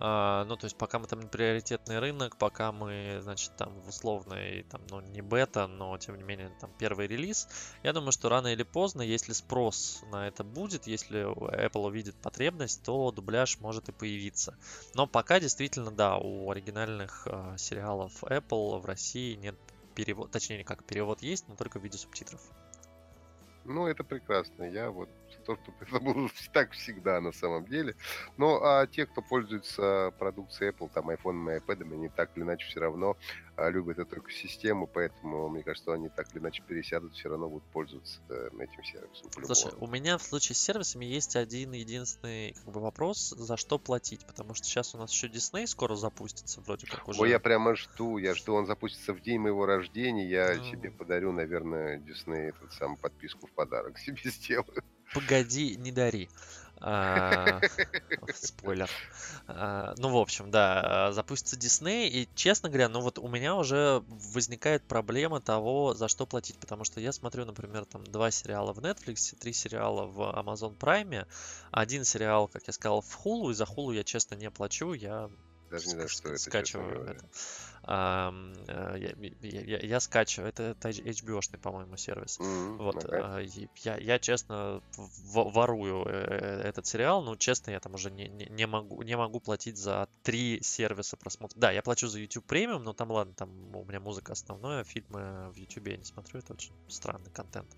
А, 0.01 0.45
ну, 0.45 0.57
то 0.57 0.67
есть 0.67 0.77
пока 0.77 1.01
мы 1.01 1.09
там 1.09 1.21
не 1.21 1.27
приоритетный 1.27 1.99
рынок, 1.99 2.37
пока 2.37 2.71
мы, 2.71 3.19
значит, 3.21 3.57
там 3.57 3.73
в 3.81 3.89
условной, 3.89 4.63
там, 4.71 4.81
ну, 4.91 5.01
не 5.01 5.23
бета, 5.23 5.67
но, 5.67 5.99
тем 5.99 6.17
не 6.17 6.23
менее, 6.23 6.53
там 6.61 6.71
первый 6.79 7.09
релиз. 7.09 7.49
Я 7.83 7.93
думаю, 7.93 8.13
что 8.13 8.29
рано 8.29 8.47
или 8.47 8.63
поздно, 8.63 9.03
если 9.03 9.33
спрос 9.33 10.05
на 10.13 10.29
это 10.29 10.45
будет, 10.45 10.87
если 10.87 11.23
Apple 11.25 11.85
увидит 11.85 12.15
потребность, 12.15 12.85
то 12.85 13.11
дубляж 13.11 13.59
может 13.59 13.89
и 13.89 13.93
появиться. 13.93 14.57
Но 14.95 15.09
пока 15.09 15.41
действительно, 15.41 15.91
да, 15.91 16.17
у 16.17 16.49
оригинальных 16.49 17.27
а, 17.27 17.57
сериалов 17.59 18.23
Apple 18.23 18.79
в 18.79 18.87
России 18.87 19.35
нет 19.35 19.57
перевод, 19.97 20.31
точнее, 20.31 20.63
как 20.63 20.85
перевод 20.85 21.23
есть, 21.23 21.49
но 21.49 21.57
только 21.57 21.81
в 21.81 21.83
виде 21.83 21.99
субтитров. 21.99 22.41
Ну, 23.69 23.87
это 23.87 24.03
прекрасно. 24.03 24.65
Я 24.65 24.91
вот 24.91 25.11
то, 25.45 25.57
чтобы 25.57 25.77
это 25.81 26.01
было 26.01 26.29
так 26.53 26.73
всегда 26.73 27.21
на 27.21 27.33
самом 27.33 27.67
деле. 27.67 27.95
Ну, 28.39 28.61
а 28.63 28.87
те, 28.87 29.05
кто 29.07 29.21
пользуется 29.21 30.13
продукцией 30.19 30.73
Apple, 30.73 30.91
там, 30.93 31.11
iPhone 31.11 31.55
и 31.55 31.61
iPad, 31.61 31.83
они 31.83 32.09
так 32.09 32.31
или 32.35 32.45
иначе 32.45 32.67
все 32.67 32.81
равно 32.81 33.17
любят 33.71 33.99
эту 33.99 34.19
экосистему, 34.21 34.87
поэтому, 34.87 35.49
мне 35.49 35.63
кажется, 35.63 35.93
они 35.93 36.09
так 36.09 36.31
или 36.33 36.39
иначе 36.41 36.63
пересядут, 36.67 37.15
все 37.15 37.29
равно 37.29 37.49
будут 37.49 37.65
пользоваться 37.71 38.21
э, 38.29 38.51
этим 38.59 38.85
сервисом. 38.85 39.31
Слушай, 39.45 39.73
у 39.79 39.87
меня 39.87 40.19
в 40.19 40.23
случае 40.23 40.55
с 40.57 40.61
сервисами 40.61 41.05
есть 41.05 41.37
один 41.37 41.73
единственный 41.73 42.53
как 42.53 42.73
бы, 42.73 42.81
вопрос, 42.81 43.31
за 43.31 43.57
что 43.57 43.79
платить, 43.79 44.25
потому 44.27 44.55
что 44.55 44.67
сейчас 44.67 44.95
у 44.95 44.99
нас 44.99 45.11
еще 45.13 45.27
Disney 45.27 45.67
скоро 45.67 45.97
запустится, 45.97 46.61
вроде 46.61 46.87
как 46.87 47.09
уже. 47.09 47.21
Ой, 47.21 47.31
я 47.31 47.41
прямо 47.41 47.75
жду, 47.75 48.19
я 48.19 48.35
жду, 48.35 48.55
он 48.55 48.67
запустится 48.67 49.13
в 49.13 49.21
день 49.21 49.41
моего 49.41 49.67
рождения, 49.67 50.29
я 50.29 50.55
Ну. 50.55 50.65
себе 50.65 50.91
подарю, 50.91 51.33
наверное, 51.33 51.99
Disney 51.99 52.49
этот 52.51 52.73
сам 52.73 52.97
подписку 52.97 53.47
в 53.47 53.51
подарок 53.53 53.99
себе 53.99 54.21
сделаю. 54.31 54.83
Погоди, 55.15 55.77
не 55.77 55.91
дари. 55.91 56.29
А, 56.81 57.61
Спойлер. 58.35 58.91
А, 59.47 59.95
Ну, 59.99 60.11
в 60.11 60.17
общем, 60.17 60.51
да, 60.51 61.13
запустится 61.13 61.57
Disney, 61.57 62.07
и, 62.09 62.29
честно 62.35 62.69
говоря, 62.69 62.89
ну 62.89 63.01
вот 63.01 63.19
у 63.19 63.29
меня 63.29 63.57
уже 63.57 64.03
возникает 64.09 64.83
проблема 64.85 65.41
того, 65.41 65.95
за 65.95 66.09
что 66.09 66.27
платить, 66.27 66.59
потому 66.59 66.85
что 66.85 67.01
я 67.01 67.13
смотрю, 67.13 67.45
например, 67.45 67.85
там 67.85 68.05
два 68.05 68.31
сериала 68.31 68.73
в 68.73 68.79
Netflix, 68.79 69.37
три 69.37 69.53
сериала 69.53 70.07
в 70.07 70.21
Amazon 70.21 70.77
Prime, 70.77 71.27
один 71.71 72.05
сериал, 72.05 72.49
как 72.49 72.67
я 72.67 72.73
сказал, 72.73 73.01
в 73.01 73.19
Hulu, 73.25 73.51
и 73.51 73.55
за 73.55 73.65
Hulu 73.65 73.95
я, 73.95 74.05
честно, 74.05 74.35
не 74.35 74.51
плачу, 74.51 74.93
я 74.93 75.31
Даже 75.71 75.87
не 75.87 75.93
знаю, 75.93 76.09
что 76.09 76.29
это, 76.29 76.39
скачиваю 76.39 77.05
это. 77.05 77.25
А, 77.91 78.35
я, 78.99 79.15
я, 79.41 79.79
я 79.79 80.01
скачиваю. 80.01 80.51
Это, 80.51 80.63
это 80.63 80.91
HBO-шный, 80.91 81.59
по-моему, 81.59 81.97
сервис. 81.97 82.39
Mm-hmm, 82.39 82.77
вот. 82.77 83.05
Okay. 83.05 83.71
Я, 83.77 83.97
я, 83.97 84.19
честно, 84.19 84.83
ворую 85.33 86.05
этот 86.05 86.87
сериал. 86.87 87.23
Ну, 87.23 87.35
честно, 87.37 87.71
я 87.71 87.81
там 87.81 87.95
уже 87.95 88.11
не, 88.11 88.29
не, 88.29 88.45
не, 88.51 88.67
могу, 88.67 89.01
не 89.03 89.17
могу 89.17 89.41
платить 89.41 89.79
за 89.79 90.07
три 90.23 90.61
сервиса 90.63 91.17
просмотра. 91.17 91.59
Да, 91.59 91.71
я 91.71 91.81
плачу 91.81 92.09
за 92.09 92.19
YouTube 92.21 92.45
премиум, 92.45 92.85
но 92.85 92.93
там, 92.93 93.11
ладно, 93.11 93.33
там 93.33 93.75
у 93.75 93.85
меня 93.87 94.01
музыка 94.01 94.33
основная, 94.33 94.85
фильмы 94.85 95.51
в 95.51 95.57
YouTube 95.57 95.87
я 95.89 95.97
не 95.97 96.05
смотрю, 96.05 96.41
это 96.41 96.53
очень 96.53 96.75
странный 96.89 97.31
контент. 97.31 97.75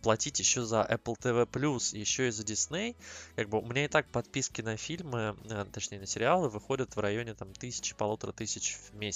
Платить 0.00 0.38
еще 0.38 0.62
за 0.62 0.80
Apple 0.80 1.16
TV+, 1.20 1.98
еще 1.98 2.28
и 2.28 2.30
за 2.30 2.42
Disney. 2.42 2.96
Как 3.36 3.50
бы 3.50 3.58
у 3.58 3.66
меня 3.66 3.84
и 3.84 3.88
так 3.88 4.06
подписки 4.08 4.62
на 4.62 4.78
фильмы, 4.78 5.36
точнее 5.74 6.00
на 6.00 6.06
сериалы, 6.06 6.48
выходят 6.48 6.96
в 6.96 7.00
районе 7.00 7.34
там 7.34 7.52
тысячи, 7.52 7.94
полутора 7.94 8.32
тысяч 8.32 8.78
в 8.90 8.94
месяц. 8.94 9.09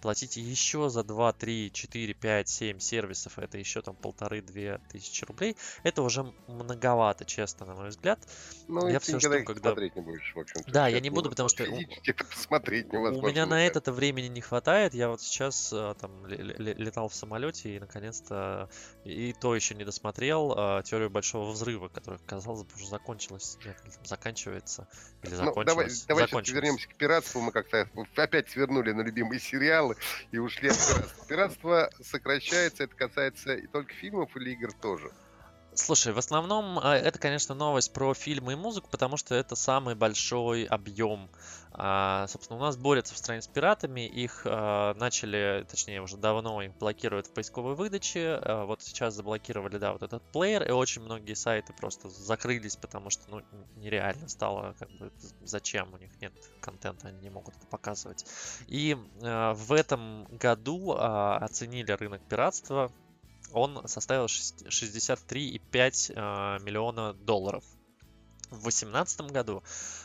Платите 0.00 0.40
еще 0.40 0.88
за 0.88 1.04
2, 1.04 1.32
3, 1.32 1.72
4, 1.72 2.14
5, 2.14 2.48
7 2.48 2.78
сервисов, 2.78 3.38
это 3.38 3.58
еще 3.58 3.82
там 3.82 3.94
полторы-две 3.94 4.80
тысячи 4.90 5.24
рублей. 5.24 5.56
Это 5.82 6.02
уже 6.02 6.32
многовато, 6.48 7.24
честно, 7.24 7.66
на 7.66 7.74
мой 7.74 7.88
взгляд. 7.88 8.18
Ну, 8.68 8.88
я 8.88 8.98
все 9.00 9.18
жду, 9.18 9.44
когда... 9.44 9.70
смотреть 9.70 9.96
не 9.96 10.02
будешь, 10.02 10.32
в 10.34 10.38
общем 10.38 10.62
Да, 10.66 10.88
я 10.88 11.00
не 11.00 11.10
буду, 11.10 11.30
потому 11.30 11.48
что... 11.48 11.64
это 11.64 12.24
посмотреть 12.24 12.92
невозможно. 12.92 13.28
У 13.28 13.30
меня 13.30 13.46
на 13.46 13.64
это 13.66 13.92
времени 13.92 14.28
не 14.28 14.40
хватает. 14.40 14.94
Я 14.94 15.08
вот 15.08 15.20
сейчас 15.20 15.70
а, 15.72 15.94
там 15.94 16.26
летал 16.26 17.08
в 17.08 17.14
самолете 17.14 17.76
и, 17.76 17.80
наконец-то, 17.80 18.68
и 19.04 19.34
то 19.40 19.54
еще 19.54 19.74
не 19.74 19.84
досмотрел 19.84 20.54
а, 20.56 20.82
теорию 20.82 21.10
большого 21.10 21.50
взрыва, 21.50 21.88
которая, 21.88 22.20
казалось 22.26 22.62
бы, 22.62 22.74
уже 22.74 22.86
закончилась. 22.86 23.58
Нет, 23.64 23.76
заканчивается. 24.04 24.88
Или 25.22 25.34
закончилась. 25.34 26.04
Ну, 26.08 26.08
давай, 26.08 26.28
давай 26.28 26.42
вернемся 26.44 26.88
к 26.88 26.94
пиратству. 26.94 27.40
Мы 27.40 27.52
как-то 27.52 27.88
опять 28.16 28.50
свернули 28.50 28.92
на 28.92 29.02
любимые 29.12 29.40
сериалы 29.40 29.96
и 30.30 30.38
ушли 30.38 30.70
от 30.70 30.76
пиратства. 30.76 31.26
Пиратство 31.26 31.90
сокращается, 32.02 32.84
это 32.84 32.94
касается 32.96 33.54
и 33.54 33.66
только 33.66 33.92
фильмов 33.92 34.34
или 34.36 34.50
игр 34.50 34.72
тоже? 34.72 35.10
Слушай, 35.74 36.12
в 36.12 36.18
основном 36.18 36.78
а, 36.82 36.96
это, 36.96 37.18
конечно, 37.18 37.54
новость 37.54 37.92
про 37.92 38.12
фильмы 38.14 38.52
и 38.52 38.56
музыку, 38.56 38.88
потому 38.90 39.16
что 39.16 39.34
это 39.34 39.54
самый 39.54 39.94
большой 39.94 40.64
объем. 40.64 41.30
А, 41.74 42.26
собственно, 42.28 42.58
у 42.58 42.62
нас 42.62 42.76
борются 42.76 43.14
в 43.14 43.18
стране 43.18 43.40
с 43.40 43.46
пиратами, 43.46 44.06
их 44.06 44.42
а, 44.44 44.94
начали, 44.94 45.66
точнее, 45.68 46.02
уже 46.02 46.16
давно 46.16 46.60
их 46.62 46.76
блокируют 46.76 47.28
в 47.28 47.32
поисковой 47.32 47.74
выдаче. 47.74 48.38
А, 48.42 48.64
вот 48.64 48.82
сейчас 48.82 49.14
заблокировали, 49.14 49.78
да, 49.78 49.92
вот 49.92 50.02
этот 50.02 50.22
плеер, 50.32 50.68
и 50.68 50.70
очень 50.70 51.02
многие 51.02 51.34
сайты 51.34 51.72
просто 51.72 52.08
закрылись, 52.08 52.76
потому 52.76 53.10
что, 53.10 53.22
ну, 53.28 53.42
нереально 53.76 54.28
стало, 54.28 54.74
как 54.78 54.90
бы, 54.98 55.10
зачем 55.42 55.92
у 55.94 55.96
них 55.96 56.10
нет 56.20 56.32
контента, 56.60 57.08
они 57.08 57.20
не 57.20 57.30
могут 57.30 57.56
это 57.56 57.66
показывать. 57.66 58.26
И 58.66 58.96
а, 59.22 59.54
в 59.54 59.72
этом 59.72 60.24
году 60.24 60.94
а, 60.96 61.38
оценили 61.38 61.92
рынок 61.92 62.22
пиратства 62.28 62.92
он 63.52 63.86
составил 63.86 64.26
63,5 64.26 66.12
а, 66.16 66.58
миллиона 66.60 67.12
долларов. 67.14 67.64
В 68.52 68.62
2018 68.62 69.32
году 69.32 69.62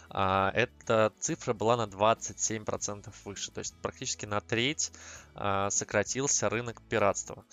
а, 0.09 0.51
эта 0.53 1.11
цифра 1.19 1.53
была 1.53 1.77
на 1.77 1.83
27% 1.83 3.13
выше, 3.25 3.51
то 3.51 3.59
есть 3.59 3.75
практически 3.81 4.25
на 4.25 4.41
треть 4.41 4.91
а, 5.35 5.69
сократился 5.69 6.49
рынок 6.49 6.81
пиратства. 6.89 7.43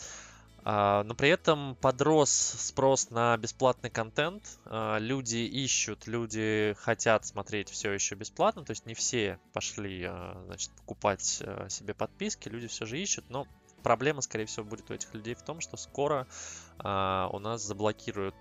Но 0.66 1.14
при 1.14 1.28
этом 1.28 1.76
подрос 1.78 2.30
спрос 2.30 3.10
на 3.10 3.36
бесплатный 3.36 3.90
контент. 3.90 4.58
Люди 4.64 5.36
ищут, 5.36 6.06
люди 6.06 6.74
хотят 6.78 7.26
смотреть 7.26 7.68
все 7.68 7.92
еще 7.92 8.14
бесплатно. 8.14 8.64
То 8.64 8.70
есть 8.70 8.86
не 8.86 8.94
все 8.94 9.38
пошли 9.52 10.10
значит, 10.46 10.70
покупать 10.70 11.42
себе 11.68 11.92
подписки, 11.92 12.48
люди 12.48 12.66
все 12.66 12.86
же 12.86 12.98
ищут, 12.98 13.28
но 13.28 13.46
проблема, 13.84 14.22
скорее 14.22 14.46
всего, 14.46 14.64
будет 14.64 14.90
у 14.90 14.94
этих 14.94 15.14
людей 15.14 15.34
в 15.34 15.42
том, 15.42 15.60
что 15.60 15.76
скоро 15.76 16.26
а, 16.78 17.28
у 17.32 17.38
нас 17.38 17.62
заблокируют 17.62 18.34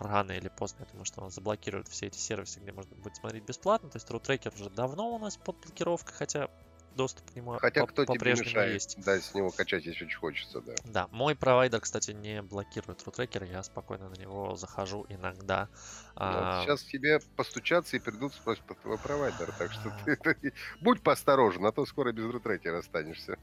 рано 0.00 0.32
или 0.32 0.48
поздно, 0.48 0.84
потому 0.84 1.04
что 1.04 1.20
у 1.20 1.24
нас 1.24 1.34
заблокируют 1.34 1.88
все 1.88 2.06
эти 2.06 2.18
сервисы, 2.18 2.60
где 2.60 2.72
можно 2.72 2.96
будет 2.96 3.16
смотреть 3.16 3.44
бесплатно. 3.44 3.88
То 3.90 3.96
есть 3.96 4.10
рутрекер 4.10 4.52
уже 4.54 4.70
давно 4.70 5.10
у 5.10 5.18
нас 5.18 5.36
под 5.36 5.56
блокировкой, 5.58 6.14
хотя 6.14 6.48
доступ 6.94 7.30
к 7.30 7.36
нему 7.36 7.56
Хотя 7.58 7.86
кто 7.86 8.04
по-прежнему 8.04 8.48
мешает, 8.48 8.74
есть. 8.74 9.02
Да, 9.04 9.18
с 9.18 9.34
него 9.34 9.50
качать, 9.50 9.84
если 9.86 10.04
очень 10.04 10.18
хочется, 10.18 10.60
да. 10.60 10.74
Да, 10.84 11.08
мой 11.10 11.34
провайдер, 11.34 11.80
кстати, 11.80 12.10
не 12.12 12.42
блокирует 12.42 13.02
рутрекер, 13.04 13.44
я 13.44 13.62
спокойно 13.62 14.08
на 14.08 14.14
него 14.14 14.56
захожу 14.56 15.06
иногда. 15.08 15.68
Ну, 16.14 16.16
а... 16.16 16.62
Сейчас 16.64 16.82
тебе 16.82 17.20
постучаться 17.36 17.96
и 17.96 18.00
придут 18.00 18.34
спросить 18.34 18.64
по 18.64 18.74
твой 18.74 18.98
провайдер, 18.98 19.52
так 19.58 19.72
что 19.72 19.92
ты, 20.04 20.52
будь 20.80 21.02
поосторожен, 21.02 21.64
а 21.66 21.72
то 21.72 21.86
скоро 21.86 22.12
без 22.12 22.26
рутрекера 22.26 22.78
останешься. 22.78 23.38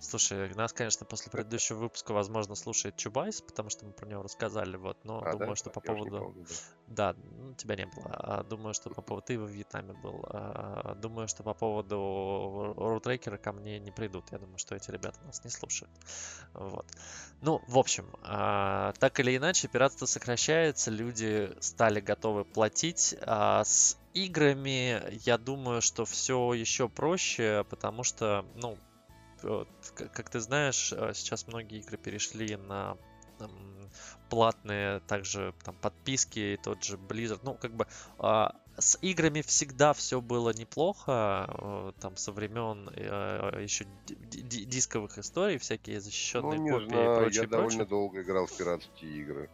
Слушай, 0.00 0.54
нас, 0.54 0.72
конечно, 0.72 1.04
после 1.04 1.30
предыдущего 1.30 1.76
выпуска, 1.76 2.12
возможно, 2.12 2.54
слушает 2.54 2.96
Чубайс, 2.96 3.42
потому 3.42 3.68
что 3.68 3.84
мы 3.84 3.92
про 3.92 4.06
него 4.06 4.22
рассказали, 4.22 4.78
вот, 4.78 4.96
но 5.04 5.22
а, 5.22 5.32
думаю, 5.32 5.50
да? 5.50 5.56
что 5.56 5.68
по 5.68 5.82
Я 5.84 5.92
поводу... 5.92 6.18
Помню, 6.18 6.46
да. 6.86 7.12
да, 7.12 7.20
ну, 7.38 7.54
тебя 7.54 7.76
не 7.76 7.84
было. 7.84 8.06
А, 8.06 8.42
думаю, 8.42 8.72
что 8.72 8.88
по 8.88 9.02
поводу... 9.02 9.26
Ты 9.26 9.38
во 9.38 9.46
Вьетнаме 9.46 9.92
был. 9.92 10.24
А, 10.28 10.94
думаю, 10.94 11.28
что 11.28 11.42
по 11.42 11.52
поводу 11.52 12.72
рутрекера 12.78 13.36
ко 13.36 13.52
мне 13.52 13.78
не 13.78 13.90
придут. 13.90 14.32
Я 14.32 14.38
думаю, 14.38 14.56
что 14.56 14.74
эти 14.74 14.90
ребята 14.90 15.20
нас 15.24 15.44
не 15.44 15.50
слушают. 15.50 15.92
Вот. 16.54 16.86
Ну, 17.42 17.60
в 17.68 17.78
общем, 17.78 18.06
а, 18.22 18.94
так 18.98 19.20
или 19.20 19.36
иначе, 19.36 19.68
пиратство 19.68 20.06
сокращается, 20.06 20.90
люди 20.90 21.54
стали 21.60 22.00
готовы 22.00 22.46
платить. 22.46 23.14
А 23.20 23.64
с 23.64 23.98
играми, 24.14 25.02
я 25.26 25.36
думаю, 25.36 25.82
что 25.82 26.06
все 26.06 26.54
еще 26.54 26.88
проще, 26.88 27.66
потому 27.68 28.02
что, 28.02 28.46
ну, 28.54 28.78
вот, 29.42 29.68
как 29.94 30.30
ты 30.30 30.40
знаешь, 30.40 30.92
э, 30.92 31.12
сейчас 31.14 31.46
многие 31.46 31.78
игры 31.78 31.96
перешли 31.96 32.56
на 32.56 32.96
там, 33.38 33.50
платные 34.28 35.00
также 35.00 35.54
там 35.64 35.74
подписки, 35.76 36.58
тот 36.62 36.84
же 36.84 36.96
Blizzard. 36.96 37.40
Ну, 37.42 37.54
как 37.54 37.74
бы 37.74 37.86
а, 38.18 38.54
с 38.78 38.98
играми 39.02 39.42
всегда 39.42 39.92
все 39.92 40.20
было 40.20 40.50
неплохо, 40.50 41.46
э, 41.48 41.92
там 42.00 42.16
со 42.16 42.32
времен 42.32 42.90
э, 42.94 43.60
еще 43.62 43.86
дисковых 44.06 45.18
историй, 45.18 45.58
всякие 45.58 46.00
защищенные 46.00 46.58
ну, 46.58 46.64
не 46.64 46.70
копии 46.70 46.84
знаю, 46.86 47.12
и 47.12 47.16
прочее. 47.16 47.42
Я 47.42 47.48
довольно 47.48 47.86
долго 47.86 48.22
играл 48.22 48.46
в 48.46 48.56
пиратские 48.56 49.20
игры. 49.20 49.50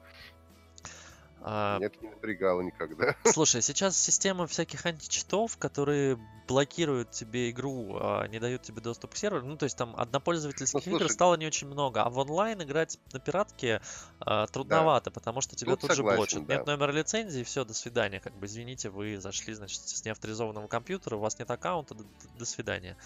А, 1.41 1.78
это 1.80 1.97
не 2.01 2.09
напрягало 2.09 2.61
никогда. 2.62 3.14
Слушай, 3.24 3.62
сейчас 3.62 3.97
система 3.97 4.47
всяких 4.47 4.84
античитов, 4.84 5.57
которые 5.57 6.18
блокируют 6.47 7.11
тебе 7.11 7.51
игру, 7.51 7.99
а, 8.01 8.26
не 8.28 8.38
дают 8.38 8.62
тебе 8.62 8.80
доступ 8.80 9.14
к 9.14 9.16
серверу. 9.16 9.44
Ну, 9.44 9.57
то 9.57 9.64
есть 9.64 9.76
там 9.76 9.94
однопользовательских 9.97 10.86
ну, 10.86 10.97
игр 10.97 11.11
стало 11.11 11.36
не 11.36 11.47
очень 11.47 11.66
много, 11.66 12.03
а 12.03 12.11
в 12.11 12.18
онлайн 12.18 12.62
играть 12.62 12.99
на 13.12 13.20
пиратке 13.20 13.80
а, 14.20 14.47
трудновато, 14.47 15.11
да. 15.11 15.14
потому 15.14 15.40
что 15.40 15.57
тебя 15.57 15.72
тут, 15.72 15.82
тут 15.82 15.97
согласен, 15.97 16.16
же 16.16 16.16
блочат. 16.16 16.47
Да. 16.47 16.55
Нет 16.57 16.66
номера 16.66 16.92
лицензии, 16.92 17.42
все, 17.42 17.64
до 17.64 17.74
свидания. 17.74 18.20
Как 18.20 18.34
бы, 18.36 18.47
извините, 18.47 18.90
вы 18.90 19.18
зашли, 19.18 19.55
значит, 19.55 19.80
с 19.80 20.05
неавторизованного 20.05 20.68
компьютера, 20.68 21.16
у 21.16 21.20
вас 21.20 21.38
нет 21.38 21.51
аккаунта, 21.51 21.94
до, 21.94 22.05
до 22.38 22.44
свидания. 22.44 22.97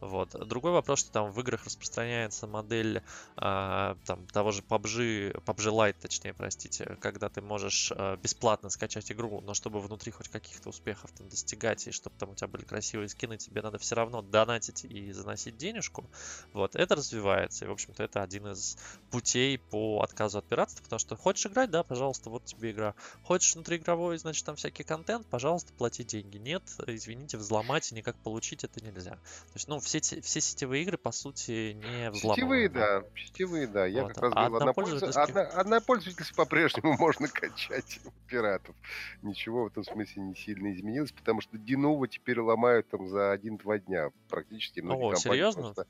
Вот. 0.00 0.30
Другой 0.46 0.72
вопрос, 0.72 1.00
что 1.00 1.10
там 1.10 1.30
в 1.30 1.40
играх 1.40 1.64
распространяется 1.64 2.46
модель 2.46 3.02
а, 3.36 3.96
там, 4.04 4.26
того 4.26 4.52
же 4.52 4.62
PUBG, 4.62 5.42
PUBG 5.44 5.70
Lite, 5.70 5.96
точнее, 6.00 6.34
простите, 6.34 6.96
когда 7.00 7.28
ты 7.28 7.40
можешь 7.40 7.92
бесплатно 8.22 8.70
скачать 8.70 9.10
игру, 9.12 9.40
но 9.40 9.54
чтобы 9.54 9.80
внутри 9.80 10.12
хоть 10.12 10.28
каких-то 10.28 10.68
успехов 10.68 11.10
там 11.12 11.28
достигать, 11.28 11.86
и 11.86 11.90
чтобы 11.90 12.16
там 12.18 12.30
у 12.30 12.34
тебя 12.34 12.48
были 12.48 12.64
красивые 12.64 12.89
красивые 12.90 13.08
скины, 13.08 13.38
тебе 13.38 13.62
надо 13.62 13.78
все 13.78 13.94
равно 13.94 14.20
донатить 14.20 14.84
и 14.84 15.12
заносить 15.12 15.56
денежку. 15.56 16.04
Вот, 16.52 16.74
это 16.74 16.96
развивается. 16.96 17.64
И, 17.64 17.68
в 17.68 17.70
общем-то, 17.70 18.02
это 18.02 18.22
один 18.22 18.48
из 18.48 18.76
путей 19.10 19.58
по 19.58 20.02
отказу 20.02 20.38
от 20.38 20.46
пиратства, 20.46 20.82
потому 20.82 20.98
что 20.98 21.14
хочешь 21.16 21.46
играть, 21.46 21.70
да, 21.70 21.84
пожалуйста, 21.84 22.30
вот 22.30 22.44
тебе 22.44 22.72
игра. 22.72 22.94
Хочешь 23.22 23.54
внутриигровой, 23.54 24.18
значит, 24.18 24.44
там 24.44 24.56
всякий 24.56 24.82
контент, 24.82 25.26
пожалуйста, 25.26 25.72
плати 25.72 26.02
деньги. 26.02 26.38
Нет, 26.38 26.62
извините, 26.86 27.36
взломать 27.36 27.92
и 27.92 27.94
никак 27.94 28.16
получить 28.16 28.64
это 28.64 28.84
нельзя. 28.84 29.12
То 29.12 29.54
есть, 29.54 29.68
ну, 29.68 29.78
все, 29.78 30.00
все 30.00 30.40
сетевые 30.40 30.82
игры, 30.82 30.98
по 30.98 31.12
сути, 31.12 31.72
не 31.72 32.10
взломаны. 32.10 32.40
Сетевые, 32.40 32.68
да, 32.68 33.04
сетевые, 33.14 33.66
да. 33.68 33.86
Я 33.86 34.02
вот. 34.02 34.14
как 34.14 34.22
раз 34.24 34.32
а 34.34 34.48
говорил, 34.48 34.56
однопользовательских... 34.56 35.22
Одно, 35.22 35.60
однопользовательство 35.60 36.44
по-прежнему 36.44 36.96
можно 36.98 37.28
качать 37.28 38.00
пиратов. 38.26 38.74
Ничего 39.22 39.64
в 39.64 39.66
этом 39.68 39.84
смысле 39.84 40.22
не 40.22 40.34
сильно 40.34 40.72
изменилось, 40.72 41.12
потому 41.12 41.40
что 41.40 41.56
Динова 41.58 42.08
теперь 42.08 42.40
ломают 42.40 42.79
убивают 42.80 42.88
там 42.88 43.08
за 43.08 43.32
один-два 43.32 43.78
дня 43.78 44.10
практически. 44.28 44.80
Многие 44.80 45.12
О, 45.12 45.16
серьезно? 45.16 45.62
Просто... 45.62 45.86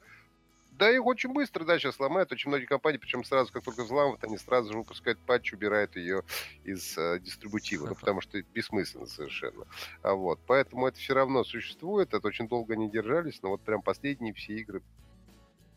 Да, 0.72 0.90
их 0.90 1.04
очень 1.04 1.32
быстро, 1.32 1.64
да, 1.64 1.78
сейчас 1.78 2.00
ломают. 2.00 2.32
Очень 2.32 2.48
многие 2.48 2.64
компании, 2.64 2.96
причем 2.96 3.22
сразу, 3.22 3.52
как 3.52 3.62
только 3.62 3.84
взламывают, 3.84 4.24
они 4.24 4.38
сразу 4.38 4.72
же 4.72 4.78
выпускают 4.78 5.18
патч, 5.26 5.52
убирают 5.52 5.94
ее 5.96 6.22
из 6.64 6.96
э, 6.96 7.18
дистрибутива, 7.20 7.88
ну, 7.88 7.94
потому 7.94 8.22
что 8.22 8.38
это 8.38 8.48
бессмысленно 8.54 9.06
совершенно. 9.06 9.66
А 10.02 10.14
вот, 10.14 10.40
поэтому 10.46 10.86
это 10.86 10.98
все 10.98 11.12
равно 11.12 11.44
существует, 11.44 12.14
это 12.14 12.26
очень 12.26 12.48
долго 12.48 12.76
не 12.76 12.88
держались, 12.88 13.42
но 13.42 13.50
вот 13.50 13.60
прям 13.60 13.82
последние 13.82 14.32
все 14.32 14.54
игры 14.54 14.82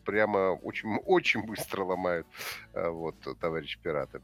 прямо 0.06 0.52
очень, 0.62 0.96
очень 1.04 1.42
быстро 1.42 1.84
ломают, 1.84 2.26
а, 2.72 2.88
вот, 2.88 3.16
товарищ 3.40 3.78
пираты. 3.82 4.22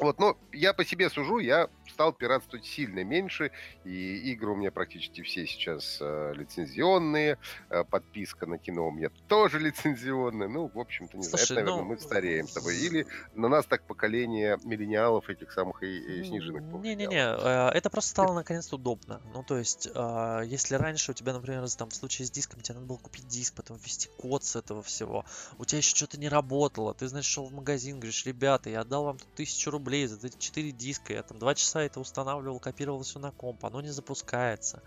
Вот, 0.00 0.18
но 0.18 0.36
я 0.52 0.72
по 0.72 0.84
себе 0.84 1.08
сужу, 1.08 1.38
я 1.38 1.68
стал 1.90 2.12
пиратствовать 2.12 2.66
сильно 2.66 3.04
меньше, 3.04 3.50
и 3.84 4.32
игры 4.32 4.52
у 4.52 4.56
меня 4.56 4.70
практически 4.70 5.22
все 5.22 5.46
сейчас 5.46 5.98
э, 6.00 6.32
лицензионные, 6.34 7.38
э, 7.70 7.84
подписка 7.84 8.46
на 8.46 8.58
кино 8.58 8.88
у 8.88 8.90
меня 8.90 9.10
тоже 9.28 9.58
лицензионная, 9.60 10.48
ну, 10.48 10.70
в 10.72 10.78
общем-то, 10.78 11.16
не 11.16 11.24
Слушай, 11.24 11.46
знаю, 11.46 11.60
это, 11.60 11.70
наверное, 11.70 11.84
ну... 11.84 11.88
мы 11.90 11.98
стареем 11.98 12.48
с 12.48 12.52
тобой, 12.52 12.76
или 12.76 13.06
на 13.34 13.48
нас 13.48 13.66
так 13.66 13.82
поколение 13.84 14.58
миллениалов 14.64 15.28
этих 15.28 15.52
самых 15.52 15.82
и, 15.82 16.20
и 16.20 16.24
сниженных 16.24 16.62
Не-не-не, 16.82 17.16
э, 17.16 17.70
это 17.70 17.90
просто 17.90 18.10
стало 18.10 18.34
наконец 18.34 18.72
удобно, 18.72 19.20
ну, 19.32 19.42
то 19.42 19.58
есть, 19.58 19.88
э, 19.94 20.42
если 20.46 20.74
раньше 20.76 21.12
у 21.12 21.14
тебя, 21.14 21.32
например, 21.32 21.64
там, 21.76 21.90
в 21.90 21.94
случае 21.94 22.26
с 22.26 22.30
диском, 22.30 22.60
тебе 22.60 22.74
надо 22.74 22.86
было 22.86 22.98
купить 22.98 23.26
диск, 23.28 23.54
потом 23.54 23.76
ввести 23.76 24.08
код 24.18 24.44
с 24.44 24.56
этого 24.56 24.82
всего, 24.82 25.24
у 25.58 25.64
тебя 25.64 25.78
еще 25.78 25.94
что-то 25.94 26.18
не 26.18 26.28
работало, 26.28 26.94
ты, 26.94 27.08
значит, 27.08 27.30
шел 27.30 27.46
в 27.46 27.52
магазин, 27.52 27.96
говоришь, 27.96 28.24
ребята, 28.26 28.70
я 28.70 28.80
отдал 28.80 29.04
вам 29.04 29.18
тут 29.18 29.34
тысячу 29.34 29.70
рублей 29.70 30.06
за 30.06 30.26
эти 30.26 30.38
четыре 30.38 30.70
диска, 30.70 31.12
я 31.12 31.22
там 31.22 31.38
два 31.38 31.54
часа 31.54 31.73
это 31.80 32.00
устанавливал, 32.00 32.60
копировал 32.60 33.02
все 33.02 33.18
на 33.18 33.30
комп, 33.30 33.64
оно 33.64 33.80
не 33.80 33.90
запускается. 33.90 34.82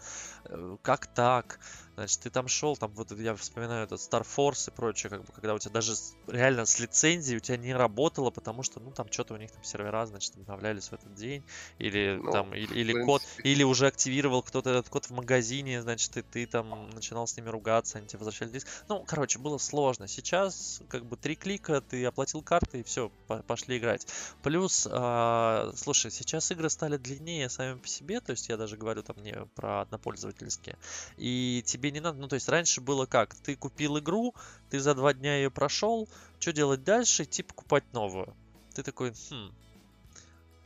Э, 0.46 0.78
как 0.82 1.08
так? 1.08 1.60
Значит, 1.98 2.20
ты 2.20 2.30
там 2.30 2.48
шел, 2.48 2.78
там 2.78 2.92
вот 2.92 3.12
я 3.20 3.36
вспоминаю 3.36 3.84
этот 3.84 4.00
Star 4.00 4.24
Force 4.24 4.70
и 4.70 4.72
прочее, 4.72 5.10
как 5.10 5.26
бы, 5.26 5.34
когда 5.34 5.56
у 5.56 5.60
тебя 5.60 5.72
даже 5.72 5.94
реально 6.28 6.68
с 6.68 6.78
лицензией 6.78 7.38
у 7.38 7.40
тебя 7.40 7.58
не 7.58 7.74
работало, 7.74 8.30
потому 8.30 8.62
что, 8.62 8.80
ну, 8.80 8.92
там 8.92 9.12
что-то 9.12 9.34
у 9.34 9.38
них 9.38 9.52
там 9.52 9.64
сервера, 9.64 10.06
значит, 10.06 10.36
обновлялись 10.38 10.90
в 10.90 10.94
этот 10.94 11.16
день, 11.16 11.44
или 11.80 12.20
ну, 12.22 12.32
там, 12.32 12.54
или, 12.54 12.72
или 12.72 13.04
код, 13.04 13.24
или 13.44 13.64
уже 13.64 13.88
активировал 13.88 14.44
кто-то 14.44 14.70
этот 14.70 14.90
код 14.90 15.06
в 15.06 15.10
магазине, 15.10 15.82
значит, 15.82 16.16
и 16.18 16.22
ты 16.22 16.46
там 16.46 16.92
начинал 16.92 17.26
с 17.26 17.36
ними 17.36 17.50
ругаться, 17.50 17.98
они 17.98 18.06
тебе 18.06 18.20
возвращали 18.20 18.52
диск. 18.52 18.68
Ну, 18.90 19.04
короче, 19.04 19.40
было 19.40 19.58
сложно. 19.58 20.08
Сейчас, 20.08 20.84
как 20.90 21.04
бы, 21.04 21.18
три 21.18 21.36
клика, 21.36 21.82
ты 21.82 22.06
оплатил 22.06 22.44
карты, 22.44 22.82
и 22.82 22.84
все, 22.84 23.10
пошли 23.48 23.80
играть. 23.80 24.06
Плюс, 24.44 24.88
э, 24.88 25.72
слушай, 25.76 26.12
сейчас 26.12 26.52
игры 26.52 26.70
стали 26.70 26.98
длиннее 26.98 27.50
сами 27.50 27.80
по 27.80 27.88
себе, 27.88 28.20
то 28.20 28.34
есть 28.34 28.50
я 28.50 28.58
даже 28.58 28.78
говорю 28.78 29.02
там 29.02 29.18
не 29.24 29.34
про 29.56 29.82
однопользовательские, 29.82 30.78
и 31.18 31.64
тебе 31.66 31.87
тебе 31.88 32.00
не 32.00 32.04
надо, 32.04 32.20
ну 32.20 32.28
то 32.28 32.36
есть 32.36 32.50
раньше 32.50 32.82
было 32.82 33.06
как, 33.06 33.36
ты 33.36 33.56
купил 33.56 33.98
игру, 34.00 34.36
ты 34.70 34.80
за 34.80 34.94
два 34.94 35.14
дня 35.14 35.38
ее 35.38 35.50
прошел, 35.50 36.08
что 36.40 36.54
делать 36.54 36.84
дальше? 36.84 37.24
Идти 37.24 37.44
покупать 37.44 37.84
новую. 37.94 38.36
Ты 38.74 38.84
такой, 38.84 39.14
хм, 39.30 39.52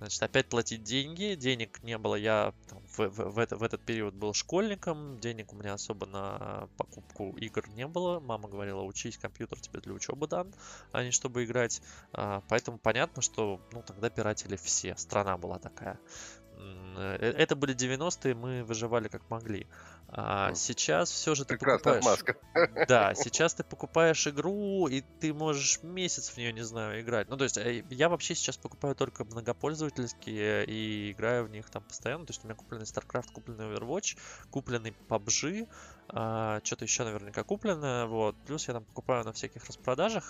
Значит, 0.02 0.24
опять 0.24 0.50
платить 0.50 0.84
деньги. 0.84 1.36
Денег 1.36 1.84
не 1.84 1.96
было. 2.00 2.16
Я 2.16 2.56
там, 2.68 2.80
в, 2.88 3.08
в, 3.08 3.34
в, 3.34 3.38
это, 3.38 3.56
в 3.56 3.62
этот 3.62 3.82
период 3.82 4.16
был 4.16 4.34
школьником. 4.34 5.20
Денег 5.20 5.54
у 5.54 5.56
меня 5.56 5.76
особо 5.76 6.08
на 6.08 6.68
покупку 6.76 7.38
игр 7.38 7.70
не 7.70 7.86
было. 7.86 8.20
Мама 8.20 8.50
говорила, 8.50 8.82
учись, 8.82 9.20
компьютер 9.20 9.60
тебе 9.60 9.80
для 9.80 9.94
учебы 9.94 10.28
дан, 10.28 10.52
а 10.92 11.04
не 11.04 11.12
чтобы 11.12 11.46
играть. 11.46 11.84
А, 12.14 12.42
поэтому 12.50 12.80
понятно, 12.80 13.22
что 13.22 13.62
ну, 13.74 13.84
тогда 13.84 14.10
пиратели 14.10 14.56
все. 14.56 14.98
Страна 14.98 15.38
была 15.38 15.60
такая. 15.60 16.00
Э, 17.02 17.16
это 17.16 17.56
были 17.56 17.76
90-е, 17.76 18.36
мы 18.36 18.64
выживали 18.64 19.08
как 19.08 19.30
могли. 19.30 19.68
А 20.10 20.54
сейчас 20.56 21.10
все 21.10 21.36
же 21.36 21.46
ты 21.46 21.58
покупаешь... 21.58 22.04
маска. 22.04 22.36
Да, 22.88 23.14
сейчас 23.16 23.54
ты 23.54 23.64
покупаешь 23.64 24.28
игру, 24.28 24.88
и 24.88 25.02
ты 25.20 25.34
можешь 25.34 25.82
месяц 25.84 26.30
в 26.30 26.38
нее, 26.38 26.52
не 26.52 26.64
знаю, 26.64 27.02
играть. 27.02 27.30
Ну, 27.30 27.38
то 27.38 27.44
есть, 27.44 27.58
э, 27.58 27.84
я 27.90 28.10
вообще 28.10 28.36
сейчас 28.36 28.58
покупаю 28.58 28.96
только 28.96 29.24
многопользовательские 29.24 30.66
и 30.66 31.12
играю 31.12 31.46
в 31.46 31.50
них 31.50 31.70
там 31.70 31.84
постоянно. 31.84 32.26
То 32.26 32.32
есть, 32.32 32.44
у 32.44 32.48
меня 32.48 32.56
купленный 32.56 32.86
StarCraft, 32.86 33.32
купленный 33.34 33.74
Overwatch, 33.74 34.18
купленный 34.50 34.94
PUBG, 35.10 35.68
что-то 36.08 36.84
еще 36.84 37.06
наверняка 37.06 37.44
куплено, 37.44 38.06
вот. 38.08 38.36
Плюс 38.46 38.68
я 38.68 38.74
там 38.74 38.84
покупаю 38.84 39.24
на 39.24 39.32
всяких 39.32 39.66
распродажах, 39.66 40.26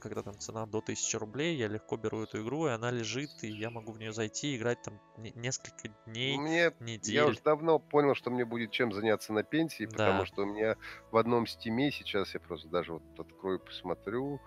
когда 0.00 0.22
там 0.22 0.38
цена 0.38 0.66
до 0.66 0.78
1000 0.78 1.18
рублей, 1.18 1.56
я 1.56 1.68
легко 1.68 1.96
беру 1.96 2.22
эту 2.22 2.42
игру, 2.42 2.66
и 2.66 2.70
она 2.70 2.90
лежит, 2.90 3.30
и 3.42 3.48
я 3.48 3.70
могу 3.70 3.92
в 3.92 3.98
нее 3.98 4.12
зайти, 4.12 4.56
играть 4.56 4.82
там 4.82 5.00
несколько 5.16 5.88
дней, 6.06 6.38
мне, 6.38 6.72
недель. 6.80 7.14
Я 7.14 7.26
уже 7.26 7.40
давно 7.40 7.78
понял, 7.78 8.14
что 8.14 8.30
мне 8.30 8.44
будет 8.44 8.70
чем 8.70 8.92
заняться 8.92 9.32
на 9.32 9.42
пенсии, 9.42 9.84
да. 9.84 9.90
потому 9.90 10.26
что 10.26 10.42
у 10.42 10.46
меня 10.46 10.76
в 11.10 11.16
одном 11.16 11.46
стиме 11.46 11.90
сейчас, 11.90 12.34
я 12.34 12.40
просто 12.40 12.68
даже 12.68 12.92
вот 12.94 13.02
открою, 13.18 13.60
посмотрю, 13.60 14.40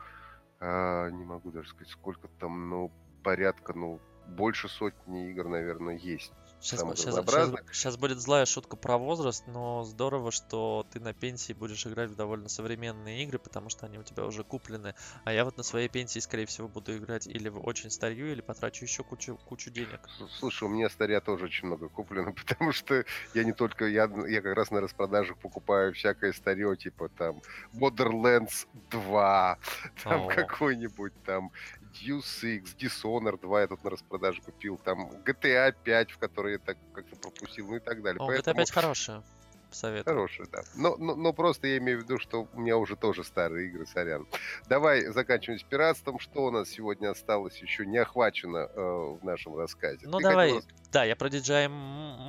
а, 0.59 1.09
не 1.09 1.25
могу 1.25 1.51
даже 1.51 1.69
сказать, 1.69 1.89
сколько 1.89 2.27
там, 2.39 2.69
ну, 2.69 2.91
порядка, 3.23 3.73
ну, 3.73 3.99
больше 4.27 4.69
сотни 4.69 5.29
игр, 5.29 5.47
наверное, 5.47 5.97
есть. 5.97 6.33
Сейчас, 6.61 6.81
сейчас, 6.81 7.15
сейчас, 7.15 7.51
сейчас 7.71 7.97
будет 7.97 8.19
злая 8.19 8.45
шутка 8.45 8.75
про 8.75 8.99
возраст, 8.99 9.43
но 9.47 9.83
здорово, 9.83 10.31
что 10.31 10.85
ты 10.91 10.99
на 10.99 11.11
пенсии 11.11 11.53
будешь 11.53 11.87
играть 11.87 12.11
в 12.11 12.15
довольно 12.15 12.49
современные 12.49 13.23
игры, 13.23 13.39
потому 13.39 13.69
что 13.69 13.87
они 13.87 13.97
у 13.97 14.03
тебя 14.03 14.25
уже 14.25 14.43
куплены. 14.43 14.93
А 15.23 15.33
я 15.33 15.43
вот 15.43 15.57
на 15.57 15.63
своей 15.63 15.89
пенсии, 15.89 16.19
скорее 16.19 16.45
всего, 16.45 16.67
буду 16.67 16.95
играть 16.95 17.25
или 17.25 17.49
в 17.49 17.65
очень 17.65 17.89
старью, 17.89 18.31
или 18.31 18.41
потрачу 18.41 18.85
еще 18.85 19.03
кучу, 19.03 19.39
кучу 19.47 19.71
денег. 19.71 20.01
Слушай, 20.37 20.65
у 20.65 20.67
меня 20.67 20.87
старья 20.91 21.19
тоже 21.19 21.45
очень 21.45 21.65
много 21.65 21.89
куплено, 21.89 22.31
потому 22.47 22.71
что 22.71 23.05
я 23.33 23.43
не 23.43 23.53
только, 23.53 23.87
я, 23.87 24.07
я 24.27 24.41
как 24.43 24.55
раз 24.55 24.69
на 24.69 24.81
распродажах 24.81 25.37
покупаю 25.37 25.93
всякое 25.93 26.31
старье, 26.31 26.77
типа 26.77 27.09
там 27.09 27.41
Borderlands 27.73 28.67
2, 28.91 29.57
там 30.03 30.27
какой-нибудь 30.27 31.13
там 31.23 31.51
Deus 31.93 32.43
Ex, 32.43 32.75
Dishonored 32.77 33.39
2 33.41 33.61
я 33.61 33.67
тут 33.67 33.83
на 33.83 33.89
распродаже 33.89 34.41
купил, 34.41 34.77
там 34.77 35.11
GTA 35.25 35.75
5, 35.83 36.11
в 36.11 36.17
который 36.17 36.53
я 36.53 36.59
так 36.59 36.77
как-то 36.93 37.15
пропустил, 37.15 37.67
ну 37.67 37.75
и 37.75 37.79
так 37.79 38.01
далее. 38.01 38.21
О, 38.21 38.27
Поэтому... 38.27 38.55
GTA 38.55 38.57
5 38.57 38.71
хорошая. 38.71 39.23
Советую. 39.71 40.03
Хорошая, 40.13 40.47
да. 40.51 40.63
Но, 40.75 40.97
но, 40.97 41.15
но 41.15 41.33
просто 41.33 41.67
я 41.67 41.77
имею 41.77 41.99
в 41.99 42.03
виду, 42.03 42.19
что 42.19 42.47
у 42.53 42.59
меня 42.59 42.77
уже 42.77 42.97
тоже 42.97 43.23
старые 43.23 43.69
игры, 43.69 43.85
сорян. 43.85 44.27
Давай 44.67 45.05
заканчиваем 45.05 45.59
с 45.59 45.63
пиратством. 45.63 46.19
Что 46.19 46.45
у 46.45 46.51
нас 46.51 46.69
сегодня 46.69 47.09
осталось 47.09 47.57
еще 47.57 47.85
не 47.85 47.97
охвачено 47.97 48.57
э, 48.57 48.81
в 49.21 49.23
нашем 49.23 49.55
рассказе? 49.55 50.07
Ну 50.07 50.17
Ты 50.17 50.25
давай, 50.25 50.53
хотел... 50.55 50.69
да, 50.91 51.03
я 51.05 51.15
про 51.15 51.29
DJI 51.29 51.69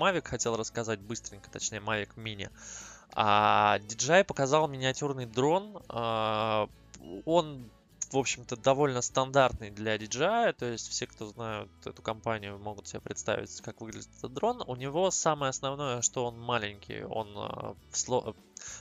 Mavic 0.00 0.28
хотел 0.28 0.56
рассказать 0.56 1.00
быстренько, 1.00 1.50
точнее 1.50 1.80
Mavic 1.80 2.10
Mini. 2.14 2.48
А 3.14 3.78
DJI 3.80 4.24
показал 4.24 4.68
миниатюрный 4.68 5.26
дрон. 5.26 5.82
А, 5.88 6.68
он 7.24 7.70
в 8.12 8.18
общем-то, 8.18 8.56
довольно 8.56 9.00
стандартный 9.00 9.70
для 9.70 9.96
DJI, 9.96 10.52
то 10.52 10.66
есть 10.66 10.88
все, 10.88 11.06
кто 11.06 11.26
знают 11.26 11.70
эту 11.84 12.02
компанию, 12.02 12.58
могут 12.58 12.86
себе 12.86 13.00
представить, 13.00 13.60
как 13.62 13.80
выглядит 13.80 14.08
этот 14.18 14.34
дрон. 14.34 14.62
У 14.66 14.76
него 14.76 15.10
самое 15.10 15.50
основное, 15.50 16.02
что 16.02 16.26
он 16.26 16.38
маленький, 16.38 17.02
он 17.04 17.28
э, 17.28 17.74
в, 17.90 17.96
сло... 17.96 18.34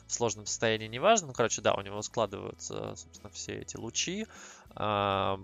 в 0.07 0.13
сложном 0.13 0.45
состоянии 0.45 0.87
не 0.87 0.99
важно. 0.99 1.27
Ну, 1.27 1.33
короче, 1.33 1.61
да, 1.61 1.73
у 1.73 1.81
него 1.81 2.01
складываются, 2.01 2.95
собственно, 2.95 3.29
все 3.29 3.59
эти 3.59 3.77
лучи. 3.77 4.27
А, 4.75 5.39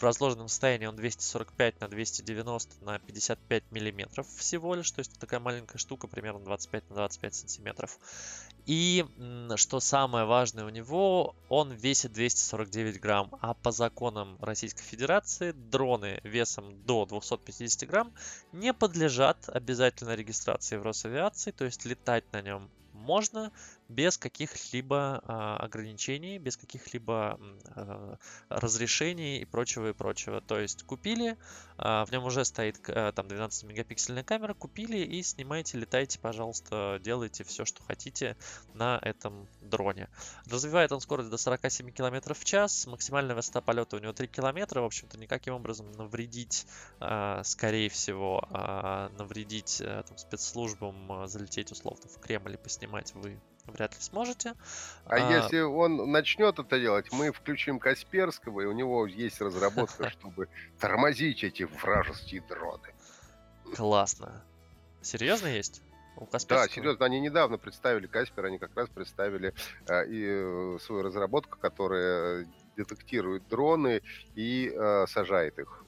в 0.00 0.02
разложенном 0.02 0.48
состоянии 0.48 0.86
он 0.86 0.96
245 0.96 1.80
на 1.80 1.88
290 1.88 2.84
на 2.84 2.98
55 3.00 3.64
миллиметров 3.70 4.26
всего 4.36 4.74
лишь, 4.74 4.90
то 4.90 5.00
есть 5.00 5.18
такая 5.20 5.40
маленькая 5.40 5.76
штука, 5.76 6.06
примерно 6.06 6.40
25 6.40 6.88
на 6.88 6.96
25 6.96 7.34
сантиметров. 7.34 7.98
И 8.66 9.04
что 9.56 9.80
самое 9.80 10.24
важное 10.24 10.64
у 10.64 10.68
него, 10.68 11.34
он 11.48 11.72
весит 11.72 12.12
249 12.12 13.00
грамм, 13.00 13.30
а 13.40 13.54
по 13.54 13.72
законам 13.72 14.36
Российской 14.40 14.82
Федерации 14.82 15.52
дроны 15.52 16.20
весом 16.24 16.82
до 16.84 17.06
250 17.06 17.88
грамм 17.88 18.12
не 18.52 18.72
подлежат 18.72 19.48
обязательной 19.48 20.16
регистрации 20.16 20.76
в 20.76 20.82
Росавиации, 20.82 21.50
то 21.50 21.64
есть 21.64 21.84
летать 21.84 22.24
на 22.32 22.42
нем 22.42 22.70
можно 22.92 23.52
без 23.90 24.16
каких-либо 24.16 25.20
а, 25.24 25.56
ограничений, 25.56 26.38
без 26.38 26.56
каких-либо 26.56 27.38
а, 27.74 28.16
разрешений 28.48 29.40
и 29.40 29.44
прочего 29.44 29.90
и 29.90 29.92
прочего. 29.92 30.40
То 30.40 30.58
есть 30.58 30.84
купили, 30.84 31.36
а, 31.76 32.04
в 32.04 32.12
нем 32.12 32.24
уже 32.24 32.44
стоит 32.44 32.78
а, 32.88 33.12
там 33.12 33.26
12 33.26 33.64
мегапиксельная 33.64 34.22
камера, 34.22 34.54
купили 34.54 34.98
и 34.98 35.22
снимайте, 35.22 35.76
летайте, 35.76 36.18
пожалуйста, 36.20 37.00
делайте 37.02 37.42
все, 37.42 37.64
что 37.64 37.82
хотите 37.82 38.36
на 38.74 38.98
этом 39.02 39.48
дроне. 39.60 40.08
Развивает 40.48 40.92
он 40.92 41.00
скорость 41.00 41.30
до 41.30 41.36
47 41.36 41.90
км 41.90 42.34
в 42.34 42.44
час, 42.44 42.86
максимальная 42.86 43.34
высота 43.34 43.60
полета 43.60 43.96
у 43.96 43.98
него 43.98 44.12
3 44.12 44.28
км, 44.28 44.80
в 44.80 44.84
общем-то 44.84 45.18
никаким 45.18 45.54
образом 45.54 45.90
навредить, 45.92 46.66
а, 47.00 47.42
скорее 47.42 47.88
всего, 47.88 48.46
а, 48.50 49.08
навредить 49.18 49.82
а, 49.84 50.04
там, 50.04 50.16
спецслужбам, 50.16 51.10
а, 51.10 51.26
залететь 51.26 51.72
условно 51.72 52.08
в 52.08 52.20
Кремль 52.20 52.54
и 52.54 52.56
поснимать 52.56 53.12
вы 53.14 53.40
вряд 53.66 53.94
ли 53.94 54.00
сможете. 54.00 54.54
А, 55.06 55.16
а 55.16 55.18
если 55.18 55.60
он 55.60 56.10
начнет 56.10 56.58
это 56.58 56.78
делать, 56.78 57.12
мы 57.12 57.32
включим 57.32 57.78
Касперского, 57.78 58.60
и 58.62 58.64
у 58.64 58.72
него 58.72 59.06
есть 59.06 59.40
разработка, 59.40 60.10
чтобы 60.20 60.48
тормозить 60.78 61.44
эти 61.44 61.64
вражеские 61.64 62.42
дроны. 62.48 62.94
Классно. 63.74 64.42
Серьезно 65.02 65.46
есть? 65.46 65.82
У 66.16 66.26
да, 66.48 66.68
серьезно, 66.68 67.06
они 67.06 67.18
недавно 67.18 67.56
представили 67.56 68.06
Каспер, 68.06 68.44
они 68.44 68.58
как 68.58 68.76
раз 68.76 68.90
представили 68.90 69.54
э, 69.86 70.06
и 70.06 70.26
э, 70.26 70.78
свою 70.82 71.02
разработку, 71.02 71.58
которая 71.58 72.46
детектирует 72.76 73.48
дроны 73.48 74.02
и 74.34 74.70
э, 74.70 75.06
сажает 75.08 75.58
их. 75.58 75.84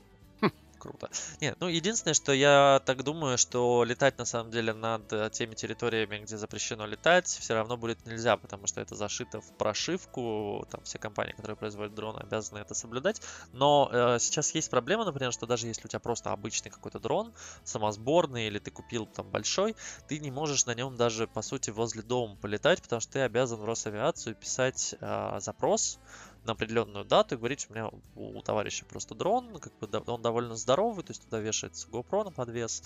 Круто. 0.83 1.09
Нет, 1.41 1.57
ну 1.61 1.69
единственное, 1.69 2.15
что 2.15 2.33
я 2.33 2.83
так 2.85 3.05
думаю, 3.05 3.39
что 3.39 3.85
летать 3.85 4.19
на 4.19 4.25
самом 4.25 4.51
деле 4.51 4.73
над 4.73 5.13
э, 5.13 5.31
теми 5.33 5.55
территориями, 5.55 6.19
где 6.19 6.37
запрещено 6.37 6.87
летать, 6.87 7.29
все 7.29 7.55
равно 7.55 7.77
будет 7.77 8.05
нельзя, 8.05 8.37
потому 8.37 8.67
что 8.67 8.81
это 8.81 8.97
зашито 8.97 9.41
в 9.41 9.53
прошивку, 9.57 10.67
там 10.73 10.83
все 10.83 10.99
компании, 10.99 11.33
которые 11.33 11.57
производят 11.57 11.95
дроны, 11.95 12.19
обязаны 12.19 12.59
это 12.59 12.75
соблюдать. 12.75 13.23
Но 13.53 13.89
э, 13.93 14.19
сейчас 14.19 14.53
есть 14.57 14.71
проблема, 14.71 15.05
например, 15.05 15.33
что 15.33 15.47
даже 15.47 15.69
если 15.69 15.87
у 15.87 15.89
тебя 15.89 16.01
просто 16.01 16.33
обычный 16.33 16.73
какой-то 16.73 16.99
дрон, 16.99 17.33
самосборный, 17.63 18.49
или 18.49 18.59
ты 18.59 18.73
купил 18.73 19.07
там 19.07 19.31
большой, 19.31 19.77
ты 20.09 20.19
не 20.19 20.33
можешь 20.33 20.67
на 20.67 20.75
нем 20.75 20.97
даже, 20.97 21.29
по 21.29 21.43
сути, 21.43 21.71
возле 21.71 22.03
дома 22.03 22.35
полетать, 22.35 22.83
потому 22.83 22.99
что 22.99 23.13
ты 23.13 23.21
обязан 23.21 23.61
в 23.61 23.65
Росавиацию 23.65 24.35
писать 24.35 24.97
э, 25.01 25.39
запрос 25.41 26.01
на 26.45 26.53
определенную 26.53 27.05
дату 27.05 27.35
и 27.35 27.39
говорить, 27.39 27.67
у 27.69 27.73
меня 27.73 27.91
у 28.15 28.43
товарища 28.43 28.85
просто 28.85 29.15
дрон, 29.15 29.59
как 29.61 29.73
бы 29.79 29.89
он 30.07 30.23
довольно 30.23 30.57
здоровый, 30.57 31.05
то 31.05 31.11
есть 31.13 31.25
туда 31.25 31.39
вешается 31.39 31.89
GoPro 31.89 32.25
на 32.25 32.31
подвес, 32.31 32.83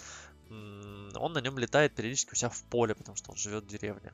он 0.49 1.33
на 1.33 1.41
нем 1.41 1.59
летает 1.59 1.95
периодически 1.95 2.33
у 2.33 2.37
себя 2.37 2.51
в 2.51 2.63
поле, 2.65 2.95
потому 2.95 3.17
что 3.17 3.31
он 3.31 3.37
живет 3.37 3.65
в 3.65 3.69
деревне. 3.69 4.13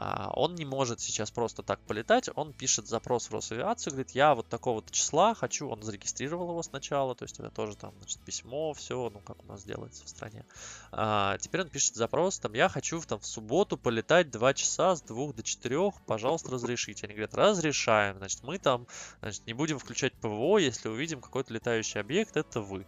А, 0.00 0.30
он 0.34 0.54
не 0.54 0.64
может 0.64 1.00
сейчас 1.00 1.32
просто 1.32 1.64
так 1.64 1.80
полетать, 1.80 2.30
он 2.36 2.52
пишет 2.52 2.86
запрос 2.86 3.30
в 3.30 3.34
Росавиацию, 3.34 3.94
говорит, 3.94 4.12
я 4.12 4.36
вот 4.36 4.48
такого-то 4.48 4.92
числа 4.92 5.34
хочу, 5.34 5.68
он 5.68 5.82
зарегистрировал 5.82 6.50
его 6.50 6.62
сначала, 6.62 7.16
то 7.16 7.24
есть 7.24 7.40
это 7.40 7.50
тоже 7.50 7.76
там, 7.76 7.92
значит, 7.98 8.20
письмо, 8.20 8.72
все, 8.74 9.10
ну, 9.12 9.18
как 9.18 9.42
у 9.42 9.46
нас 9.48 9.64
делается 9.64 10.04
в 10.04 10.08
стране. 10.08 10.44
А, 10.92 11.36
теперь 11.38 11.62
он 11.62 11.68
пишет 11.68 11.96
запрос, 11.96 12.38
там, 12.38 12.54
я 12.54 12.68
хочу 12.68 13.00
там 13.00 13.18
в 13.18 13.26
субботу 13.26 13.76
полетать 13.76 14.30
2 14.30 14.54
часа 14.54 14.94
с 14.94 15.02
2 15.02 15.32
до 15.32 15.42
4, 15.42 15.90
пожалуйста, 16.06 16.52
разрешите. 16.52 17.06
Они 17.06 17.14
говорят, 17.14 17.34
разрешаем, 17.34 18.18
значит, 18.18 18.44
мы 18.44 18.58
там, 18.58 18.86
значит, 19.20 19.48
не 19.48 19.52
будем 19.52 19.80
включать 19.80 20.12
ПВО, 20.14 20.58
если 20.58 20.88
увидим 20.88 21.20
какой-то 21.20 21.52
летающий 21.52 22.00
объект, 22.00 22.36
это 22.36 22.60
вы 22.60 22.86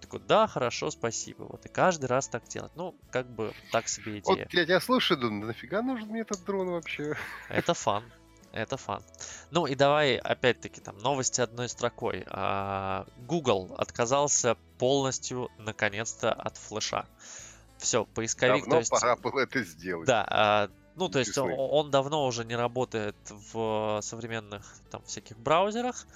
такой, 0.00 0.20
да, 0.20 0.46
хорошо, 0.46 0.90
спасибо. 0.90 1.44
Вот, 1.44 1.64
и 1.66 1.68
каждый 1.68 2.06
раз 2.06 2.28
так 2.28 2.46
делать. 2.48 2.72
Ну, 2.74 2.94
как 3.10 3.26
бы, 3.26 3.52
так 3.72 3.88
себе 3.88 4.18
идея. 4.18 4.44
Вот 4.44 4.54
я 4.54 4.64
тебя 4.64 4.80
слушаю, 4.80 5.20
думаю, 5.20 5.46
нафига 5.46 5.82
нужен 5.82 6.08
мне 6.08 6.22
этот 6.22 6.44
дрон 6.44 6.70
вообще? 6.70 7.16
Это 7.48 7.74
фан. 7.74 8.04
Это 8.52 8.76
фан. 8.76 9.02
Ну 9.50 9.66
и 9.66 9.74
давай, 9.74 10.16
опять-таки, 10.16 10.80
там, 10.80 10.98
новости 10.98 11.40
одной 11.40 11.68
строкой. 11.68 12.24
А, 12.28 13.06
Google 13.18 13.74
отказался 13.78 14.56
полностью, 14.78 15.50
наконец-то, 15.58 16.32
от 16.32 16.56
флеша. 16.56 17.06
Все, 17.78 18.04
поисковик... 18.04 18.64
Давно 18.64 18.74
то 18.74 18.78
есть, 18.78 18.90
пора 18.90 19.16
было 19.16 19.40
это 19.40 19.62
сделать. 19.62 20.06
Да, 20.06 20.26
а, 20.28 20.70
ну, 20.96 21.08
то 21.08 21.20
есть 21.20 21.38
он, 21.38 21.52
он 21.56 21.90
давно 21.90 22.26
уже 22.26 22.44
не 22.44 22.56
работает 22.56 23.16
в 23.28 24.00
современных 24.02 24.62
там 24.90 25.02
всяких 25.04 25.38
браузерах. 25.38 26.06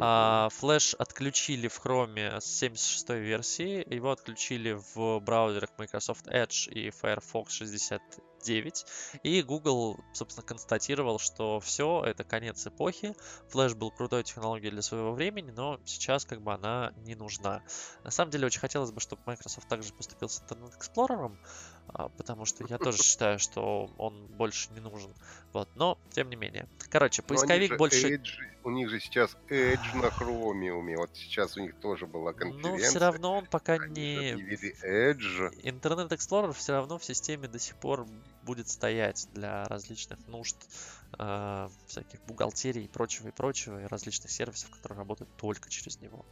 А, 0.00 0.48
Flash 0.48 0.94
отключили 0.96 1.68
в 1.68 1.80
Chrome 1.84 2.40
с 2.40 2.44
76 2.44 3.10
версии, 3.10 3.94
его 3.94 4.10
отключили 4.10 4.78
в 4.94 5.20
браузерах 5.20 5.70
Microsoft 5.78 6.26
Edge 6.26 6.70
и 6.70 6.90
Firefox 6.90 7.52
69. 7.54 8.86
И 9.22 9.42
Google, 9.42 9.98
собственно, 10.12 10.46
констатировал, 10.46 11.18
что 11.18 11.60
все, 11.60 12.02
это 12.04 12.24
конец 12.24 12.66
эпохи. 12.66 13.14
Flash 13.52 13.74
был 13.74 13.90
крутой 13.90 14.22
технологией 14.22 14.70
для 14.70 14.82
своего 14.82 15.12
времени, 15.12 15.50
но 15.50 15.80
сейчас 15.84 16.24
как 16.24 16.42
бы 16.42 16.52
она 16.52 16.92
не 16.98 17.14
нужна. 17.14 17.62
На 18.04 18.10
самом 18.10 18.30
деле 18.30 18.46
очень 18.46 18.60
хотелось 18.60 18.92
бы, 18.92 19.00
чтобы 19.00 19.22
Microsoft 19.26 19.68
также 19.68 19.92
поступил 19.92 20.28
с 20.28 20.40
Internet 20.42 20.72
Explorer, 20.78 21.36
потому 22.16 22.44
что 22.44 22.64
я 22.68 22.78
тоже 22.78 23.02
считаю, 23.02 23.38
что 23.38 23.90
он 23.98 24.26
больше 24.26 24.70
не 24.72 24.80
нужен. 24.80 25.12
Вот, 25.52 25.68
но 25.74 25.98
тем 26.10 26.28
не 26.30 26.36
менее. 26.36 26.68
Короче, 26.90 27.22
поисковик 27.22 27.76
больше... 27.76 28.16
Edge, 28.16 28.40
у 28.64 28.70
них 28.70 28.90
же 28.90 28.98
сейчас 28.98 29.36
Edge 29.48 29.94
на 29.94 30.06
Chromium, 30.06 30.96
вот 30.96 31.10
сейчас 31.14 31.56
у 31.56 31.60
них 31.60 31.76
тоже 31.76 32.06
была 32.06 32.32
конференция. 32.32 32.72
Но 32.72 32.78
все 32.78 32.98
равно 32.98 33.38
он 33.38 33.46
пока 33.46 33.78
не... 33.78 34.32
Edge. 34.32 35.52
Internet 35.62 36.08
Explorer 36.08 36.52
все 36.52 36.72
равно 36.72 36.98
в 36.98 37.04
системе 37.04 37.48
до 37.48 37.58
сих 37.58 37.76
пор 37.76 38.06
будет 38.42 38.68
стоять 38.68 39.28
для 39.34 39.64
различных 39.64 40.18
нужд 40.26 40.56
э, 41.18 41.68
всяких 41.86 42.20
бухгалтерий 42.26 42.84
и 42.84 42.88
прочего 42.88 43.28
и 43.28 43.30
прочего, 43.30 43.82
и 43.82 43.86
различных 43.86 44.30
сервисов, 44.30 44.70
которые 44.70 44.98
работают 44.98 45.30
только 45.36 45.68
через 45.68 46.00
него. 46.00 46.24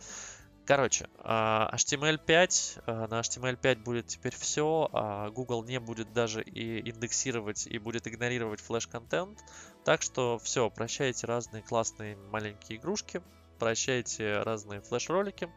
Короче, 0.67 1.11
HTML5, 1.19 2.83
а, 2.87 3.07
на 3.09 3.21
HTML5 3.21 3.83
будет 3.83 4.07
теперь 4.07 4.35
все, 4.35 4.89
а 4.93 5.29
Google 5.29 5.63
не 5.63 5.79
будет 5.79 6.13
даже 6.15 6.43
и 6.43 6.89
индексировать 6.91 7.67
и 7.67 7.79
будет 7.79 8.07
игнорировать 8.09 8.61
флеш-контент. 8.61 9.41
Так 9.85 10.01
что 10.01 10.39
все, 10.39 10.71
прощайте 10.71 11.27
разные 11.27 11.63
классные 11.63 12.17
маленькие 12.17 12.79
игрушки, 12.79 13.21
прощайте 13.59 14.39
разные 14.39 14.81
флеш-ролики. 14.81 15.51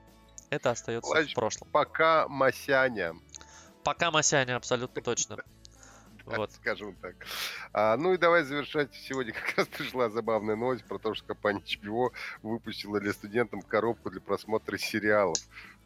Это 0.49 0.71
остается 0.71 1.09
Плащ, 1.09 1.31
в 1.31 1.35
прошлом. 1.35 1.69
Пока 1.71 2.27
Масяня. 2.27 3.13
Пока 3.85 4.11
Масяня, 4.11 4.57
абсолютно 4.57 5.01
точно. 5.01 5.37
Вот. 6.27 6.51
Скажем 6.61 6.93
так. 7.01 7.15
А, 7.73 7.97
ну 7.97 8.13
и 8.13 8.17
давай 8.17 8.43
завершать. 8.43 8.93
Сегодня 8.93 9.33
как 9.33 9.57
раз 9.57 9.67
пришла 9.67 10.09
забавная 10.09 10.55
новость 10.55 10.85
про 10.85 10.97
то, 10.97 11.13
что 11.13 11.25
компания 11.25 11.61
HBO 11.61 12.11
выпустила 12.43 12.99
для 12.99 13.13
студентов 13.13 13.65
коробку 13.65 14.09
для 14.09 14.21
просмотра 14.21 14.77
сериалов. 14.77 15.37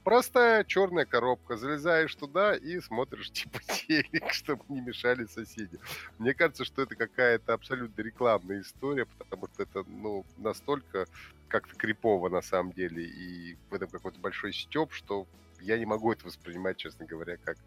Простая 0.04 0.64
черная 0.64 1.06
коробка. 1.06 1.58
Залезаешь 1.58 2.16
туда 2.16 2.56
и 2.56 2.80
смотришь 2.80 3.32
типа 3.32 3.60
телек, 3.60 4.32
чтобы 4.32 4.64
не 4.70 4.82
мешали 4.82 5.26
соседи. 5.26 5.80
Мне 6.18 6.34
кажется, 6.34 6.66
что 6.66 6.82
это 6.82 6.96
какая-то 6.96 7.54
абсолютно 7.54 8.02
рекламная 8.02 8.62
история, 8.62 9.06
потому 9.06 9.48
что 9.48 9.64
это 9.64 9.84
ну, 9.88 10.26
настолько 10.38 11.06
как-то 11.48 11.76
крипово 11.76 12.30
на 12.30 12.42
самом 12.42 12.72
деле. 12.72 13.04
И 13.04 13.58
в 13.70 13.76
этом 13.76 13.90
какой-то 13.90 14.20
большой 14.20 14.54
степ, 14.54 14.92
что 14.92 15.28
я 15.60 15.78
не 15.78 15.86
могу 15.86 16.12
это 16.12 16.26
воспринимать, 16.26 16.78
честно 16.78 17.06
говоря, 17.06 17.38
как 17.38 17.58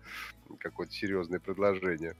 какое-то 0.58 0.92
серьезное 0.92 1.38
предложение. 1.38 2.16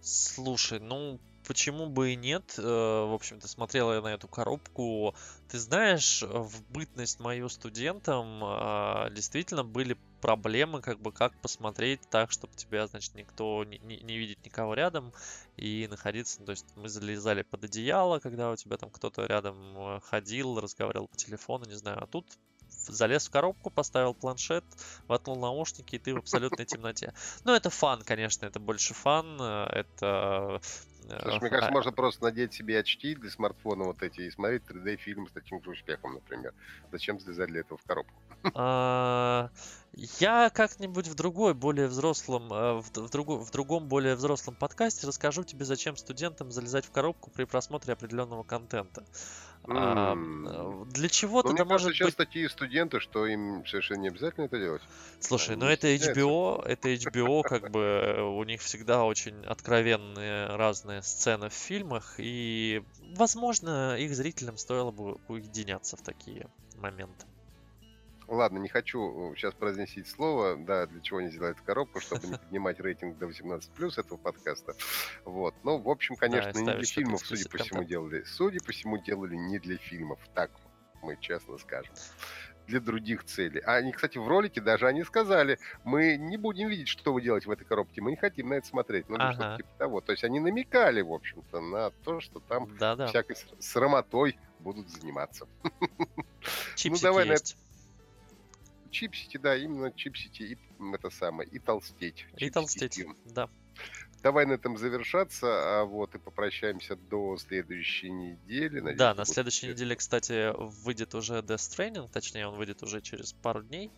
Слушай, 0.00 0.80
ну 0.80 1.20
почему 1.48 1.86
бы 1.86 2.12
и 2.12 2.16
нет? 2.16 2.54
Э, 2.58 2.62
в 2.62 3.14
общем-то, 3.14 3.48
смотрела 3.48 3.94
я 3.94 4.02
на 4.02 4.14
эту 4.14 4.28
коробку. 4.28 5.14
Ты 5.48 5.58
знаешь, 5.58 6.22
в 6.22 6.62
бытность 6.70 7.20
мою 7.20 7.48
студентом 7.48 8.40
а, 8.42 9.08
действительно 9.10 9.64
были 9.64 9.96
проблемы, 10.20 10.82
как 10.82 11.00
бы 11.00 11.10
как 11.10 11.32
посмотреть 11.40 12.00
так, 12.10 12.30
чтобы 12.30 12.54
тебя, 12.54 12.86
значит, 12.86 13.14
никто 13.14 13.64
не, 13.64 13.78
не, 13.78 13.98
не 14.00 14.18
видит 14.18 14.44
никого 14.44 14.74
рядом 14.74 15.12
и 15.56 15.86
находиться. 15.88 16.44
То 16.44 16.52
есть 16.52 16.66
мы 16.76 16.88
залезали 16.88 17.42
под 17.42 17.64
одеяло, 17.64 18.18
когда 18.18 18.50
у 18.50 18.56
тебя 18.56 18.76
там 18.76 18.90
кто-то 18.90 19.24
рядом 19.26 19.56
э, 19.78 20.00
ходил, 20.00 20.60
разговаривал 20.60 21.08
по 21.08 21.16
телефону, 21.16 21.64
не 21.64 21.76
знаю. 21.76 22.02
А 22.02 22.06
тут 22.06 22.26
залез 22.92 23.28
в 23.28 23.30
коробку, 23.30 23.70
поставил 23.70 24.14
планшет, 24.14 24.64
воткнул 25.06 25.36
наушники, 25.36 25.96
и 25.96 25.98
ты 25.98 26.14
в 26.14 26.18
абсолютной 26.18 26.64
темноте. 26.66 27.12
Ну, 27.44 27.54
это 27.54 27.70
фан, 27.70 28.02
конечно, 28.02 28.46
это 28.46 28.60
больше 28.60 28.94
фан, 28.94 29.38
э, 29.40 29.66
это... 29.72 30.60
Э, 31.08 31.22
Слушай, 31.22 31.40
мне 31.40 31.50
кажется, 31.50 31.72
можно 31.72 31.92
просто 31.92 32.24
надеть 32.24 32.52
себе 32.52 32.78
очки 32.78 33.14
для 33.14 33.30
смартфона 33.30 33.84
вот 33.84 34.02
эти 34.02 34.22
и 34.22 34.30
смотреть 34.30 34.62
3D-фильм 34.68 35.28
с 35.28 35.32
таким 35.32 35.62
же 35.62 35.70
успехом, 35.70 36.14
например. 36.14 36.52
Зачем 36.92 37.18
залезать 37.20 37.48
для 37.48 37.60
этого 37.60 37.78
в 37.78 37.84
коробку? 37.84 38.12
А, 38.54 39.50
я 39.94 40.50
как-нибудь 40.50 41.08
в 41.08 41.14
другой, 41.14 41.54
более 41.54 41.88
взрослом, 41.88 42.52
э, 42.52 42.80
в, 42.80 43.10
другу, 43.10 43.38
в 43.38 43.50
другом, 43.50 43.88
более 43.88 44.14
взрослом 44.14 44.54
подкасте 44.54 45.06
расскажу 45.06 45.44
тебе, 45.44 45.64
зачем 45.64 45.96
студентам 45.96 46.50
залезать 46.50 46.84
в 46.84 46.90
коробку 46.90 47.30
при 47.30 47.44
просмотре 47.44 47.94
определенного 47.94 48.44
контента. 48.44 49.04
Mm. 49.68 50.86
Для 50.86 51.08
чего 51.10 51.42
ну, 51.42 51.50
тогда 51.50 51.64
может 51.66 51.92
сейчас 51.92 52.08
быть... 52.08 52.16
такие 52.16 52.48
студенты, 52.48 53.00
что 53.00 53.26
им 53.26 53.66
совершенно 53.66 54.00
не 54.00 54.08
обязательно 54.08 54.46
это 54.46 54.58
делать. 54.58 54.82
Слушай, 55.20 55.52
Они 55.52 55.60
ну 55.60 55.66
это 55.66 55.88
HBO, 55.88 56.64
это 56.64 56.88
HBO, 56.88 57.42
как 57.42 57.70
бы 57.70 58.34
у 58.34 58.42
них 58.44 58.62
всегда 58.62 59.04
очень 59.04 59.44
откровенные 59.44 60.56
разные 60.56 61.02
сцены 61.02 61.50
в 61.50 61.52
фильмах, 61.52 62.14
и, 62.16 62.82
возможно, 63.14 63.98
их 63.98 64.14
зрителям 64.14 64.56
стоило 64.56 64.90
бы 64.90 65.18
уединяться 65.28 65.96
в 65.96 66.02
такие 66.02 66.48
моменты. 66.76 67.26
Ладно, 68.28 68.58
не 68.58 68.68
хочу 68.68 69.34
сейчас 69.36 69.54
произносить 69.54 70.06
слово, 70.06 70.56
да, 70.56 70.86
для 70.86 71.00
чего 71.00 71.18
они 71.18 71.30
сделали 71.30 71.52
эту 71.52 71.64
коробку, 71.64 72.00
чтобы 72.00 72.26
не 72.26 72.36
поднимать 72.38 72.78
рейтинг 72.78 73.18
до 73.18 73.26
18 73.26 73.70
плюс 73.72 73.96
этого 73.96 74.18
подкаста. 74.18 74.74
Вот. 75.24 75.54
Ну, 75.64 75.78
в 75.78 75.88
общем, 75.88 76.14
конечно, 76.16 76.52
да, 76.52 76.60
не 76.60 76.78
для 76.78 76.84
фильмов, 76.84 77.20
судя 77.24 77.48
по 77.48 77.58
всему, 77.58 77.84
делали. 77.84 78.22
Судя 78.24 78.60
по 78.60 78.72
всему, 78.72 78.98
делали 78.98 79.34
не 79.34 79.58
для 79.58 79.78
фильмов. 79.78 80.18
Так 80.34 80.50
мы 81.02 81.16
честно 81.20 81.56
скажем 81.58 81.94
для 82.68 82.80
других 82.80 83.24
целей. 83.24 83.60
А 83.60 83.76
они, 83.76 83.92
кстати, 83.92 84.18
в 84.18 84.28
ролике 84.28 84.60
даже 84.60 84.86
они 84.86 85.02
сказали, 85.02 85.58
мы 85.84 86.16
не 86.16 86.36
будем 86.36 86.68
видеть, 86.68 86.88
что 86.88 87.14
вы 87.14 87.22
делаете 87.22 87.48
в 87.48 87.50
этой 87.50 87.64
коробке, 87.64 88.02
мы 88.02 88.10
не 88.10 88.16
хотим 88.16 88.50
на 88.50 88.54
это 88.54 88.66
смотреть. 88.66 89.08
Ну, 89.08 89.16
ага. 89.18 89.32
что-то 89.32 89.56
типа 89.56 89.68
того. 89.78 90.00
То 90.02 90.12
есть 90.12 90.22
они 90.22 90.38
намекали, 90.38 91.00
в 91.00 91.12
общем-то, 91.12 91.60
на 91.60 91.90
то, 92.04 92.20
что 92.20 92.40
там 92.40 92.68
Да-да. 92.78 93.06
всякой 93.06 93.36
срамотой 93.58 94.38
будут 94.60 94.90
заниматься. 94.90 95.48
Чипсики 96.76 97.02
ну, 97.04 97.10
давай 97.10 97.26
есть. 97.26 97.56
на 97.56 97.67
чипсити, 98.90 99.38
да, 99.38 99.56
именно 99.56 99.92
чипсити 99.92 100.42
и 100.42 100.58
это 100.94 101.10
самое, 101.10 101.48
и 101.48 101.58
толстеть. 101.58 102.26
И 102.38 102.48
толстеть, 102.50 103.04
да. 103.24 103.48
давай 104.22 104.46
на 104.46 104.52
этом 104.52 104.76
завершаться, 104.76 105.80
а 105.80 105.84
вот 105.84 106.14
и 106.14 106.18
попрощаемся 106.18 106.96
до 106.96 107.36
следующей 107.36 108.10
недели. 108.10 108.80
Надеюсь, 108.80 109.00
Да, 109.00 109.14
на 109.14 109.24
будет 109.24 109.26
следующей 109.26 109.66
интересно. 109.66 109.68
неделе, 109.68 109.96
кстати, 109.96 110.52
выйдет 110.56 111.14
уже 111.14 111.40
Death 111.40 111.56
Stranding, 111.58 112.08
точнее, 112.10 112.46
он 112.48 112.56
выйдет 112.56 112.82
уже 112.82 113.00
через 113.02 113.32
пару 113.34 113.62
дней. 113.62 113.92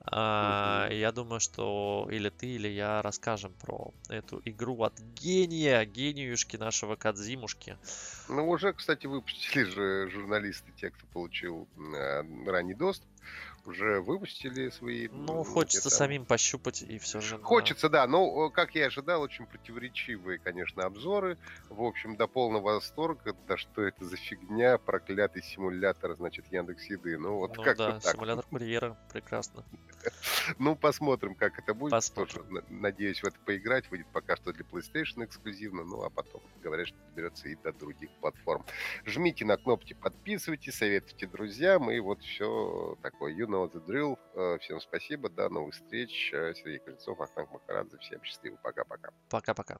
А, 0.00 0.88
Мгм. 0.88 0.90
и 0.90 0.96
я 0.98 1.12
думаю, 1.12 1.40
что 1.40 2.08
или 2.10 2.28
ты, 2.30 2.46
или 2.56 2.68
я 2.68 3.02
расскажем 3.02 3.56
про 3.56 3.92
эту 4.08 4.40
игру 4.44 4.82
от 4.82 5.00
гения, 5.00 5.84
гениюшки 5.84 6.56
нашего 6.56 6.96
Кадзимушки. 6.96 7.78
Ну, 8.28 8.48
уже, 8.48 8.72
кстати, 8.72 9.06
выпустили 9.06 9.62
же 9.64 10.08
журналисты, 10.10 10.72
те, 10.72 10.90
кто 10.90 11.06
получил 11.06 11.68
э, 11.76 12.22
ранний 12.50 12.74
доступ, 12.74 13.08
уже 13.66 14.00
выпустили 14.00 14.70
свои 14.70 15.08
Ну, 15.08 15.44
хочется 15.44 15.88
это, 15.88 15.96
самим 15.96 16.24
пощупать 16.24 16.82
и 16.82 16.98
все 16.98 17.20
же. 17.20 17.38
Хочется, 17.38 17.88
да, 17.88 18.06
но, 18.06 18.46
э, 18.46 18.50
как 18.50 18.74
я 18.74 18.82
и 18.82 18.86
ожидал, 18.86 19.22
очень 19.22 19.46
противоречивые, 19.46 20.38
конечно, 20.38 20.84
обзоры. 20.84 21.38
В 21.68 21.82
общем, 21.82 22.16
до 22.16 22.26
полного 22.26 22.74
восторга. 22.74 23.34
Да 23.46 23.56
что 23.56 23.82
это 23.82 24.04
за 24.04 24.16
фигня, 24.16 24.78
проклятый 24.78 25.42
симулятор, 25.42 26.14
значит, 26.16 26.46
Яндекс 26.50 26.84
Еды. 26.84 27.18
Ну, 27.18 27.36
вот 27.38 27.56
Ну 27.56 27.62
как-то 27.62 27.92
да, 27.92 28.00
так. 28.00 28.14
симулятор 28.14 28.44
курьера, 28.46 28.96
прекрасно. 29.12 29.64
Ну, 30.58 30.76
посмотрим, 30.76 31.34
как 31.34 31.58
это 31.58 31.74
будет. 31.74 31.90
Посмотрим. 31.90 32.36
Тоже 32.44 32.50
на- 32.52 32.62
надеюсь 32.68 33.20
в 33.20 33.26
это 33.26 33.36
поиграть. 33.44 33.90
Выйдет 33.90 34.06
пока 34.12 34.36
что 34.36 34.52
для 34.52 34.64
PlayStation 34.64 35.24
эксклюзивно, 35.24 35.82
ну, 35.82 36.02
а 36.04 36.10
потом, 36.10 36.42
говорят, 36.62 36.86
что 36.86 36.96
доберется 37.08 37.48
и 37.48 37.56
до 37.56 37.72
других 37.72 38.10
платформ. 38.20 38.64
Жмите 39.04 39.44
на 39.44 39.56
кнопки, 39.56 39.94
подписывайтесь, 39.94 40.74
советуйте 40.76 41.26
друзьям, 41.26 41.90
и 41.90 41.98
вот 41.98 42.22
все 42.22 42.96
такое. 43.02 43.34
You 43.34 43.46
know 43.56 43.72
the 43.72 43.80
drill. 43.86 44.58
Всем 44.58 44.80
спасибо, 44.80 45.28
до 45.28 45.48
новых 45.48 45.74
встреч. 45.74 46.30
Э, 46.32 46.52
Сергей 46.54 46.78
Кузнецов, 46.78 47.20
Ахтанг 47.20 47.50
Макарадзе. 47.52 47.98
Всем 47.98 48.22
счастливо, 48.22 48.56
пока-пока. 48.62 49.10
Пока-пока. 49.30 49.78